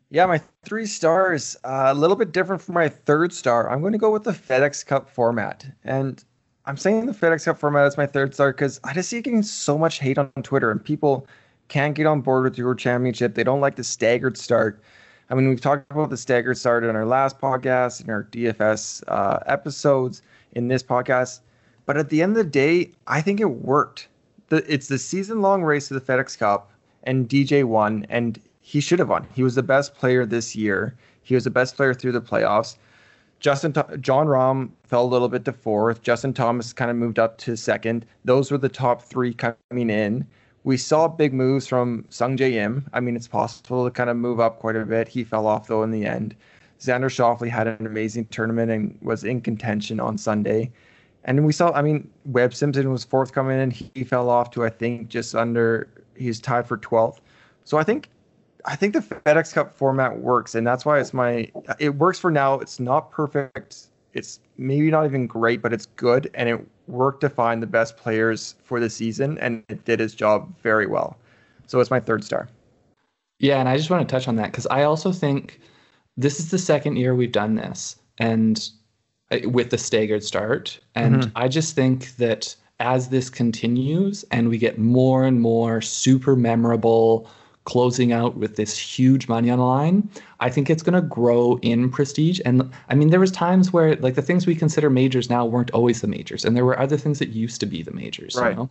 Yeah, 0.09 0.25
my 0.25 0.41
three 0.63 0.85
stars, 0.85 1.57
uh, 1.63 1.87
a 1.87 1.93
little 1.93 2.15
bit 2.15 2.31
different 2.31 2.61
from 2.61 2.75
my 2.75 2.89
third 2.89 3.33
star. 3.33 3.69
I'm 3.69 3.81
going 3.81 3.93
to 3.93 3.97
go 3.97 4.11
with 4.11 4.23
the 4.23 4.31
FedEx 4.31 4.85
Cup 4.85 5.09
format, 5.09 5.65
and 5.83 6.23
I'm 6.65 6.77
saying 6.77 7.05
the 7.05 7.11
FedEx 7.11 7.45
Cup 7.45 7.57
format 7.57 7.87
is 7.87 7.97
my 7.97 8.05
third 8.05 8.33
star 8.33 8.51
because 8.51 8.79
I 8.83 8.93
just 8.93 9.09
see 9.09 9.17
it 9.17 9.23
getting 9.23 9.43
so 9.43 9.77
much 9.77 9.99
hate 9.99 10.17
on 10.17 10.31
Twitter, 10.43 10.71
and 10.71 10.83
people 10.83 11.27
can't 11.67 11.95
get 11.95 12.05
on 12.05 12.21
board 12.21 12.43
with 12.43 12.57
your 12.57 12.75
championship. 12.75 13.35
They 13.35 13.43
don't 13.43 13.61
like 13.61 13.75
the 13.75 13.83
staggered 13.83 14.37
start. 14.37 14.81
I 15.29 15.33
mean, 15.33 15.49
we've 15.49 15.61
talked 15.61 15.91
about 15.91 16.11
the 16.11 16.17
staggered 16.17 16.57
start 16.57 16.83
in 16.83 16.95
our 16.95 17.05
last 17.05 17.39
podcast, 17.39 18.03
in 18.03 18.09
our 18.11 18.25
DFS 18.25 19.03
uh, 19.07 19.39
episodes, 19.47 20.21
in 20.53 20.67
this 20.67 20.83
podcast. 20.83 21.39
But 21.85 21.97
at 21.97 22.09
the 22.09 22.21
end 22.21 22.37
of 22.37 22.43
the 22.43 22.49
day, 22.49 22.91
I 23.07 23.21
think 23.21 23.39
it 23.39 23.49
worked. 23.49 24.07
The, 24.49 24.57
it's 24.71 24.87
the 24.87 24.99
season 24.99 25.41
long 25.41 25.63
race 25.63 25.89
of 25.89 25.95
the 25.95 26.13
FedEx 26.13 26.37
Cup, 26.37 26.71
and 27.03 27.27
DJ 27.27 27.63
won, 27.63 28.05
and 28.09 28.39
he 28.61 28.79
should 28.79 28.99
have 28.99 29.09
won. 29.09 29.27
He 29.33 29.43
was 29.43 29.55
the 29.55 29.63
best 29.63 29.95
player 29.95 30.25
this 30.25 30.55
year. 30.55 30.95
He 31.23 31.33
was 31.33 31.43
the 31.43 31.49
best 31.49 31.75
player 31.75 31.93
through 31.93 32.11
the 32.11 32.21
playoffs. 32.21 32.77
Justin 33.39 33.73
Jon 33.99 34.27
Rahm 34.27 34.69
fell 34.83 35.03
a 35.03 35.07
little 35.07 35.29
bit 35.29 35.45
to 35.45 35.53
fourth. 35.53 36.01
Justin 36.01 36.33
Thomas 36.33 36.71
kind 36.71 36.89
of 36.89 36.97
moved 36.97 37.19
up 37.19 37.37
to 37.39 37.55
second. 37.55 38.05
Those 38.23 38.51
were 38.51 38.57
the 38.57 38.69
top 38.69 39.01
three 39.01 39.33
coming 39.33 39.89
in 39.89 40.25
we 40.65 40.77
saw 40.77 41.07
big 41.07 41.31
moves 41.31 41.67
from 41.67 42.03
Sungjae 42.09 42.53
Im. 42.53 42.89
I 42.91 42.99
mean, 42.99 43.15
it's 43.15 43.27
possible 43.27 43.85
to 43.85 43.91
kind 43.91 44.09
of 44.09 44.17
move 44.17 44.39
up 44.39 44.59
quite 44.59 44.75
a 44.75 44.83
bit. 44.83 45.07
He 45.07 45.23
fell 45.23 45.45
off 45.45 45.67
though 45.67 45.83
in 45.83 45.91
the 45.91 46.05
end. 46.05 46.35
Xander 46.79 47.05
Schauffele 47.05 47.49
had 47.49 47.67
an 47.67 47.85
amazing 47.85 48.25
tournament 48.25 48.71
and 48.71 48.97
was 49.01 49.23
in 49.23 49.41
contention 49.41 49.99
on 49.99 50.17
Sunday. 50.17 50.71
And 51.23 51.45
we 51.45 51.53
saw, 51.53 51.71
I 51.71 51.83
mean, 51.83 52.09
Webb 52.25 52.53
Simpson 52.53 52.91
was 52.91 53.03
fourth 53.03 53.31
coming 53.31 53.59
in. 53.59 53.71
He 53.71 54.03
fell 54.03 54.29
off 54.29 54.49
to 54.51 54.65
I 54.65 54.69
think 54.69 55.07
just 55.07 55.35
under. 55.35 55.87
He's 56.15 56.39
tied 56.39 56.67
for 56.67 56.77
12th. 56.77 57.19
So 57.63 57.77
I 57.77 57.83
think, 57.83 58.09
I 58.65 58.75
think 58.75 58.93
the 58.93 59.01
FedEx 59.01 59.53
Cup 59.53 59.75
format 59.75 60.19
works, 60.19 60.55
and 60.55 60.65
that's 60.65 60.85
why 60.85 60.99
it's 60.99 61.13
my. 61.13 61.51
It 61.79 61.95
works 61.95 62.19
for 62.19 62.31
now. 62.31 62.55
It's 62.59 62.79
not 62.79 63.11
perfect. 63.11 63.87
It's 64.15 64.39
maybe 64.57 64.89
not 64.89 65.05
even 65.05 65.27
great, 65.27 65.61
but 65.61 65.73
it's 65.73 65.85
good, 65.85 66.31
and 66.33 66.49
it 66.49 66.65
worked 66.87 67.21
to 67.21 67.29
find 67.29 67.61
the 67.61 67.67
best 67.67 67.97
players 67.97 68.55
for 68.63 68.79
the 68.79 68.89
season, 68.89 69.37
and 69.37 69.63
it 69.69 69.85
did 69.85 70.01
its 70.01 70.15
job 70.15 70.51
very 70.63 70.87
well. 70.87 71.17
So 71.67 71.79
it's 71.79 71.91
my 71.91 71.99
third 71.99 72.23
star. 72.23 72.47
Yeah, 73.39 73.59
and 73.59 73.69
I 73.69 73.77
just 73.77 73.89
want 73.89 74.07
to 74.07 74.11
touch 74.11 74.27
on 74.27 74.37
that 74.37 74.51
because 74.51 74.65
I 74.67 74.83
also 74.83 75.11
think 75.11 75.59
this 76.17 76.39
is 76.39 76.49
the 76.49 76.57
second 76.57 76.95
year 76.95 77.13
we've 77.13 77.31
done 77.31 77.55
this, 77.55 77.97
and 78.17 78.67
uh, 79.31 79.39
with 79.49 79.69
the 79.69 79.77
staggered 79.77 80.23
start, 80.23 80.79
and 80.95 81.17
mm-hmm. 81.17 81.31
I 81.37 81.47
just 81.47 81.75
think 81.75 82.15
that 82.15 82.55
as 82.79 83.09
this 83.09 83.29
continues 83.29 84.25
and 84.31 84.49
we 84.49 84.57
get 84.57 84.77
more 84.77 85.23
and 85.23 85.39
more 85.39 85.81
super 85.81 86.35
memorable 86.35 87.29
closing 87.65 88.13
out 88.13 88.37
with 88.37 88.55
this 88.55 88.77
huge 88.77 89.27
money 89.27 89.49
on 89.49 89.59
the 89.59 89.65
line, 89.65 90.09
I 90.39 90.49
think 90.49 90.69
it's 90.69 90.83
going 90.83 90.93
to 90.93 91.01
grow 91.01 91.59
in 91.61 91.89
prestige. 91.89 92.39
And 92.45 92.71
I 92.89 92.95
mean, 92.95 93.09
there 93.09 93.19
was 93.19 93.31
times 93.31 93.73
where 93.73 93.95
like 93.97 94.15
the 94.15 94.21
things 94.21 94.47
we 94.47 94.55
consider 94.55 94.89
majors 94.89 95.29
now 95.29 95.45
weren't 95.45 95.71
always 95.71 96.01
the 96.01 96.07
majors, 96.07 96.45
and 96.45 96.55
there 96.55 96.65
were 96.65 96.79
other 96.79 96.97
things 96.97 97.19
that 97.19 97.29
used 97.29 97.59
to 97.59 97.65
be 97.65 97.83
the 97.83 97.91
majors. 97.91 98.35
Right. 98.35 98.51
You 98.51 98.55
know? 98.55 98.69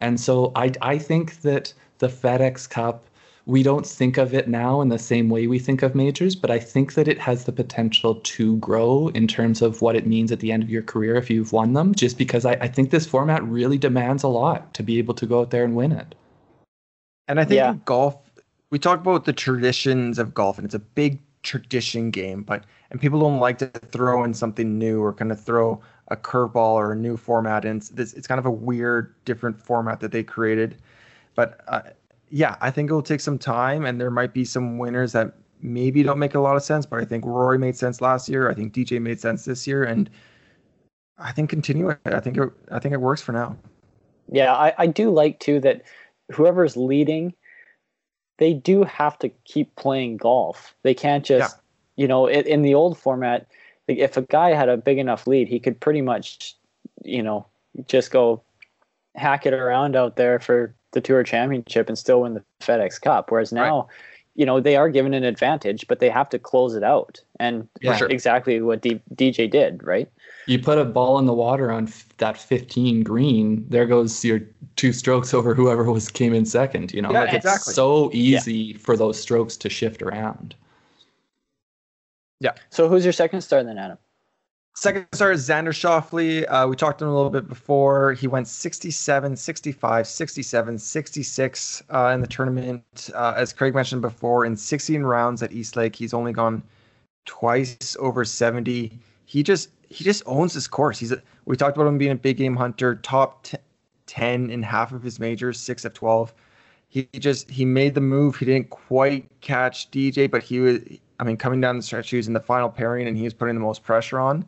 And 0.00 0.18
so 0.20 0.52
I 0.56 0.72
I 0.80 0.98
think 0.98 1.42
that 1.42 1.74
the 1.98 2.08
FedEx 2.08 2.68
Cup. 2.70 3.04
We 3.48 3.62
don't 3.62 3.86
think 3.86 4.16
of 4.16 4.34
it 4.34 4.48
now 4.48 4.80
in 4.80 4.88
the 4.88 4.98
same 4.98 5.28
way 5.28 5.46
we 5.46 5.60
think 5.60 5.84
of 5.84 5.94
majors, 5.94 6.34
but 6.34 6.50
I 6.50 6.58
think 6.58 6.94
that 6.94 7.06
it 7.06 7.16
has 7.20 7.44
the 7.44 7.52
potential 7.52 8.16
to 8.16 8.56
grow 8.56 9.06
in 9.14 9.28
terms 9.28 9.62
of 9.62 9.80
what 9.80 9.94
it 9.94 10.04
means 10.04 10.32
at 10.32 10.40
the 10.40 10.50
end 10.50 10.64
of 10.64 10.68
your 10.68 10.82
career 10.82 11.14
if 11.14 11.30
you've 11.30 11.52
won 11.52 11.72
them, 11.72 11.94
just 11.94 12.18
because 12.18 12.44
I, 12.44 12.54
I 12.54 12.66
think 12.66 12.90
this 12.90 13.06
format 13.06 13.44
really 13.44 13.78
demands 13.78 14.24
a 14.24 14.28
lot 14.28 14.74
to 14.74 14.82
be 14.82 14.98
able 14.98 15.14
to 15.14 15.26
go 15.26 15.42
out 15.42 15.52
there 15.52 15.62
and 15.62 15.76
win 15.76 15.92
it. 15.92 16.16
And 17.28 17.38
I 17.38 17.44
think 17.44 17.58
yeah. 17.58 17.76
golf 17.84 18.16
we 18.70 18.78
talk 18.78 19.00
about 19.00 19.24
the 19.24 19.32
traditions 19.32 20.18
of 20.18 20.34
golf, 20.34 20.58
and 20.58 20.64
it's 20.64 20.74
a 20.74 20.80
big 20.80 21.20
tradition 21.42 22.10
game, 22.10 22.42
but 22.42 22.64
and 22.90 23.00
people 23.00 23.20
don't 23.20 23.40
like 23.40 23.58
to 23.58 23.68
throw 23.68 24.24
in 24.24 24.34
something 24.34 24.78
new 24.78 25.02
or 25.02 25.12
kind 25.12 25.32
of 25.32 25.40
throw 25.40 25.80
a 26.08 26.16
curveball 26.16 26.74
or 26.74 26.92
a 26.92 26.96
new 26.96 27.16
format 27.16 27.64
in. 27.64 27.76
It's, 27.78 27.90
it's 28.12 28.26
kind 28.26 28.38
of 28.38 28.46
a 28.46 28.50
weird, 28.50 29.14
different 29.24 29.60
format 29.60 30.00
that 30.00 30.12
they 30.12 30.22
created. 30.22 30.76
But 31.34 31.60
uh, 31.68 31.82
yeah, 32.30 32.56
I 32.60 32.70
think 32.70 32.90
it 32.90 32.94
will 32.94 33.02
take 33.02 33.20
some 33.20 33.38
time, 33.38 33.84
and 33.84 34.00
there 34.00 34.10
might 34.10 34.32
be 34.32 34.44
some 34.44 34.78
winners 34.78 35.12
that 35.12 35.34
maybe 35.62 36.02
don't 36.02 36.18
make 36.18 36.34
a 36.34 36.40
lot 36.40 36.56
of 36.56 36.62
sense. 36.62 36.86
But 36.86 37.00
I 37.00 37.04
think 37.04 37.24
Rory 37.24 37.58
made 37.58 37.76
sense 37.76 38.00
last 38.00 38.28
year. 38.28 38.50
I 38.50 38.54
think 38.54 38.72
DJ 38.72 39.00
made 39.00 39.20
sense 39.20 39.44
this 39.44 39.66
year, 39.66 39.84
and 39.84 40.10
I 41.18 41.32
think 41.32 41.50
continue 41.50 41.90
it. 41.90 41.98
I 42.04 42.20
think 42.20 42.36
it, 42.36 42.50
I 42.70 42.78
think 42.78 42.94
it 42.94 43.00
works 43.00 43.22
for 43.22 43.32
now. 43.32 43.56
Yeah, 44.30 44.54
I, 44.54 44.74
I 44.78 44.86
do 44.86 45.10
like 45.10 45.38
too 45.38 45.60
that 45.60 45.82
whoever's 46.32 46.76
leading, 46.76 47.34
they 48.38 48.52
do 48.52 48.84
have 48.84 49.18
to 49.20 49.28
keep 49.44 49.74
playing 49.76 50.18
golf. 50.18 50.74
They 50.82 50.94
can't 50.94 51.24
just, 51.24 51.56
yeah. 51.56 52.02
you 52.02 52.08
know, 52.08 52.26
in, 52.26 52.46
in 52.46 52.62
the 52.62 52.74
old 52.74 52.98
format, 52.98 53.46
if 53.88 54.16
a 54.16 54.22
guy 54.22 54.50
had 54.50 54.68
a 54.68 54.76
big 54.76 54.98
enough 54.98 55.26
lead, 55.26 55.48
he 55.48 55.60
could 55.60 55.80
pretty 55.80 56.02
much, 56.02 56.54
you 57.04 57.22
know, 57.22 57.46
just 57.86 58.10
go 58.10 58.42
hack 59.14 59.46
it 59.46 59.54
around 59.54 59.96
out 59.96 60.16
there 60.16 60.38
for 60.38 60.74
the 60.92 61.00
Tour 61.00 61.22
Championship 61.22 61.88
and 61.88 61.98
still 61.98 62.22
win 62.22 62.34
the 62.34 62.44
FedEx 62.60 63.00
Cup. 63.00 63.30
Whereas 63.30 63.52
now, 63.52 63.80
right. 63.80 63.88
you 64.34 64.46
know, 64.46 64.60
they 64.60 64.76
are 64.76 64.88
given 64.88 65.14
an 65.14 65.24
advantage, 65.24 65.86
but 65.88 66.00
they 66.00 66.10
have 66.10 66.28
to 66.30 66.38
close 66.38 66.74
it 66.74 66.82
out. 66.82 67.20
And 67.38 67.68
yeah. 67.80 67.98
exactly 68.08 68.60
what 68.60 68.82
D- 68.82 69.00
DJ 69.14 69.50
did, 69.50 69.82
right? 69.82 70.10
You 70.46 70.58
put 70.60 70.78
a 70.78 70.84
ball 70.84 71.18
in 71.18 71.26
the 71.26 71.32
water 71.32 71.72
on 71.72 71.88
f- 71.88 72.08
that 72.18 72.38
15 72.38 73.02
green, 73.02 73.66
there 73.68 73.86
goes 73.86 74.24
your 74.24 74.40
two 74.76 74.92
strokes 74.92 75.34
over 75.34 75.54
whoever 75.54 75.84
was 75.90 76.08
came 76.08 76.32
in 76.34 76.46
second. 76.46 76.92
You 76.92 77.02
know, 77.02 77.10
yeah, 77.10 77.24
like 77.24 77.34
exactly. 77.34 77.70
it's 77.70 77.74
so 77.74 78.10
easy 78.12 78.54
yeah. 78.54 78.78
for 78.78 78.96
those 78.96 79.20
strokes 79.20 79.56
to 79.58 79.68
shift 79.68 80.02
around. 80.02 80.54
Yeah. 82.40 82.52
So 82.70 82.88
who's 82.88 83.04
your 83.04 83.12
second 83.12 83.40
star 83.40 83.64
then, 83.64 83.78
Adam? 83.78 83.98
Second 84.76 85.06
star 85.14 85.32
is 85.32 85.48
Xander 85.48 85.72
Schauffele. 85.72 86.44
Uh, 86.48 86.68
we 86.68 86.76
talked 86.76 86.98
to 86.98 87.06
him 87.06 87.10
a 87.10 87.14
little 87.14 87.30
bit 87.30 87.48
before. 87.48 88.12
He 88.12 88.26
went 88.26 88.46
67, 88.46 89.34
65, 89.34 90.06
67, 90.06 90.78
66 90.78 91.82
uh, 91.88 92.08
in 92.08 92.20
the 92.20 92.26
tournament. 92.26 93.10
Uh, 93.14 93.32
as 93.34 93.54
Craig 93.54 93.74
mentioned 93.74 94.02
before, 94.02 94.44
in 94.44 94.54
16 94.54 95.02
rounds 95.02 95.42
at 95.42 95.50
East 95.50 95.76
Lake, 95.76 95.96
he's 95.96 96.12
only 96.12 96.34
gone 96.34 96.62
twice 97.24 97.96
over 97.98 98.22
70. 98.22 98.92
He 99.24 99.42
just 99.42 99.70
he 99.88 100.04
just 100.04 100.22
owns 100.26 100.54
this 100.54 100.66
course. 100.66 100.98
He's 100.98 101.12
a, 101.12 101.22
we 101.44 101.56
talked 101.56 101.76
about 101.76 101.86
him 101.86 101.98
being 101.98 102.12
a 102.12 102.16
big 102.16 102.36
game 102.36 102.56
hunter, 102.56 102.96
top 102.96 103.44
t- 103.44 103.58
10 104.06 104.50
in 104.50 104.62
half 104.62 104.92
of 104.92 105.02
his 105.02 105.18
majors, 105.18 105.58
six 105.60 105.84
of 105.84 105.94
12. 105.94 106.34
He 106.88 107.08
just 107.18 107.50
he 107.50 107.64
made 107.64 107.94
the 107.94 108.00
move. 108.00 108.36
He 108.36 108.46
didn't 108.46 108.70
quite 108.70 109.28
catch 109.40 109.90
DJ, 109.90 110.30
but 110.30 110.42
he 110.42 110.60
was 110.60 110.80
I 111.18 111.24
mean 111.24 111.36
coming 111.36 111.60
down 111.60 111.76
the 111.76 111.82
stretch, 111.82 112.10
he 112.10 112.16
was 112.16 112.28
in 112.28 112.32
the 112.32 112.40
final 112.40 112.68
pairing, 112.68 113.06
and 113.08 113.16
he 113.16 113.24
was 113.24 113.34
putting 113.34 113.54
the 113.54 113.60
most 113.60 113.82
pressure 113.82 114.18
on. 114.18 114.46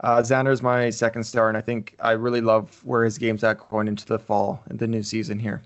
Uh, 0.00 0.22
is 0.22 0.62
my 0.62 0.90
second 0.90 1.24
star, 1.24 1.48
and 1.48 1.56
I 1.56 1.62
think 1.62 1.96
I 2.00 2.12
really 2.12 2.42
love 2.42 2.84
where 2.84 3.04
his 3.04 3.16
game's 3.16 3.42
at 3.42 3.58
going 3.70 3.88
into 3.88 4.04
the 4.04 4.18
fall 4.18 4.62
and 4.68 4.78
the 4.78 4.86
new 4.86 5.02
season 5.02 5.38
here. 5.38 5.62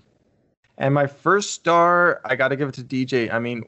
And 0.77 0.93
my 0.93 1.07
first 1.07 1.51
star, 1.51 2.21
I 2.23 2.37
got 2.37 2.47
to 2.47 2.55
give 2.55 2.69
it 2.69 2.75
to 2.75 2.83
DJ. 2.83 3.33
I 3.33 3.39
mean, 3.39 3.65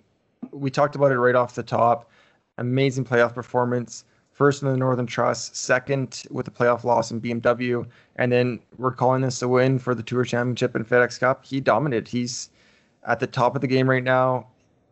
we 0.52 0.72
talked 0.72 0.96
about 0.96 1.12
it 1.12 1.20
right 1.20 1.36
off 1.36 1.56
the 1.56 1.64
top. 1.64 2.10
Amazing 2.58 3.04
playoff 3.04 3.34
performance. 3.34 4.06
First 4.32 4.64
in 4.64 4.70
the 4.70 4.78
Northern 4.78 5.06
Trust, 5.06 5.56
second 5.56 6.24
with 6.32 6.46
the 6.46 6.52
playoff 6.52 6.84
loss 6.84 7.12
in 7.12 7.22
BMW, 7.22 7.86
and 8.16 8.32
then 8.32 8.60
we're 8.78 8.92
calling 8.92 9.22
this 9.22 9.42
a 9.42 9.48
win 9.48 9.78
for 9.78 9.94
the 9.94 10.02
Tour 10.02 10.24
Championship 10.24 10.74
and 10.74 10.88
FedEx 10.88 11.20
Cup. 11.20 11.46
He 11.46 11.60
dominated. 11.60 12.08
He's 12.08 12.50
at 13.06 13.20
the 13.20 13.28
top 13.28 13.56
of 13.56 13.62
the 13.62 13.68
game 13.68 13.90
right 13.90 14.04
now. 14.04 14.48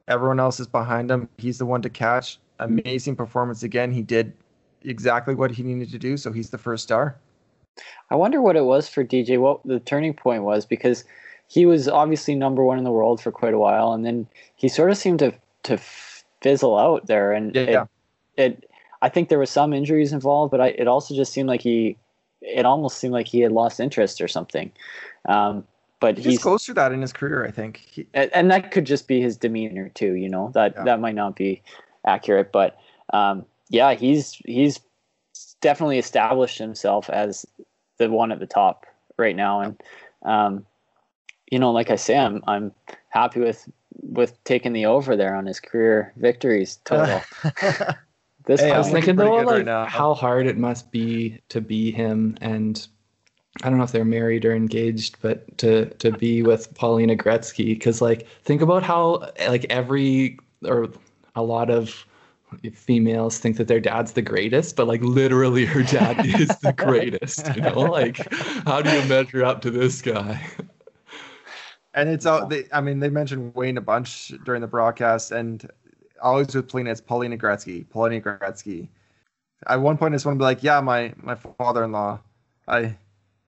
Everyone 0.08 0.40
else 0.40 0.60
is 0.60 0.68
behind 0.68 1.10
him. 1.10 1.30
He's 1.38 1.58
the 1.58 1.66
one 1.66 1.82
to 1.84 1.90
catch. 1.90 2.40
Amazing 2.60 3.16
performance 3.16 3.64
again. 3.64 3.92
He 3.92 4.02
did 4.02 4.34
exactly 4.84 5.36
what 5.36 5.52
he 5.52 5.64
needed 5.64 5.92
to 5.92 6.00
do. 6.00 6.18
So 6.18 6.32
he's 6.32 6.50
the 6.50 6.58
first 6.58 6.84
star. 6.84 7.16
I 8.10 8.16
wonder 8.16 8.42
what 8.42 8.56
it 8.56 8.66
was 8.66 8.90
for 8.90 9.04
DJ, 9.04 9.40
what 9.40 9.62
the 9.64 9.80
turning 9.80 10.14
point 10.14 10.44
was, 10.44 10.66
because 10.66 11.06
he 11.48 11.66
was 11.66 11.88
obviously 11.88 12.36
number 12.36 12.64
one 12.64 12.78
in 12.78 12.84
the 12.84 12.92
world 12.92 13.22
for 13.22 13.32
quite 13.32 13.54
a 13.54 13.60
while, 13.60 13.94
and 13.94 14.06
then 14.06 14.28
he 14.56 14.68
sort 14.68 14.92
of 14.92 14.98
seemed 14.98 15.20
to 15.20 15.34
to 15.64 15.78
fizzle 16.42 16.78
out 16.78 17.08
there. 17.08 17.32
And 17.32 17.56
yeah. 17.56 17.86
it, 18.38 18.44
it, 18.44 18.69
I 19.02 19.10
think 19.10 19.30
there 19.30 19.40
was 19.40 19.50
some 19.50 19.74
injuries 19.74 20.14
involved, 20.14 20.52
but 20.52 20.62
I, 20.62 20.68
it 20.70 20.88
also 20.88 21.16
just 21.16 21.32
seemed 21.32 21.48
like 21.48 21.62
he, 21.62 21.98
it 22.42 22.66
almost 22.66 22.98
seemed 22.98 23.14
like 23.14 23.28
he 23.28 23.40
had 23.42 23.52
lost 23.52 23.80
interest 23.80 24.22
or 24.22 24.28
something. 24.28 24.72
Um, 25.28 25.66
but 26.00 26.18
he's, 26.18 26.26
he's, 26.26 26.40
close 26.40 26.66
to 26.66 26.74
that 26.76 26.92
in 26.92 27.02
his 27.02 27.12
career, 27.12 27.46
I 27.46 27.52
think. 27.52 27.78
He, 27.78 28.08
and, 28.14 28.32
and, 28.34 28.52
that 28.52 28.72
could 28.72 28.86
just 28.86 29.08
be 29.08 29.22
his 29.22 29.36
demeanor 29.36 29.90
too. 29.90 30.14
You 30.14 30.30
know 30.30 30.50
that 30.54 30.74
yeah. 30.76 30.84
that 30.84 31.02
might 31.02 31.16
not 31.16 31.36
be 31.36 31.62
accurate, 32.06 32.54
but 32.54 32.78
um, 33.14 33.46
yeah, 33.70 33.94
he's 33.96 34.36
he's 34.46 34.80
definitely 35.60 36.00
established 36.00 36.58
himself 36.58 37.10
as 37.10 37.46
the 37.98 38.10
one 38.10 38.32
at 38.32 38.40
the 38.40 38.48
top 38.48 38.86
right 39.18 39.36
now, 39.36 39.60
and 39.60 39.82
um, 40.24 40.66
you 41.52 41.60
know, 41.60 41.72
like 41.72 41.90
I 41.90 41.98
say, 41.98 42.18
I'm 42.18 42.42
I'm 42.48 42.72
happy 43.10 43.42
with 43.42 43.68
with 44.02 44.42
taking 44.46 44.72
the 44.72 44.86
over 44.86 45.18
there 45.18 45.36
on 45.36 45.46
his 45.46 45.60
career 45.60 46.14
victories 46.16 46.80
total. 46.86 47.22
this 48.50 48.62
hey, 48.62 48.72
I 48.72 48.80
was 48.80 48.90
thinking 48.90 49.16
though, 49.16 49.36
like 49.36 49.68
right 49.68 49.88
how 49.88 50.16
hard 50.16 50.48
it 50.48 50.58
must 50.58 50.92
be 50.92 51.40
to 51.50 51.62
be 51.62 51.92
him, 51.92 52.36
and 52.42 52.88
I 53.62 53.70
don't 53.70 53.78
know 53.78 53.84
if 53.84 53.92
they're 53.92 54.04
married 54.04 54.44
or 54.44 54.56
engaged, 54.56 55.18
but 55.22 55.56
to 55.60 55.86
to 55.86 56.12
be 56.12 56.42
with 56.42 56.74
Paulina 56.74 57.16
Gretzky, 57.16 57.76
because 57.76 58.02
like 58.02 58.26
think 58.44 58.64
about 58.64 58.82
how 58.82 59.32
like 59.48 59.68
every 59.70 60.40
or 60.66 60.90
a 61.36 61.44
lot 61.44 61.70
of 61.70 62.08
females 62.74 63.38
think 63.38 63.58
that 63.58 63.68
their 63.68 63.80
dad's 63.80 64.14
the 64.14 64.24
greatest, 64.24 64.76
but 64.76 64.88
like 64.88 65.04
literally 65.04 65.66
her 65.66 65.84
dad 65.84 66.26
is 66.40 66.50
the 66.64 66.74
greatest. 66.74 67.56
You 67.56 67.62
know, 67.62 67.80
like 67.82 68.34
how 68.66 68.82
do 68.82 68.90
you 68.90 69.08
measure 69.08 69.46
up 69.46 69.62
to 69.62 69.70
this 69.70 70.02
guy? 70.02 70.44
And 71.94 72.10
it's 72.10 72.26
all 72.26 72.48
they, 72.48 72.66
I 72.74 72.82
mean, 72.82 73.00
they 73.00 73.10
mentioned 73.10 73.54
Wayne 73.54 73.78
a 73.78 73.82
bunch 73.82 74.34
during 74.44 74.62
the 74.62 74.68
broadcast, 74.68 75.32
and 75.32 75.70
always 76.22 76.56
with 76.56 76.70
Paulina, 76.70 76.92
it's 76.92 77.02
Paulina 77.02 77.38
Gretzky, 77.38 77.90
Paulina 77.90 78.22
Gretzky. 78.22 78.88
At 79.68 79.82
one 79.82 79.98
point, 79.98 80.14
I 80.14 80.16
just 80.16 80.26
want 80.26 80.38
to 80.38 80.40
be 80.40 80.46
like, 80.46 80.64
yeah, 80.64 80.80
my 80.82 81.14
my 81.18 81.36
father-in-law, 81.36 82.20
I 82.68 82.96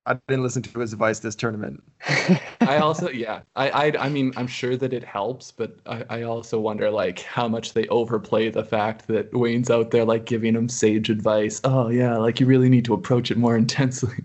I 0.05 0.17
didn't 0.28 0.43
listen 0.43 0.63
to 0.63 0.80
his 0.80 0.93
advice 0.93 1.19
this 1.19 1.36
tournament. 1.36 1.84
I 2.61 2.78
also, 2.78 3.09
yeah, 3.13 3.41
I, 3.55 3.69
I, 3.69 4.05
I 4.05 4.09
mean, 4.09 4.34
I'm 4.36 4.47
sure 4.47 4.76
that 4.78 4.93
it 4.93 5.03
helps, 5.03 5.51
but 5.51 5.78
I, 5.86 6.03
I 6.09 6.22
also 6.24 6.59
wonder 6.59 6.89
like 6.89 7.19
how 7.22 7.47
much 7.47 7.74
they 7.74 7.88
overplay 7.88 8.49
the 8.49 8.63
fact 8.63 9.07
that 9.07 9.32
Wayne's 9.34 9.69
out 9.69 9.91
there 9.91 10.05
like 10.05 10.26
giving 10.26 10.55
him 10.55 10.69
sage 10.69 11.09
advice. 11.09 11.61
Oh 11.63 11.89
yeah, 11.89 12.17
like 12.17 12.39
you 12.39 12.45
really 12.47 12.69
need 12.69 12.86
to 12.86 12.93
approach 12.93 13.30
it 13.30 13.38
more 13.38 13.55
intensely. 13.57 14.15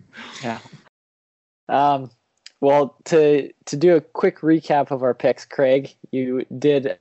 Yeah. 0.43 0.59
Um. 1.69 2.11
Well, 2.61 2.97
to 3.05 3.53
to 3.67 3.77
do 3.77 3.97
a 3.97 4.01
quick 4.01 4.39
recap 4.39 4.91
of 4.91 5.03
our 5.03 5.13
picks, 5.13 5.45
Craig, 5.45 5.95
you 6.11 6.47
did 6.59 6.85
you 6.85 6.97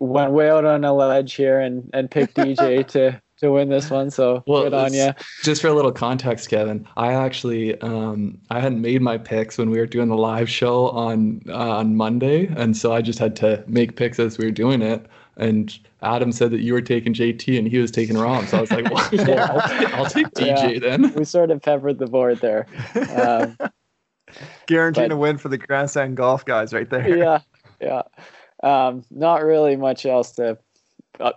went 0.00 0.32
way 0.32 0.50
out 0.50 0.64
on 0.64 0.84
a 0.84 0.92
ledge 0.92 1.34
here 1.34 1.60
and 1.60 1.88
and 1.92 2.10
picked 2.10 2.34
DJ 2.36 2.86
to 2.88 3.20
to 3.38 3.50
win 3.50 3.68
this 3.68 3.90
one. 3.90 4.10
So 4.10 4.42
well, 4.46 4.62
good 4.64 4.74
on 4.74 4.92
you. 4.94 5.12
Just 5.42 5.60
for 5.60 5.68
a 5.68 5.74
little 5.74 5.92
context, 5.92 6.48
Kevin, 6.48 6.86
I 6.96 7.12
actually 7.12 7.78
um, 7.80 8.38
I 8.50 8.60
hadn't 8.60 8.80
made 8.80 9.02
my 9.02 9.18
picks 9.18 9.58
when 9.58 9.70
we 9.70 9.78
were 9.78 9.86
doing 9.86 10.08
the 10.08 10.16
live 10.16 10.48
show 10.48 10.88
on 10.90 11.42
uh, 11.48 11.78
on 11.78 11.96
Monday, 11.96 12.46
and 12.56 12.76
so 12.76 12.92
I 12.92 13.02
just 13.02 13.18
had 13.18 13.36
to 13.36 13.62
make 13.66 13.96
picks 13.96 14.18
as 14.18 14.38
we 14.38 14.44
were 14.44 14.52
doing 14.52 14.80
it. 14.80 15.06
And 15.38 15.76
Adam 16.02 16.30
said 16.30 16.50
that 16.50 16.60
you 16.60 16.74
were 16.74 16.82
taking 16.82 17.14
JT 17.14 17.58
and 17.58 17.66
he 17.66 17.78
was 17.78 17.90
taking 17.90 18.16
Rahm, 18.16 18.46
so 18.46 18.58
I 18.58 18.60
was 18.60 18.70
like, 18.70 18.90
well, 18.90 19.08
yeah. 19.12 19.46
I'll, 19.50 19.68
take, 19.68 19.94
I'll, 19.94 20.06
take 20.06 20.26
DJ 20.34 20.74
yeah. 20.74 20.78
then. 20.78 21.14
We 21.14 21.24
sort 21.24 21.50
of 21.50 21.62
peppered 21.62 21.98
the 21.98 22.06
board 22.06 22.38
there. 22.40 22.66
Um, 23.16 23.56
Guaranteeing 24.66 25.08
but, 25.08 25.14
a 25.14 25.18
win 25.18 25.36
for 25.36 25.48
the 25.48 25.58
Grand 25.58 25.68
Grandstand 25.68 26.16
Golf 26.16 26.44
guys, 26.44 26.72
right 26.72 26.88
there. 26.88 27.16
Yeah, 27.16 27.40
yeah. 27.80 28.02
Um, 28.62 29.04
not 29.10 29.42
really 29.42 29.76
much 29.76 30.06
else 30.06 30.32
to 30.32 30.58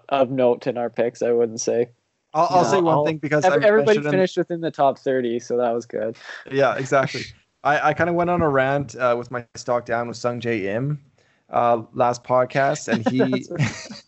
of 0.10 0.32
note 0.32 0.68
in 0.68 0.78
our 0.78 0.90
picks. 0.90 1.22
I 1.22 1.32
wouldn't 1.32 1.62
say. 1.62 1.90
I'll, 2.34 2.48
I'll 2.50 2.66
say 2.66 2.82
one 2.82 2.96
I'll, 2.96 3.06
thing 3.06 3.18
because 3.18 3.46
everybody 3.46 4.02
finished 4.02 4.38
within 4.38 4.62
the 4.62 4.72
top 4.72 5.00
thirty, 5.00 5.40
so 5.40 5.58
that 5.58 5.72
was 5.72 5.86
good. 5.86 6.18
Yeah, 6.52 6.76
exactly. 6.76 7.24
I, 7.64 7.90
I 7.90 7.94
kind 7.94 8.10
of 8.10 8.16
went 8.16 8.30
on 8.30 8.42
a 8.42 8.50
rant 8.50 8.96
uh, 8.96 9.16
with 9.18 9.32
my 9.32 9.46
stock 9.56 9.86
down 9.86 10.08
with 10.08 10.18
Sungjae 10.18 10.66
Im 10.66 11.02
uh, 11.50 11.82
last 11.94 12.24
podcast, 12.24 12.88
and 12.88 13.08
he. 13.10 13.46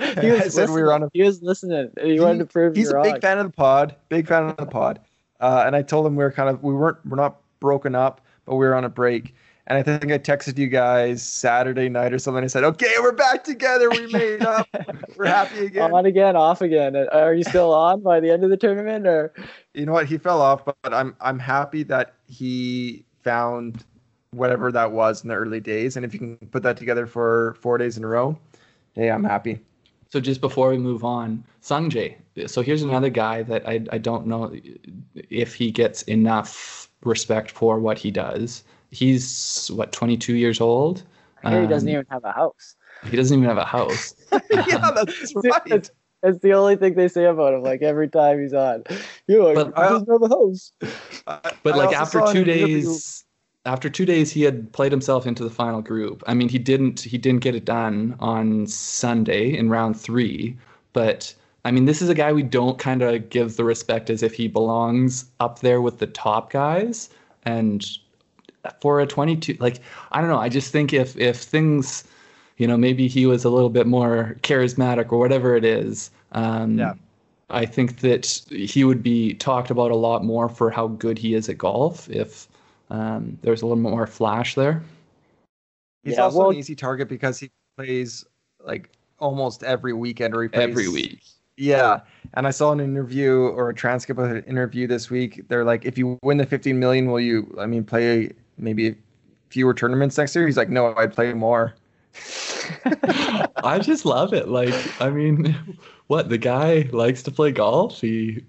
he 0.20 0.30
was 0.30 0.54
said 0.54 0.70
we 0.70 0.82
were 0.82 0.92
on 0.92 1.02
a, 1.02 1.08
he 1.12 1.22
was 1.22 1.42
listening. 1.42 1.90
He, 2.00 2.12
he 2.12 2.20
wanted 2.20 2.38
to 2.38 2.46
prove 2.46 2.76
he's 2.76 2.90
a 2.90 2.96
wrong. 2.96 3.04
big 3.04 3.20
fan 3.20 3.38
of 3.38 3.46
the 3.46 3.52
pod. 3.52 3.96
Big 4.08 4.26
fan 4.26 4.44
of 4.44 4.56
the 4.56 4.66
pod. 4.66 5.00
Uh, 5.40 5.64
and 5.66 5.74
I 5.74 5.82
told 5.82 6.06
him 6.06 6.16
we 6.16 6.24
are 6.24 6.32
kind 6.32 6.48
of 6.48 6.62
we 6.62 6.74
weren't 6.74 6.98
we're 7.06 7.16
not 7.16 7.40
broken 7.60 7.94
up, 7.94 8.20
but 8.44 8.56
we 8.56 8.66
were 8.66 8.74
on 8.74 8.84
a 8.84 8.88
break. 8.88 9.34
And 9.70 9.78
I 9.78 9.84
think 9.84 10.10
I 10.10 10.18
texted 10.18 10.58
you 10.58 10.66
guys 10.66 11.22
Saturday 11.22 11.88
night 11.88 12.12
or 12.12 12.18
something. 12.18 12.42
I 12.42 12.48
said, 12.48 12.64
"Okay, 12.64 12.92
we're 12.98 13.12
back 13.12 13.44
together. 13.44 13.88
We 13.88 14.08
made 14.08 14.42
up. 14.42 14.66
we're 15.16 15.26
happy 15.26 15.66
again." 15.66 15.92
On 15.92 16.04
again, 16.06 16.34
off 16.34 16.60
again. 16.60 16.96
Are 16.96 17.32
you 17.32 17.44
still 17.44 17.72
on 17.72 18.00
by 18.00 18.18
the 18.18 18.32
end 18.32 18.42
of 18.42 18.50
the 18.50 18.56
tournament, 18.56 19.06
or? 19.06 19.32
You 19.72 19.86
know 19.86 19.92
what? 19.92 20.06
He 20.06 20.18
fell 20.18 20.42
off, 20.42 20.64
but 20.64 20.76
I'm 20.92 21.14
I'm 21.20 21.38
happy 21.38 21.84
that 21.84 22.14
he 22.26 23.04
found 23.22 23.84
whatever 24.32 24.72
that 24.72 24.90
was 24.90 25.22
in 25.22 25.28
the 25.28 25.36
early 25.36 25.60
days, 25.60 25.94
and 25.94 26.04
if 26.04 26.12
you 26.12 26.18
can 26.18 26.36
put 26.48 26.64
that 26.64 26.76
together 26.76 27.06
for 27.06 27.54
four 27.60 27.78
days 27.78 27.96
in 27.96 28.02
a 28.02 28.08
row, 28.08 28.36
hey, 28.94 29.08
I'm 29.08 29.22
happy. 29.22 29.60
So 30.08 30.18
just 30.18 30.40
before 30.40 30.70
we 30.70 30.78
move 30.78 31.04
on, 31.04 31.44
Sungjae. 31.62 32.16
So 32.48 32.60
here's 32.60 32.82
another 32.82 33.08
guy 33.08 33.44
that 33.44 33.68
I 33.68 33.84
I 33.92 33.98
don't 33.98 34.26
know 34.26 34.52
if 35.14 35.54
he 35.54 35.70
gets 35.70 36.02
enough 36.02 36.90
respect 37.04 37.52
for 37.52 37.78
what 37.78 37.98
he 37.98 38.10
does 38.10 38.64
he's 38.90 39.70
what 39.74 39.92
22 39.92 40.34
years 40.34 40.60
old. 40.60 41.02
Um, 41.44 41.62
he 41.62 41.68
doesn't 41.68 41.88
um, 41.88 41.94
even 41.94 42.06
have 42.10 42.24
a 42.24 42.32
house. 42.32 42.76
He 43.04 43.16
doesn't 43.16 43.36
even 43.36 43.48
have 43.48 43.58
a 43.58 43.64
house. 43.64 44.14
yeah, 44.50 44.90
that's 44.94 45.34
right. 45.44 45.62
It's, 45.66 45.90
it's, 46.22 46.38
the 46.40 46.52
only 46.52 46.76
thing 46.76 46.94
they 46.94 47.08
say 47.08 47.24
about 47.24 47.54
him. 47.54 47.62
Like 47.62 47.82
every 47.82 48.08
time 48.08 48.40
he's 48.40 48.52
on, 48.52 48.84
you 49.26 49.38
know, 49.38 49.54
but, 49.54 49.66
he 49.68 49.72
doesn't 49.72 50.08
have 50.10 50.22
a 50.22 50.28
house. 50.28 50.72
but 51.62 51.76
like 51.76 51.94
after 51.94 52.22
two 52.32 52.44
days, 52.44 53.24
after 53.64 53.88
two 53.88 54.04
days 54.04 54.30
he 54.30 54.42
had 54.42 54.70
played 54.72 54.92
himself 54.92 55.26
into 55.26 55.44
the 55.44 55.50
final 55.50 55.80
group. 55.80 56.22
I 56.26 56.34
mean, 56.34 56.48
he 56.48 56.58
didn't 56.58 57.00
he 57.00 57.16
didn't 57.16 57.40
get 57.40 57.54
it 57.54 57.64
done 57.64 58.16
on 58.20 58.66
Sunday 58.66 59.56
in 59.56 59.70
round 59.70 59.98
three, 59.98 60.58
but 60.92 61.34
I 61.64 61.70
mean, 61.70 61.84
this 61.84 62.00
is 62.00 62.08
a 62.08 62.14
guy 62.14 62.32
we 62.32 62.42
don't 62.42 62.78
kind 62.78 63.02
of 63.02 63.28
give 63.28 63.56
the 63.56 63.64
respect 63.64 64.08
as 64.10 64.22
if 64.22 64.34
he 64.34 64.48
belongs 64.48 65.26
up 65.40 65.60
there 65.60 65.80
with 65.80 65.98
the 65.98 66.06
top 66.06 66.50
guys. 66.50 67.10
And 67.44 67.86
for 68.80 69.00
a 69.00 69.06
22, 69.06 69.56
like 69.60 69.78
I 70.12 70.20
don't 70.20 70.30
know, 70.30 70.38
I 70.38 70.48
just 70.48 70.72
think 70.72 70.92
if 70.92 71.16
if 71.16 71.38
things, 71.38 72.04
you 72.58 72.66
know, 72.66 72.76
maybe 72.76 73.08
he 73.08 73.26
was 73.26 73.44
a 73.44 73.50
little 73.50 73.70
bit 73.70 73.86
more 73.86 74.36
charismatic 74.42 75.12
or 75.12 75.18
whatever 75.18 75.56
it 75.56 75.64
is. 75.64 76.10
Um, 76.32 76.78
Yeah. 76.78 76.94
I 77.52 77.66
think 77.66 77.98
that 78.00 78.26
he 78.48 78.84
would 78.84 79.02
be 79.02 79.34
talked 79.34 79.70
about 79.70 79.90
a 79.90 79.96
lot 79.96 80.24
more 80.24 80.48
for 80.48 80.70
how 80.70 80.86
good 80.86 81.18
he 81.18 81.34
is 81.34 81.48
at 81.48 81.58
golf 81.58 82.08
if 82.08 82.46
um, 82.90 83.36
there's 83.42 83.62
a 83.62 83.66
little 83.66 83.82
more 83.82 84.06
flash 84.06 84.54
there. 84.54 84.82
He's 86.04 86.14
Yeah, 86.14 86.22
also 86.22 86.38
well- 86.38 86.50
an 86.50 86.56
easy 86.56 86.76
target 86.76 87.08
because 87.08 87.38
he 87.40 87.50
plays 87.76 88.24
like 88.64 88.90
almost 89.18 89.64
every 89.64 89.92
weekend 89.92 90.34
or 90.34 90.42
he 90.42 90.48
plays 90.48 90.68
Every 90.68 90.88
week. 90.88 91.22
Yeah. 91.56 92.00
And 92.34 92.46
I 92.46 92.50
saw 92.52 92.72
an 92.72 92.80
interview 92.80 93.32
or 93.36 93.68
a 93.68 93.74
transcript 93.74 94.18
of 94.20 94.30
an 94.30 94.44
interview 94.44 94.86
this 94.86 95.10
week. 95.10 95.46
They're 95.48 95.64
like, 95.64 95.84
if 95.84 95.98
you 95.98 96.18
win 96.22 96.38
the 96.38 96.46
15 96.46 96.78
million, 96.78 97.10
will 97.10 97.20
you, 97.20 97.54
I 97.58 97.66
mean, 97.66 97.84
play 97.84 98.32
maybe 98.60 98.96
fewer 99.48 99.74
tournaments 99.74 100.16
next 100.18 100.34
year? 100.34 100.46
He's 100.46 100.56
like, 100.56 100.70
no, 100.70 100.94
I'd 100.96 101.12
play 101.12 101.32
more. 101.32 101.74
I 103.64 103.78
just 103.80 104.04
love 104.04 104.32
it. 104.32 104.48
Like, 104.48 104.74
I 105.00 105.10
mean, 105.10 105.56
what 106.06 106.28
the 106.28 106.38
guy 106.38 106.88
likes 106.92 107.22
to 107.24 107.30
play 107.30 107.52
golf. 107.52 108.00
He, 108.00 108.44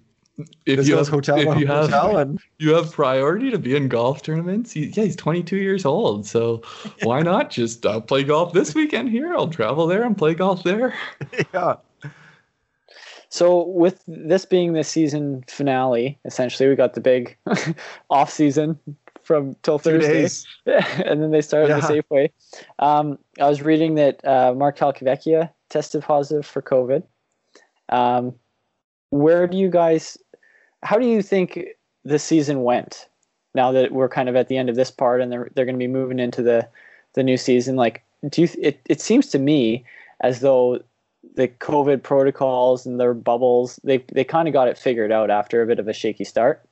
if 0.65 0.77
This 0.77 0.87
you 0.87 0.97
have, 0.97 1.07
hotel 1.07 1.37
if 1.37 1.53
to 1.53 1.59
you 1.59 1.67
have, 1.67 1.85
hotel 1.85 2.17
and 2.17 2.39
you 2.59 2.73
have 2.73 2.91
priority 2.91 3.51
to 3.51 3.59
be 3.59 3.75
in 3.75 3.87
golf 3.87 4.23
tournaments. 4.23 4.71
He, 4.71 4.85
yeah, 4.87 5.03
he's 5.03 5.15
22 5.15 5.57
years 5.57 5.85
old. 5.85 6.25
So 6.25 6.61
why 7.03 7.21
not 7.23 7.49
just 7.49 7.85
uh, 7.85 7.99
play 7.99 8.23
golf 8.23 8.53
this 8.53 8.73
weekend 8.73 9.09
here? 9.09 9.33
I'll 9.33 9.47
travel 9.47 9.87
there 9.87 10.03
and 10.03 10.17
play 10.17 10.33
golf 10.33 10.63
there. 10.63 10.95
yeah. 11.53 11.75
So 13.29 13.65
with 13.67 14.03
this 14.07 14.43
being 14.43 14.73
the 14.73 14.83
season 14.83 15.45
finale, 15.47 16.19
essentially 16.25 16.67
we 16.67 16.75
got 16.75 16.95
the 16.95 17.01
big 17.01 17.37
off 18.09 18.29
season 18.29 18.77
from 19.31 19.55
till 19.63 19.79
Two 19.79 20.01
Thursday, 20.01 20.27
and 21.05 21.21
then 21.21 21.31
they 21.31 21.41
started 21.41 21.69
the 21.69 21.77
Yeah. 21.77 22.01
Safeway. 22.01 22.31
Um, 22.79 23.17
I 23.39 23.47
was 23.47 23.61
reading 23.61 23.95
that 23.95 24.25
uh, 24.25 24.53
Mark 24.53 24.77
Calcavecchia 24.77 25.49
tested 25.69 26.03
positive 26.03 26.45
for 26.45 26.61
COVID. 26.61 27.03
Um, 27.89 28.35
where 29.09 29.47
do 29.47 29.57
you 29.57 29.69
guys? 29.69 30.17
How 30.83 30.97
do 30.97 31.07
you 31.07 31.21
think 31.21 31.59
the 32.03 32.19
season 32.19 32.63
went? 32.63 33.07
Now 33.53 33.71
that 33.71 33.91
we're 33.91 34.09
kind 34.09 34.27
of 34.27 34.35
at 34.35 34.47
the 34.49 34.57
end 34.57 34.69
of 34.69 34.75
this 34.75 34.91
part, 34.91 35.21
and 35.21 35.31
they're 35.31 35.49
they're 35.55 35.65
going 35.65 35.75
to 35.75 35.79
be 35.79 35.87
moving 35.87 36.19
into 36.19 36.43
the 36.43 36.67
the 37.13 37.23
new 37.23 37.37
season, 37.37 37.77
like 37.77 38.03
do 38.29 38.41
you? 38.41 38.49
It 38.59 38.81
it 38.85 38.99
seems 38.99 39.27
to 39.27 39.39
me 39.39 39.85
as 40.21 40.41
though 40.41 40.81
the 41.35 41.47
COVID 41.47 42.03
protocols 42.03 42.85
and 42.85 42.99
their 42.99 43.13
bubbles, 43.13 43.79
they 43.83 44.03
they 44.11 44.23
kind 44.23 44.47
of 44.47 44.53
got 44.53 44.67
it 44.67 44.77
figured 44.77 45.11
out 45.11 45.29
after 45.29 45.61
a 45.61 45.67
bit 45.67 45.79
of 45.79 45.87
a 45.87 45.93
shaky 45.93 46.25
start. 46.25 46.65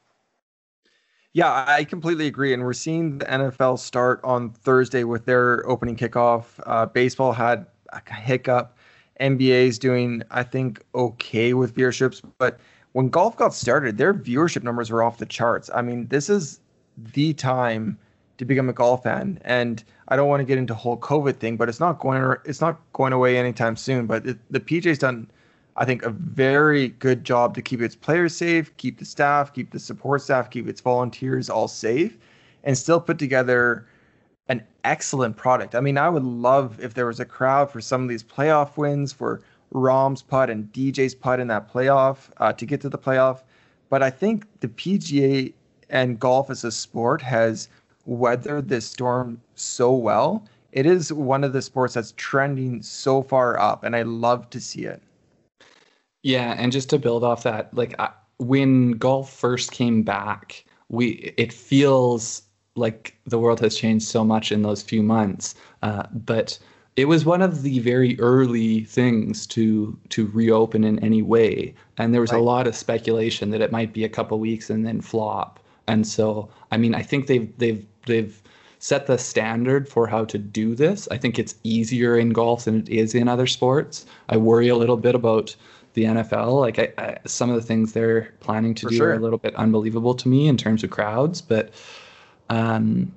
Yeah, 1.33 1.65
I 1.67 1.83
completely 1.83 2.27
agree. 2.27 2.53
And 2.53 2.63
we're 2.63 2.73
seeing 2.73 3.19
the 3.19 3.25
NFL 3.25 3.77
start 3.79 4.19
on 4.23 4.49
Thursday 4.51 5.03
with 5.03 5.25
their 5.25 5.67
opening 5.69 5.95
kickoff. 5.95 6.45
Uh, 6.65 6.87
baseball 6.87 7.33
had 7.33 7.67
a 7.89 8.01
hiccup. 8.13 8.75
NBA's 9.19 9.77
doing, 9.77 10.23
I 10.31 10.43
think, 10.43 10.83
okay 10.95 11.53
with 11.53 11.75
viewerships. 11.75 12.21
But 12.39 12.59
when 12.93 13.09
golf 13.09 13.37
got 13.37 13.53
started, 13.53 13.97
their 13.97 14.13
viewership 14.13 14.63
numbers 14.63 14.89
were 14.89 15.03
off 15.03 15.17
the 15.17 15.25
charts. 15.25 15.69
I 15.73 15.81
mean, 15.81 16.07
this 16.07 16.29
is 16.29 16.61
the 16.97 17.33
time 17.33 17.97
to 18.37 18.45
become 18.45 18.69
a 18.69 18.73
golf 18.73 19.03
fan. 19.03 19.39
And 19.43 19.83
I 20.07 20.15
don't 20.15 20.29
want 20.29 20.39
to 20.39 20.45
get 20.45 20.57
into 20.57 20.73
whole 20.73 20.97
COVID 20.97 21.37
thing, 21.37 21.57
but 21.57 21.69
it's 21.69 21.79
not 21.79 21.99
going 21.99 22.35
it's 22.45 22.61
not 22.61 22.79
going 22.93 23.13
away 23.13 23.37
anytime 23.37 23.75
soon. 23.75 24.07
But 24.07 24.25
it, 24.25 24.37
the 24.49 24.59
PGA's 24.59 24.97
done, 24.97 25.29
I 25.79 25.85
think, 25.85 26.03
a 26.03 26.09
very 26.09 26.89
good 26.89 27.23
job 27.23 27.55
to 27.55 27.61
keep 27.61 27.81
its 27.81 27.95
players 27.95 28.35
safe, 28.35 28.75
keep 28.75 28.99
the 28.99 29.05
staff, 29.05 29.53
keep 29.53 29.71
the 29.71 29.79
support 29.79 30.21
staff, 30.21 30.49
keep 30.49 30.67
its 30.67 30.81
volunteers 30.81 31.49
all 31.49 31.69
safe, 31.69 32.17
and 32.65 32.77
still 32.77 32.99
put 32.99 33.17
together 33.17 33.87
an 34.49 34.61
excellent 34.83 35.37
product. 35.37 35.75
I 35.75 35.79
mean, 35.79 35.97
I 35.97 36.09
would 36.09 36.25
love 36.25 36.81
if 36.81 36.95
there 36.95 37.05
was 37.05 37.21
a 37.21 37.25
crowd 37.25 37.71
for 37.71 37.79
some 37.79 38.03
of 38.03 38.09
these 38.09 38.23
playoff 38.23 38.75
wins 38.75 39.13
for 39.13 39.41
Rahm's 39.71 40.21
putt 40.21 40.49
and 40.49 40.69
DJ's 40.73 41.15
putt 41.15 41.39
in 41.39 41.47
that 41.47 41.71
playoff 41.71 42.29
uh, 42.37 42.51
to 42.51 42.65
get 42.65 42.81
to 42.81 42.89
the 42.89 42.97
playoff. 42.97 43.43
But 43.89 44.03
I 44.03 44.09
think 44.09 44.45
the 44.59 44.67
PGA 44.67 45.53
and 45.89 46.19
golf 46.19 46.49
as 46.49 46.65
a 46.65 46.73
sport 46.73 47.21
has 47.21 47.69
weathered 48.05 48.67
this 48.67 48.85
storm 48.85 49.39
so 49.55 49.93
well. 49.93 50.43
It 50.73 50.85
is 50.85 51.13
one 51.13 51.45
of 51.45 51.53
the 51.53 51.61
sports 51.61 51.93
that's 51.93 52.13
trending 52.17 52.81
so 52.81 53.21
far 53.23 53.57
up, 53.57 53.85
and 53.85 53.95
I 53.95 54.01
love 54.01 54.49
to 54.49 54.59
see 54.59 54.81
it. 54.83 55.01
Yeah, 56.23 56.55
and 56.57 56.71
just 56.71 56.89
to 56.89 56.99
build 56.99 57.23
off 57.23 57.43
that, 57.43 57.73
like 57.73 57.95
I, 57.99 58.09
when 58.37 58.91
golf 58.93 59.31
first 59.31 59.71
came 59.71 60.03
back, 60.03 60.65
we 60.89 61.33
it 61.37 61.53
feels 61.53 62.43
like 62.75 63.17
the 63.25 63.39
world 63.39 63.59
has 63.61 63.75
changed 63.77 64.05
so 64.07 64.23
much 64.23 64.51
in 64.51 64.61
those 64.61 64.81
few 64.81 65.03
months. 65.03 65.55
Uh, 65.81 66.03
but 66.11 66.57
it 66.95 67.05
was 67.05 67.23
one 67.25 67.41
of 67.41 67.61
the 67.63 67.79
very 67.79 68.19
early 68.19 68.83
things 68.83 69.47
to 69.47 69.97
to 70.09 70.27
reopen 70.27 70.83
in 70.83 70.99
any 70.99 71.21
way, 71.21 71.73
and 71.97 72.13
there 72.13 72.21
was 72.21 72.31
Right. 72.31 72.39
a 72.39 72.41
lot 72.41 72.67
of 72.67 72.75
speculation 72.75 73.51
that 73.51 73.61
it 73.61 73.71
might 73.71 73.93
be 73.93 74.03
a 74.03 74.09
couple 74.09 74.39
weeks 74.39 74.69
and 74.69 74.85
then 74.85 75.01
flop. 75.01 75.59
And 75.87 76.05
so, 76.05 76.49
I 76.71 76.77
mean, 76.77 76.93
I 76.95 77.01
think 77.01 77.27
they've 77.27 77.57
they've 77.57 77.85
they've 78.05 78.41
set 78.79 79.07
the 79.07 79.17
standard 79.17 79.87
for 79.89 80.07
how 80.07 80.23
to 80.25 80.37
do 80.37 80.75
this. 80.75 81.07
I 81.11 81.17
think 81.17 81.37
it's 81.39 81.55
easier 81.63 82.17
in 82.17 82.29
golf 82.29 82.65
than 82.65 82.79
it 82.81 82.89
is 82.89 83.13
in 83.15 83.27
other 83.27 83.47
sports. 83.47 84.05
I 84.29 84.37
worry 84.37 84.67
a 84.69 84.75
little 84.77 84.97
bit 84.97 85.15
about 85.15 85.55
the 85.93 86.05
NFL. 86.05 86.59
Like 86.59 86.79
I, 86.79 86.93
I, 86.97 87.17
some 87.25 87.49
of 87.49 87.55
the 87.55 87.61
things 87.61 87.93
they're 87.93 88.33
planning 88.39 88.75
to 88.75 88.87
For 88.87 88.89
do 88.89 88.97
sure. 88.97 89.09
are 89.09 89.13
a 89.13 89.19
little 89.19 89.37
bit 89.37 89.55
unbelievable 89.55 90.13
to 90.15 90.27
me 90.27 90.47
in 90.47 90.57
terms 90.57 90.83
of 90.83 90.89
crowds. 90.89 91.41
But 91.41 91.71
um, 92.49 93.13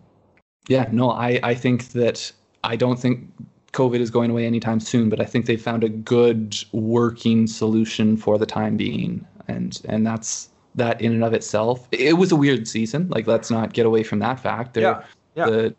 yeah, 0.68 0.88
no, 0.92 1.10
I, 1.10 1.40
I 1.42 1.54
think 1.54 1.88
that 1.92 2.32
I 2.64 2.76
don't 2.76 2.98
think 2.98 3.28
COVID 3.72 4.00
is 4.00 4.10
going 4.10 4.30
away 4.30 4.46
anytime 4.46 4.80
soon, 4.80 5.08
but 5.08 5.20
I 5.20 5.24
think 5.24 5.46
they 5.46 5.56
found 5.56 5.84
a 5.84 5.88
good 5.88 6.56
working 6.72 7.46
solution 7.46 8.16
for 8.16 8.38
the 8.38 8.46
time 8.46 8.76
being. 8.76 9.26
And 9.48 9.80
and 9.88 10.06
that's 10.06 10.50
that 10.74 11.00
in 11.00 11.12
and 11.12 11.24
of 11.24 11.34
itself. 11.34 11.88
It 11.92 12.16
was 12.16 12.32
a 12.32 12.36
weird 12.36 12.68
season. 12.68 13.08
Like 13.08 13.26
let's 13.26 13.50
not 13.50 13.72
get 13.72 13.86
away 13.86 14.02
from 14.02 14.20
that 14.20 14.40
fact. 14.40 14.74
There, 14.74 14.82
Yeah, 14.82 15.04
yeah. 15.34 15.46
The 15.46 15.74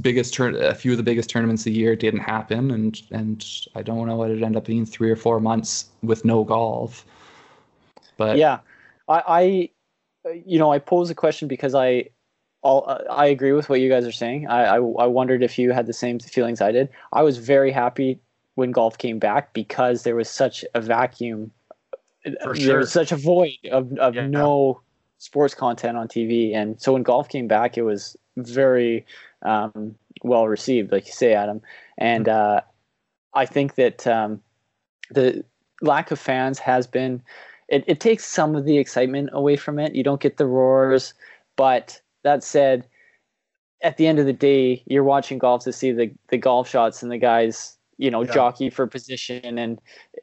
biggest 0.00 0.34
turn, 0.34 0.56
a 0.56 0.74
few 0.74 0.92
of 0.92 0.96
the 0.96 1.02
biggest 1.02 1.30
tournaments 1.30 1.62
of 1.62 1.66
the 1.66 1.72
year 1.72 1.96
didn't 1.96 2.20
happen, 2.20 2.70
and 2.70 3.00
and 3.10 3.46
I 3.74 3.82
don't 3.82 4.06
know 4.06 4.16
what 4.16 4.30
it 4.30 4.42
ended 4.42 4.56
up 4.56 4.64
being 4.64 4.86
three 4.86 5.10
or 5.10 5.16
four 5.16 5.40
months 5.40 5.86
with 6.02 6.24
no 6.24 6.44
golf. 6.44 7.04
But 8.16 8.36
yeah 8.36 8.58
I, 9.08 9.22
I 9.26 9.70
you 10.44 10.58
know 10.58 10.72
i 10.72 10.78
pose 10.78 11.10
a 11.10 11.14
question 11.14 11.48
because 11.48 11.74
i 11.74 12.04
all 12.62 13.00
i 13.10 13.26
agree 13.26 13.52
with 13.52 13.68
what 13.68 13.80
you 13.80 13.88
guys 13.88 14.06
are 14.06 14.12
saying 14.12 14.46
I, 14.48 14.64
I 14.64 14.76
i 14.76 15.06
wondered 15.06 15.42
if 15.42 15.58
you 15.58 15.72
had 15.72 15.86
the 15.86 15.92
same 15.92 16.18
feelings 16.18 16.60
i 16.60 16.70
did 16.72 16.88
i 17.12 17.22
was 17.22 17.38
very 17.38 17.72
happy 17.72 18.20
when 18.54 18.70
golf 18.70 18.98
came 18.98 19.18
back 19.18 19.52
because 19.54 20.02
there 20.02 20.16
was 20.16 20.28
such 20.28 20.64
a 20.74 20.80
vacuum 20.80 21.50
For 22.42 22.54
there 22.54 22.78
was 22.78 22.92
such 22.92 23.12
a 23.12 23.16
void 23.16 23.56
of, 23.72 23.92
of 23.98 24.14
Yeah. 24.14 24.26
no 24.26 24.80
sports 25.18 25.54
content 25.54 25.96
on 25.96 26.06
tv 26.08 26.54
and 26.54 26.80
so 26.80 26.92
when 26.92 27.02
golf 27.02 27.28
came 27.28 27.48
back 27.48 27.78
it 27.78 27.82
was 27.82 28.16
very 28.36 29.04
um, 29.42 29.94
well 30.22 30.46
received 30.48 30.92
like 30.92 31.06
you 31.06 31.12
say 31.12 31.34
adam. 31.34 31.60
And 31.98 32.28
uh, 32.28 32.60
i 33.34 33.46
think 33.46 33.74
that 33.76 34.06
um, 34.06 34.40
the 35.10 35.44
lack 35.82 36.10
of 36.10 36.18
fans 36.18 36.58
has 36.58 36.86
been 36.86 37.22
it, 37.70 37.84
it 37.86 38.00
takes 38.00 38.24
some 38.24 38.56
of 38.56 38.64
the 38.64 38.78
excitement 38.78 39.30
away 39.32 39.56
from 39.56 39.78
it. 39.78 39.94
You 39.94 40.02
don't 40.02 40.20
get 40.20 40.36
the 40.36 40.46
roars, 40.46 41.14
but 41.56 42.00
that 42.24 42.42
said, 42.42 42.86
at 43.82 43.96
the 43.96 44.06
end 44.06 44.18
of 44.18 44.26
the 44.26 44.32
day, 44.32 44.82
you're 44.86 45.04
watching 45.04 45.38
golf 45.38 45.64
to 45.64 45.72
see 45.72 45.92
the 45.92 46.12
the 46.28 46.36
golf 46.36 46.68
shots 46.68 47.02
and 47.02 47.10
the 47.10 47.18
guys, 47.18 47.78
you 48.00 48.10
know, 48.10 48.22
Yeah. 48.22 48.32
jockey 48.32 48.70
for 48.70 48.86
position. 48.86 49.58
And 49.58 49.78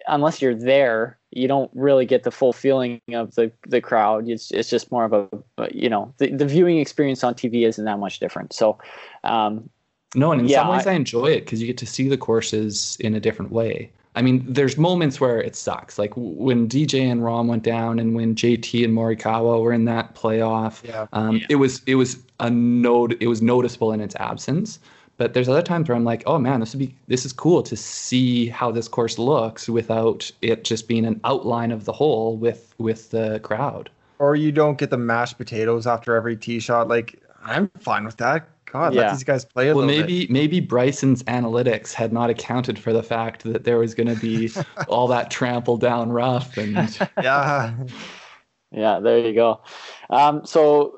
unless 0.07 0.41
you're 0.41 0.55
there, 0.55 1.17
you 1.31 1.47
don't 1.47 1.69
really 1.73 2.05
get 2.05 2.23
the 2.23 2.31
full 2.31 2.51
feeling 2.53 2.99
of 3.13 3.35
the 3.35 3.51
the 3.67 3.81
crowd. 3.81 4.27
It's 4.27 4.51
it's 4.51 4.69
just 4.69 4.91
more 4.91 5.05
of 5.05 5.13
a 5.13 5.27
you 5.71 5.89
know 5.89 6.11
the, 6.17 6.31
the 6.31 6.45
viewing 6.45 6.79
experience 6.79 7.23
on 7.23 7.35
TV 7.35 7.67
isn't 7.67 7.85
that 7.85 7.99
much 7.99 8.19
different. 8.19 8.53
So. 8.53 8.77
Um, 9.23 9.69
No, 10.15 10.31
and 10.31 10.39
in 10.41 10.47
Yeah, 10.47 10.59
some 10.61 10.69
ways 10.69 10.87
I- 10.87 10.91
I, 10.91 10.95
enjoy 10.95 11.27
it 11.37 11.41
because 11.41 11.59
you 11.61 11.67
get 11.67 11.77
to 11.79 11.85
see 11.85 12.07
the 12.09 12.17
courses 12.17 12.97
in 13.01 13.13
a 13.13 13.19
different 13.19 13.51
way. 13.51 13.91
I 14.15 14.21
mean, 14.23 14.43
there's 14.47 14.77
moments 14.77 15.19
where 15.19 15.39
it 15.39 15.55
sucks, 15.55 15.99
like 15.99 16.13
when 16.15 16.67
DJ 16.67 17.01
and 17.11 17.21
Rahm 17.21 17.45
went 17.47 17.61
down, 17.63 17.99
and 17.99 18.15
when 18.15 18.33
JT 18.33 18.83
and 18.85 18.93
Morikawa 18.97 19.61
were 19.61 19.73
in 19.73 19.85
that 19.85 20.15
playoff. 20.15 20.81
Yeah. 20.87 21.05
Um, 21.13 21.41
It 21.49 21.57
was 21.57 21.81
it 21.85 21.95
was 21.95 22.17
a 22.39 22.49
note. 22.49 23.11
It 23.19 23.27
was 23.27 23.41
noticeable 23.41 23.91
in 23.91 23.99
its 24.01 24.15
absence. 24.15 24.79
But 25.17 25.33
there's 25.33 25.49
other 25.49 25.63
times 25.63 25.89
where 25.89 25.95
I'm 25.95 26.03
like, 26.03 26.23
oh 26.27 26.37
man, 26.37 26.59
this 26.59 26.73
would 26.73 26.79
be 26.79 26.95
this 27.07 27.25
is 27.25 27.33
cool 27.33 27.63
to 27.63 27.75
see 27.75 28.47
how 28.47 28.71
this 28.71 28.87
course 28.87 29.17
looks 29.17 29.67
without 29.67 30.31
it 30.41 30.63
just 30.63 30.87
being 30.87 31.05
an 31.05 31.19
outline 31.23 31.71
of 31.71 31.85
the 31.85 31.93
hole 31.93 32.37
with 32.37 32.73
with 32.77 33.09
the 33.09 33.39
crowd. 33.39 33.89
Or 34.19 34.35
you 34.35 34.51
don't 34.51 34.77
get 34.77 34.89
the 34.89 34.97
mashed 34.97 35.37
potatoes 35.37 35.87
after 35.87 36.15
every 36.15 36.37
tee 36.37 36.59
shot. 36.59 36.87
Like 36.87 37.21
I'm 37.43 37.69
fine 37.79 38.05
with 38.05 38.17
that. 38.17 38.47
God, 38.71 38.93
Yeah. 38.93 39.03
let 39.03 39.11
these 39.11 39.23
guys 39.23 39.45
play 39.45 39.69
a 39.69 39.75
Well, 39.75 39.85
little 39.85 40.01
maybe 40.01 40.27
maybe 40.29 40.59
Bryson's 40.59 41.23
analytics 41.23 41.93
had 41.93 42.11
not 42.13 42.29
accounted 42.29 42.77
for 42.77 42.91
the 42.93 43.01
fact 43.03 43.43
that 43.43 43.63
there 43.63 43.77
was 43.77 43.95
going 43.95 44.13
to 44.13 44.15
be 44.21 44.51
all 44.87 45.07
that 45.07 45.31
trampled 45.31 45.81
down 45.81 46.11
rough 46.11 46.57
and. 46.57 46.77
Yeah. 47.23 47.73
Yeah, 48.71 48.99
there 48.99 49.19
you 49.19 49.33
go. 49.33 49.61
Um, 50.09 50.45
so, 50.45 50.97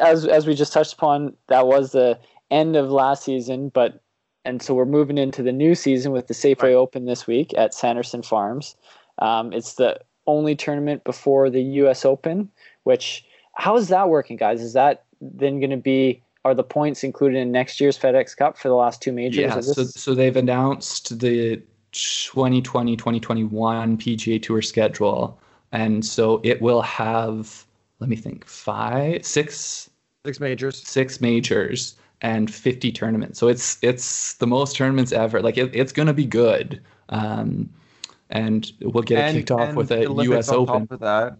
as 0.00 0.26
as 0.26 0.46
we 0.46 0.54
just 0.54 0.72
touched 0.72 0.94
upon, 0.94 1.36
that 1.48 1.66
was 1.66 1.92
the 1.92 2.18
end 2.50 2.76
of 2.76 2.90
last 2.90 3.24
season, 3.24 3.68
but 3.68 4.00
and 4.44 4.62
so 4.62 4.74
we're 4.74 4.86
moving 4.86 5.18
into 5.18 5.42
the 5.42 5.52
new 5.52 5.74
season 5.74 6.12
with 6.12 6.26
the 6.26 6.34
Safeway 6.34 6.62
Right. 6.62 6.74
Open 6.74 7.04
this 7.04 7.26
week 7.26 7.52
at 7.56 7.74
Sanderson 7.74 8.22
Farms. 8.22 8.74
Um, 9.18 9.52
it's 9.52 9.74
the 9.74 10.00
only 10.26 10.56
tournament 10.56 11.04
before 11.04 11.50
the 11.50 11.62
U.S. 11.62 12.04
Open. 12.04 12.50
Which 12.84 13.24
how 13.54 13.76
is 13.76 13.88
that 13.88 14.08
working, 14.08 14.36
guys? 14.36 14.62
Is 14.62 14.72
that 14.72 15.04
then 15.20 15.60
going 15.60 15.70
to 15.70 15.76
be 15.76 16.22
are 16.44 16.54
the 16.54 16.64
points 16.64 17.04
included 17.04 17.36
in 17.36 17.52
next 17.52 17.80
year's 17.80 17.98
FedEx 17.98 18.34
Cup 18.34 18.56
for 18.56 18.68
the 18.68 18.74
last 18.74 19.02
two 19.02 19.12
majors? 19.12 19.38
yeah. 19.38 19.60
So 19.60 19.84
so 19.84 20.14
they've 20.14 20.36
announced 20.36 21.18
the 21.18 21.60
2020-2021 21.92 23.50
PGA 23.50 24.42
Tour 24.42 24.62
schedule, 24.62 25.38
and 25.72 26.04
so 26.04 26.40
it 26.44 26.62
will 26.62 26.82
have 26.82 27.66
let 27.98 28.08
me 28.08 28.16
think 28.16 28.46
five 28.46 29.24
six 29.24 29.90
Six 30.24 30.38
majors. 30.38 30.86
six 30.86 31.20
majors 31.20 31.96
and 32.22 32.52
50 32.52 32.92
tournaments. 32.92 33.38
So 33.38 33.48
it's 33.48 33.78
it's 33.82 34.34
the 34.34 34.46
most 34.46 34.76
tournaments 34.76 35.12
ever. 35.12 35.40
Like 35.40 35.56
it, 35.58 35.74
it's 35.74 35.92
going 35.92 36.08
to 36.08 36.14
be 36.14 36.26
good. 36.26 36.80
Um, 37.08 37.70
and 38.30 38.72
we'll 38.80 39.02
get 39.02 39.30
it 39.30 39.32
kicked 39.32 39.50
off 39.50 39.74
with 39.74 39.88
the 39.88 40.08
a 40.08 40.22
U.S. 40.24 40.48
Open 40.50 40.86
Top 40.86 40.92
of 40.92 41.00
that. 41.00 41.38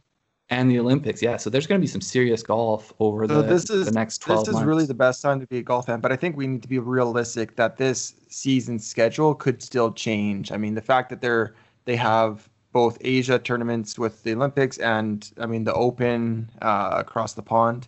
and 0.49 0.68
the 0.70 0.78
Olympics. 0.81 1.22
Yeah, 1.22 1.37
so 1.37 1.49
there's 1.49 1.66
going 1.66 1.81
to 1.81 1.83
be 1.83 1.87
some 1.87 2.01
serious 2.01 2.43
golf 2.43 2.93
over 2.99 3.26
So 3.28 3.43
the, 3.43 3.49
this 3.49 3.70
is 3.70 3.87
the 3.87 3.93
next 3.93 4.18
12 4.18 4.41
this 4.41 4.49
is 4.49 4.55
months. 4.55 4.66
really 4.66 4.87
the 4.87 4.95
best 4.95 5.22
time 5.22 5.39
to 5.39 5.47
be 5.47 5.59
a 5.59 5.62
golf 5.62 5.87
fan, 5.87 6.01
but 6.01 6.11
I 6.11 6.16
think 6.16 6.37
we 6.37 6.47
need 6.49 6.62
to 6.62 6.68
be 6.68 6.81
realistic 6.81 7.55
that 7.57 7.76
this 7.76 8.14
season 8.28 8.78
schedule 8.81 9.35
could 9.35 9.62
still 9.62 9.93
change. 9.93 10.51
I 10.51 10.57
mean, 10.57 10.74
the 10.74 10.83
fact 10.83 11.11
that 11.11 11.20
they're 11.20 11.55
they 11.85 11.97
have 11.97 12.49
both 12.72 12.99
Asia 13.01 13.39
tournaments 13.39 13.99
with 13.99 14.22
the 14.24 14.33
Olympics 14.33 14.78
and 14.78 15.31
I 15.39 15.47
mean 15.47 15.64
the 15.64 15.74
Open 15.74 16.51
uh, 16.62 16.91
across 16.95 17.35
the 17.35 17.43
pond. 17.43 17.87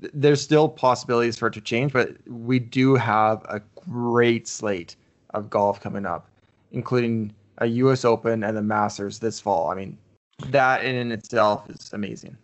Th- 0.00 0.12
There's 0.14 0.40
still 0.40 0.68
possibilities 0.68 1.36
for 1.36 1.48
it 1.48 1.54
to 1.54 1.60
change, 1.60 1.92
but 1.92 2.16
we 2.28 2.58
do 2.58 2.94
have 2.94 3.44
a 3.44 3.60
great 3.88 4.48
slate 4.48 4.96
of 5.34 5.50
golf 5.50 5.80
coming 5.80 6.06
up, 6.06 6.28
including 6.72 7.32
a 7.58 7.66
U.S. 7.66 8.04
Open 8.04 8.42
and 8.42 8.56
the 8.56 8.62
Masters 8.62 9.18
this 9.18 9.38
fall. 9.40 9.70
I 9.70 9.74
mean, 9.74 9.98
that 10.46 10.84
in 10.84 11.12
itself 11.12 11.68
is 11.68 11.92
amazing. 11.92 12.36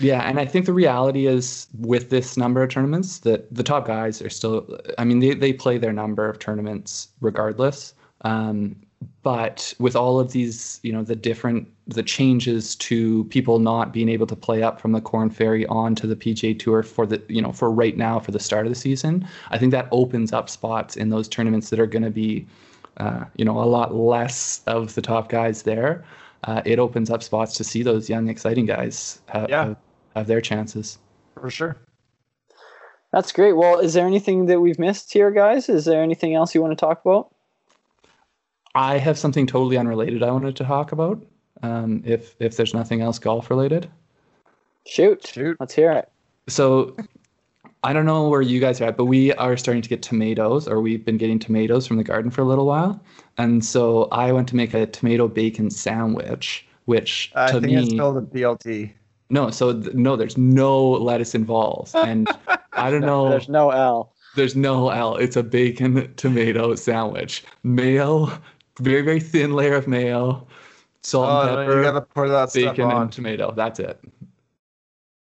Yeah, 0.00 0.22
and 0.22 0.40
I 0.40 0.46
think 0.46 0.66
the 0.66 0.72
reality 0.72 1.26
is 1.26 1.66
with 1.78 2.08
this 2.08 2.36
number 2.36 2.62
of 2.62 2.70
tournaments 2.70 3.18
that 3.20 3.52
the 3.54 3.62
top 3.62 3.86
guys 3.86 4.22
are 4.22 4.30
still. 4.30 4.78
I 4.98 5.04
mean, 5.04 5.18
they 5.18 5.34
they 5.34 5.52
play 5.52 5.78
their 5.78 5.92
number 5.92 6.28
of 6.28 6.38
tournaments 6.38 7.08
regardless. 7.20 7.94
Um, 8.22 8.76
but 9.22 9.74
with 9.78 9.96
all 9.96 10.18
of 10.20 10.32
these, 10.32 10.80
you 10.82 10.92
know, 10.92 11.02
the 11.02 11.16
different 11.16 11.68
the 11.86 12.02
changes 12.02 12.76
to 12.76 13.24
people 13.24 13.58
not 13.58 13.92
being 13.92 14.08
able 14.08 14.26
to 14.26 14.36
play 14.36 14.62
up 14.62 14.80
from 14.80 14.92
the 14.92 15.00
Corn 15.00 15.30
Ferry 15.30 15.66
on 15.66 15.94
to 15.96 16.06
the 16.06 16.16
PGA 16.16 16.58
Tour 16.58 16.82
for 16.82 17.06
the 17.06 17.22
you 17.28 17.42
know 17.42 17.52
for 17.52 17.70
right 17.70 17.96
now 17.96 18.18
for 18.20 18.30
the 18.30 18.40
start 18.40 18.66
of 18.66 18.72
the 18.72 18.78
season, 18.78 19.26
I 19.50 19.58
think 19.58 19.72
that 19.72 19.88
opens 19.90 20.32
up 20.32 20.48
spots 20.48 20.96
in 20.96 21.08
those 21.10 21.28
tournaments 21.28 21.70
that 21.70 21.80
are 21.80 21.86
going 21.86 22.02
to 22.04 22.10
be, 22.10 22.46
uh, 22.98 23.24
you 23.36 23.44
know, 23.44 23.58
a 23.60 23.64
lot 23.64 23.94
less 23.94 24.62
of 24.66 24.94
the 24.94 25.02
top 25.02 25.28
guys 25.28 25.62
there. 25.62 26.04
Uh, 26.44 26.60
it 26.64 26.78
opens 26.78 27.08
up 27.10 27.22
spots 27.22 27.56
to 27.56 27.64
see 27.64 27.82
those 27.82 28.08
young, 28.10 28.28
exciting 28.28 28.66
guys 28.66 29.20
have, 29.26 29.48
Yeah. 29.48 29.64
have, 29.66 29.76
have 30.16 30.26
their 30.26 30.40
chances. 30.40 30.98
For 31.40 31.50
sure. 31.50 31.76
That's 33.12 33.30
great. 33.30 33.52
Well, 33.52 33.78
is 33.78 33.92
there 33.94 34.06
anything 34.06 34.46
that 34.46 34.60
we've 34.60 34.78
missed 34.78 35.12
here, 35.12 35.30
guys? 35.30 35.68
Is 35.68 35.84
there 35.84 36.02
anything 36.02 36.34
else 36.34 36.54
you 36.54 36.62
want 36.62 36.72
to 36.72 36.80
talk 36.80 37.02
about? 37.04 37.31
I 38.74 38.98
have 38.98 39.18
something 39.18 39.46
totally 39.46 39.76
unrelated 39.76 40.22
I 40.22 40.30
wanted 40.30 40.56
to 40.56 40.64
talk 40.64 40.92
about. 40.92 41.22
Um, 41.62 42.02
if 42.04 42.34
if 42.40 42.56
there's 42.56 42.74
nothing 42.74 43.02
else 43.02 43.18
golf 43.18 43.50
related, 43.50 43.88
Shoot. 44.86 45.26
Shoot. 45.26 45.56
Let's 45.60 45.74
hear 45.74 45.92
it. 45.92 46.08
so 46.48 46.96
I 47.84 47.92
don't 47.92 48.06
know 48.06 48.28
where 48.28 48.42
you 48.42 48.60
guys 48.60 48.80
are 48.80 48.84
at, 48.84 48.96
but 48.96 49.04
we 49.06 49.32
are 49.34 49.56
starting 49.56 49.82
to 49.82 49.88
get 49.88 50.02
tomatoes, 50.02 50.66
or 50.68 50.80
we've 50.80 51.04
been 51.04 51.18
getting 51.18 51.38
tomatoes 51.38 51.86
from 51.86 51.96
the 51.98 52.04
garden 52.04 52.30
for 52.30 52.40
a 52.40 52.44
little 52.44 52.66
while, 52.66 53.00
and 53.38 53.64
so 53.64 54.04
I 54.12 54.32
went 54.32 54.48
to 54.48 54.56
make 54.56 54.72
a 54.74 54.86
tomato 54.86 55.28
bacon 55.28 55.70
sandwich, 55.70 56.66
which 56.86 57.30
I 57.34 57.46
to 57.48 57.52
think 57.60 57.66
me 57.66 57.76
it's 57.76 57.90
still 57.90 58.12
the 58.12 58.22
BLT. 58.22 58.92
no, 59.30 59.50
so 59.50 59.80
th- 59.80 59.94
no, 59.94 60.16
there's 60.16 60.36
no 60.38 60.90
lettuce 60.92 61.34
involved, 61.34 61.94
and 61.94 62.28
I 62.72 62.90
don't 62.90 63.00
know. 63.12 63.28
There's 63.30 63.48
no 63.48 63.70
L. 63.70 64.12
There's 64.34 64.56
no 64.56 64.88
L. 64.88 65.16
It's 65.16 65.36
a 65.36 65.42
bacon 65.42 66.12
tomato 66.16 66.74
sandwich. 66.74 67.44
Mayo, 67.64 68.30
very 68.80 69.02
very 69.02 69.20
thin 69.20 69.52
layer 69.52 69.74
of 69.74 69.86
mayo, 69.88 70.46
salt 71.02 71.28
Oh, 71.28 71.40
and 71.48 71.56
pepper, 71.68 71.76
you 71.78 71.82
gotta 71.84 72.00
pour 72.02 72.28
that 72.28 72.50
stuff 72.50 72.62
bacon 72.76 72.84
on. 72.90 73.02
and 73.02 73.12
tomato. 73.12 73.52
That's 73.52 73.78
it. 73.80 73.98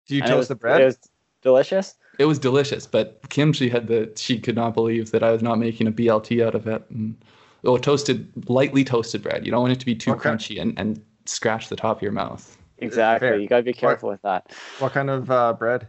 Do 0.07 0.15
you 0.15 0.21
And 0.21 0.29
toast 0.29 0.37
was- 0.39 0.47
the 0.49 0.55
bread? 0.55 0.81
It 0.81 0.85
was 0.85 0.99
delicious. 1.41 1.95
It 2.19 2.25
was 2.25 2.37
delicious, 2.37 2.85
but 2.85 3.21
Kim 3.29 3.53
she 3.53 3.69
had 3.69 3.87
the 3.87 4.11
she 4.15 4.39
could 4.39 4.55
not 4.55 4.73
believe 4.75 5.11
that 5.11 5.23
I 5.23 5.31
was 5.31 5.41
not 5.41 5.57
making 5.57 5.87
a 5.87 5.91
BLT 5.91 6.45
out 6.45 6.53
of 6.53 6.67
it. 6.67 6.83
And, 6.89 7.15
oh, 7.63 7.77
toasted 7.77 8.31
lightly 8.49 8.83
toasted 8.83 9.23
bread. 9.23 9.45
You 9.45 9.51
don't 9.51 9.61
want 9.61 9.73
it 9.73 9.79
to 9.79 9.85
be 9.85 9.95
too 9.95 10.11
Okay. 10.11 10.29
crunchy 10.29 10.61
and 10.61 10.77
and 10.77 11.01
scratch 11.25 11.69
the 11.69 11.75
top 11.75 11.97
of 11.97 12.01
your 12.03 12.11
mouth. 12.11 12.57
Exactly. 12.79 13.27
Fair. 13.29 13.37
You 13.39 13.47
gotta 13.47 13.63
be 13.63 13.73
careful 13.73 14.09
with 14.09 14.21
that. 14.23 14.51
What 14.79 14.91
kind 14.91 15.09
of 15.09 15.31
uh, 15.31 15.53
bread? 15.53 15.87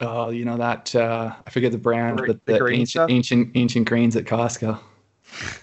Oh, 0.00 0.30
you 0.30 0.44
know 0.44 0.56
that 0.56 0.94
uh, 0.96 1.32
I 1.46 1.50
forget 1.50 1.70
the 1.72 1.78
brand, 1.78 2.18
Gra- 2.18 2.26
but 2.26 2.44
the 2.46 2.58
the, 2.58 2.66
ancient, 2.68 3.10
ancient 3.10 3.52
ancient 3.54 3.88
grains 3.88 4.16
at 4.16 4.24
Costco. 4.24 4.78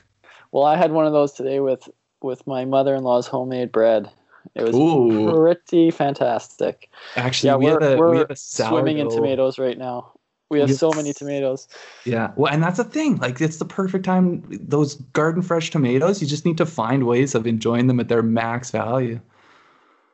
Well, 0.51 0.63
I 0.63 0.77
had 0.77 0.91
one 0.91 1.05
of 1.05 1.13
those 1.13 1.33
today 1.33 1.59
with 1.59 1.87
with 2.21 2.45
my 2.45 2.65
mother-in-law's 2.65 3.27
homemade 3.27 3.71
bread. 3.71 4.09
It 4.55 4.63
was 4.63 4.75
Ooh. 4.75 5.31
pretty 5.31 5.91
fantastic. 5.91 6.89
Actually, 7.15 7.49
Yeah, 7.49 7.55
we 7.55 7.65
we're, 7.65 7.71
have 7.71 7.81
a 7.83 7.97
we're 7.97 8.11
we 8.11 8.17
have 8.19 8.31
a 8.31 8.35
swimming 8.35 8.97
in 8.97 9.09
tomatoes 9.09 9.59
right 9.59 9.77
now. 9.77 10.11
We 10.49 10.59
have 10.59 10.67
We 10.67 10.71
have 10.71 10.79
so 10.79 10.91
many 10.95 11.13
tomatoes. 11.13 11.67
Yeah. 12.05 12.31
Well, 12.35 12.51
and 12.51 12.63
that's 12.63 12.77
the 12.77 12.83
thing. 12.83 13.17
Like, 13.17 13.39
it's 13.39 13.57
the 13.57 13.65
perfect 13.65 14.03
time. 14.03 14.43
Those 14.49 14.95
garden 15.13 15.43
fresh 15.43 15.69
tomatoes, 15.69 16.21
you 16.21 16.27
just 16.27 16.43
need 16.43 16.57
to 16.57 16.65
find 16.65 17.05
ways 17.05 17.35
of 17.35 17.45
enjoying 17.45 17.85
them 17.85 17.99
at 17.99 18.07
their 18.07 18.23
max 18.23 18.71
value. 18.71 19.19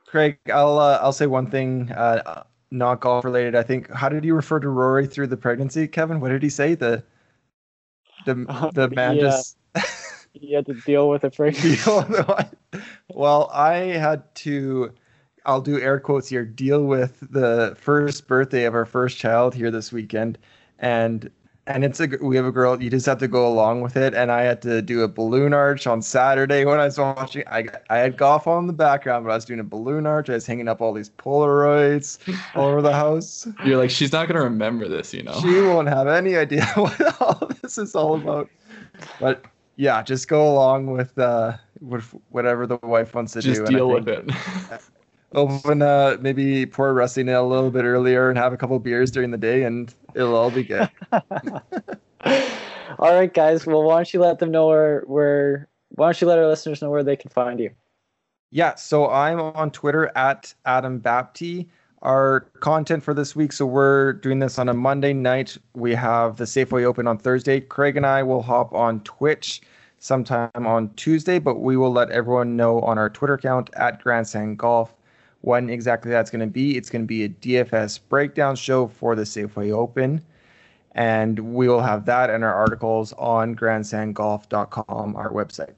Craig, 0.06 0.38
I'll 0.54 0.78
uh, 0.78 1.00
I'll 1.02 1.14
say 1.14 1.28
one 1.28 1.50
thing, 1.50 1.92
uh, 1.92 2.44
not 2.72 3.00
golf 3.00 3.24
related. 3.24 3.56
I 3.56 3.64
think. 3.64 3.90
How 3.92 4.10
did 4.10 4.26
you 4.26 4.36
refer 4.36 4.60
to 4.60 4.70
Rory 4.70 5.08
through 5.08 5.28
the 5.28 5.38
pregnancy, 5.38 5.88
Kevin? 5.88 6.20
What 6.20 6.30
did 6.30 6.44
he 6.44 6.50
say? 6.50 6.76
The 6.76 7.04
the 8.26 8.36
the 8.74 8.90
man 8.90 9.16
Yeah. 9.18 9.42
just. 10.36 10.46
You 10.46 10.56
had 10.56 10.66
to 10.68 10.74
deal 10.74 11.10
with 11.10 11.24
it 11.24 11.36
for 11.36 11.50
deal 11.52 12.06
well, 13.10 13.50
I 13.54 13.76
had 13.76 14.34
to. 14.36 14.94
I'll 15.46 15.62
do 15.62 15.80
air 15.80 16.00
quotes 16.00 16.28
here. 16.28 16.44
Deal 16.44 16.84
with 16.84 17.20
the 17.32 17.76
first 17.80 18.28
birthday 18.28 18.66
of 18.66 18.74
our 18.74 18.86
first 18.86 19.18
child 19.18 19.54
here 19.54 19.70
this 19.70 19.92
weekend, 19.92 20.38
and 20.80 21.30
and 21.68 21.84
it's 21.84 22.00
a 22.00 22.08
we 22.22 22.36
have 22.36 22.46
a 22.46 22.52
girl. 22.52 22.82
You 22.82 22.90
just 22.90 23.06
have 23.06 23.20
to 23.20 23.28
go 23.28 23.48
along 23.48 23.82
with 23.82 23.96
it. 23.96 24.14
And 24.14 24.32
I 24.32 24.42
had 24.42 24.62
to 24.64 24.82
do 24.82 25.02
a 25.02 25.08
balloon 25.08 25.54
arch 25.54 25.88
on 25.88 26.02
Saturday 26.02 26.66
when 26.66 26.80
I 26.80 26.86
was 26.86 26.98
watching. 26.98 27.44
I 27.48 27.68
I 27.90 27.98
had 27.98 28.18
golf 28.18 28.48
on 28.48 28.64
in 28.64 28.68
the 28.68 28.74
background, 28.74 29.26
but 29.26 29.32
I 29.32 29.36
was 29.36 29.46
doing 29.46 29.60
a 29.60 29.64
balloon 29.64 30.06
arch. 30.06 30.30
I 30.30 30.34
was 30.34 30.46
hanging 30.46 30.68
up 30.68 30.82
all 30.82 30.94
these 30.94 31.10
Polaroids 31.12 32.18
all 32.56 32.70
over 32.70 32.82
the 32.82 32.94
house. 32.94 33.48
You're 33.64 33.78
like, 33.78 33.90
she's 33.90 34.12
not 34.12 34.28
going 34.28 34.36
to 34.36 34.44
remember 34.44 34.88
this, 34.88 35.14
you 35.14 35.24
know? 35.24 35.40
She 35.42 35.62
won't 35.62 35.88
have 35.88 36.08
any 36.08 36.36
idea 36.36 36.66
what 36.76 37.22
all 37.22 37.50
this 37.62 37.78
is 37.78 37.96
all 37.96 38.16
about. 38.16 38.50
But 39.20 39.46
yeah, 39.76 40.02
just 40.02 40.28
go 40.28 40.52
along 40.52 40.88
with 40.88 41.18
uh, 41.18 41.58
with 41.82 42.14
whatever 42.30 42.66
the 42.68 42.78
wife 42.84 43.14
wants 43.14 43.34
to 43.34 43.42
just 43.42 43.62
do. 43.62 43.66
and 43.66 43.76
I 43.76 43.80
deal 43.80 43.90
with 43.90 44.08
it. 44.08 44.30
Open, 45.34 45.82
uh, 45.82 46.18
maybe 46.22 46.66
pour 46.66 46.94
Rusty 46.94 47.22
nail 47.24 47.46
a 47.46 47.50
little 47.50 47.72
bit 47.72 47.84
earlier 47.84 48.30
and 48.30 48.38
have 48.38 48.54
a 48.54 48.58
couple 48.58 48.80
beers 48.80 49.12
during 49.12 49.32
the 49.32 49.38
day, 49.38 49.64
and 49.64 49.94
it'll 50.14 50.36
all 50.36 50.52
be 50.52 50.64
good. 50.64 50.90
All 53.00 53.14
right, 53.14 53.34
guys. 53.34 53.66
Well, 53.66 53.84
why 53.84 53.98
don't 53.98 54.14
you 54.14 54.22
let 54.22 54.40
them 54.40 54.52
know 54.52 54.68
where 54.68 55.02
where 55.02 55.68
why 55.90 56.08
don't 56.08 56.22
you 56.22 56.28
let 56.28 56.40
our 56.40 56.48
listeners 56.48 56.82
know 56.82 56.90
where 56.90 57.04
they 57.04 57.16
can 57.16 57.30
find 57.30 57.60
you? 57.60 57.72
Yeah, 58.52 58.76
so 58.76 59.10
I'm 59.10 59.40
on 59.40 59.72
Twitter 59.72 60.12
at 60.16 60.54
Adam 60.66 61.02
Bapty. 61.02 61.68
Our 62.02 62.42
content 62.60 63.04
for 63.04 63.14
this 63.14 63.36
week, 63.36 63.52
so 63.52 63.66
we're 63.66 64.14
doing 64.14 64.40
this 64.40 64.60
on 64.60 64.70
a 64.70 64.74
Monday 64.74 65.14
night. 65.14 65.58
We 65.74 65.96
have 65.96 66.38
the 66.38 66.44
Safeway 66.44 66.84
Open 66.84 67.08
on 67.08 67.18
Thursday. 67.18 67.60
Craig 67.62 67.98
and 67.98 68.06
I 68.06 68.22
will 68.22 68.42
hop 68.42 68.74
on 68.74 69.00
Twitch 69.02 69.62
sometime 70.00 70.50
on 70.56 70.94
Tuesday, 70.96 71.40
but 71.40 71.62
we 71.62 71.78
will 71.78 71.92
let 71.92 72.12
everyone 72.12 72.56
know 72.56 72.80
on 72.82 72.98
our 72.98 73.10
Twitter 73.10 73.34
account 73.34 73.70
at 73.76 74.04
Grandstand 74.04 74.60
Golf 74.60 74.94
when 75.42 75.70
exactly 75.70 76.12
that's 76.12 76.30
going 76.30 76.42
to 76.42 76.52
be. 76.52 76.78
It's 76.78 76.90
going 76.90 77.04
to 77.04 77.08
be 77.08 77.24
a 77.24 77.30
DFS 77.30 78.00
breakdown 78.10 78.56
show 78.56 78.88
for 78.88 79.16
the 79.16 79.24
Safeway 79.24 79.72
Open. 79.72 80.22
And 80.94 81.40
we 81.40 81.68
will 81.68 81.82
have 81.82 82.06
that 82.06 82.30
and 82.30 82.44
our 82.44 82.54
articles 82.54 83.14
on 83.14 83.56
grandstandgolf.com, 83.56 85.16
our 85.16 85.32
website. 85.32 85.74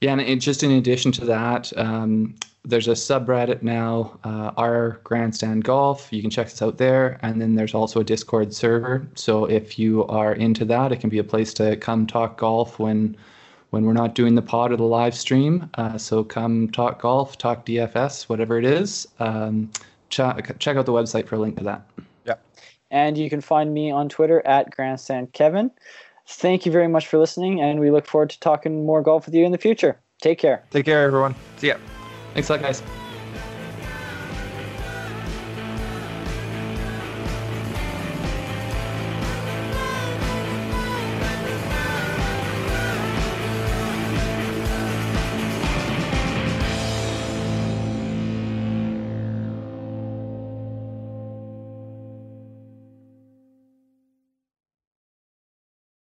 Yeah, 0.00 0.18
and 0.18 0.40
just 0.40 0.62
in 0.62 0.70
addition 0.72 1.10
to 1.12 1.24
that, 1.24 1.76
um, 1.78 2.34
there's 2.66 2.88
a 2.88 2.92
subreddit 2.92 3.62
now, 3.62 4.18
uh, 4.24 4.50
our 4.56 5.00
Grandstand 5.04 5.62
Golf. 5.62 6.12
You 6.12 6.20
can 6.20 6.30
check 6.30 6.48
us 6.48 6.60
out 6.60 6.78
there, 6.78 7.18
and 7.22 7.40
then 7.40 7.54
there's 7.54 7.74
also 7.74 8.00
a 8.00 8.04
Discord 8.04 8.52
server. 8.52 9.06
So 9.14 9.44
if 9.44 9.78
you 9.78 10.04
are 10.06 10.32
into 10.34 10.64
that, 10.66 10.90
it 10.90 11.00
can 11.00 11.08
be 11.08 11.18
a 11.18 11.24
place 11.24 11.54
to 11.54 11.76
come 11.76 12.06
talk 12.06 12.38
golf 12.38 12.78
when 12.78 13.16
when 13.70 13.84
we're 13.84 13.92
not 13.92 14.14
doing 14.14 14.34
the 14.34 14.42
pod 14.42 14.72
or 14.72 14.76
the 14.76 14.84
live 14.84 15.14
stream. 15.14 15.68
Uh, 15.74 15.98
so 15.98 16.24
come 16.24 16.68
talk 16.70 17.00
golf, 17.00 17.38
talk 17.38 17.66
DFS, 17.66 18.28
whatever 18.28 18.58
it 18.58 18.64
is. 18.64 19.06
Um, 19.18 19.70
ch- 20.08 20.20
check 20.58 20.76
out 20.76 20.86
the 20.86 20.92
website 20.92 21.26
for 21.26 21.34
a 21.34 21.38
link 21.38 21.56
to 21.58 21.64
that. 21.64 21.82
Yeah. 22.24 22.34
And 22.90 23.18
you 23.18 23.28
can 23.28 23.40
find 23.40 23.74
me 23.74 23.90
on 23.90 24.08
Twitter 24.08 24.44
at 24.46 24.70
Grandstand 24.70 25.32
Kevin. 25.32 25.70
Thank 26.28 26.66
you 26.66 26.72
very 26.72 26.88
much 26.88 27.06
for 27.06 27.18
listening, 27.18 27.60
and 27.60 27.78
we 27.78 27.90
look 27.90 28.06
forward 28.06 28.30
to 28.30 28.40
talking 28.40 28.84
more 28.84 29.02
golf 29.02 29.26
with 29.26 29.34
you 29.34 29.44
in 29.44 29.52
the 29.52 29.58
future. 29.58 29.98
Take 30.20 30.38
care. 30.38 30.64
Take 30.70 30.86
care, 30.86 31.04
everyone. 31.04 31.34
See 31.58 31.68
ya. 31.68 31.76
Thanks 32.36 32.50
a 32.50 32.52
lot, 32.52 32.60
guys. 32.60 33.05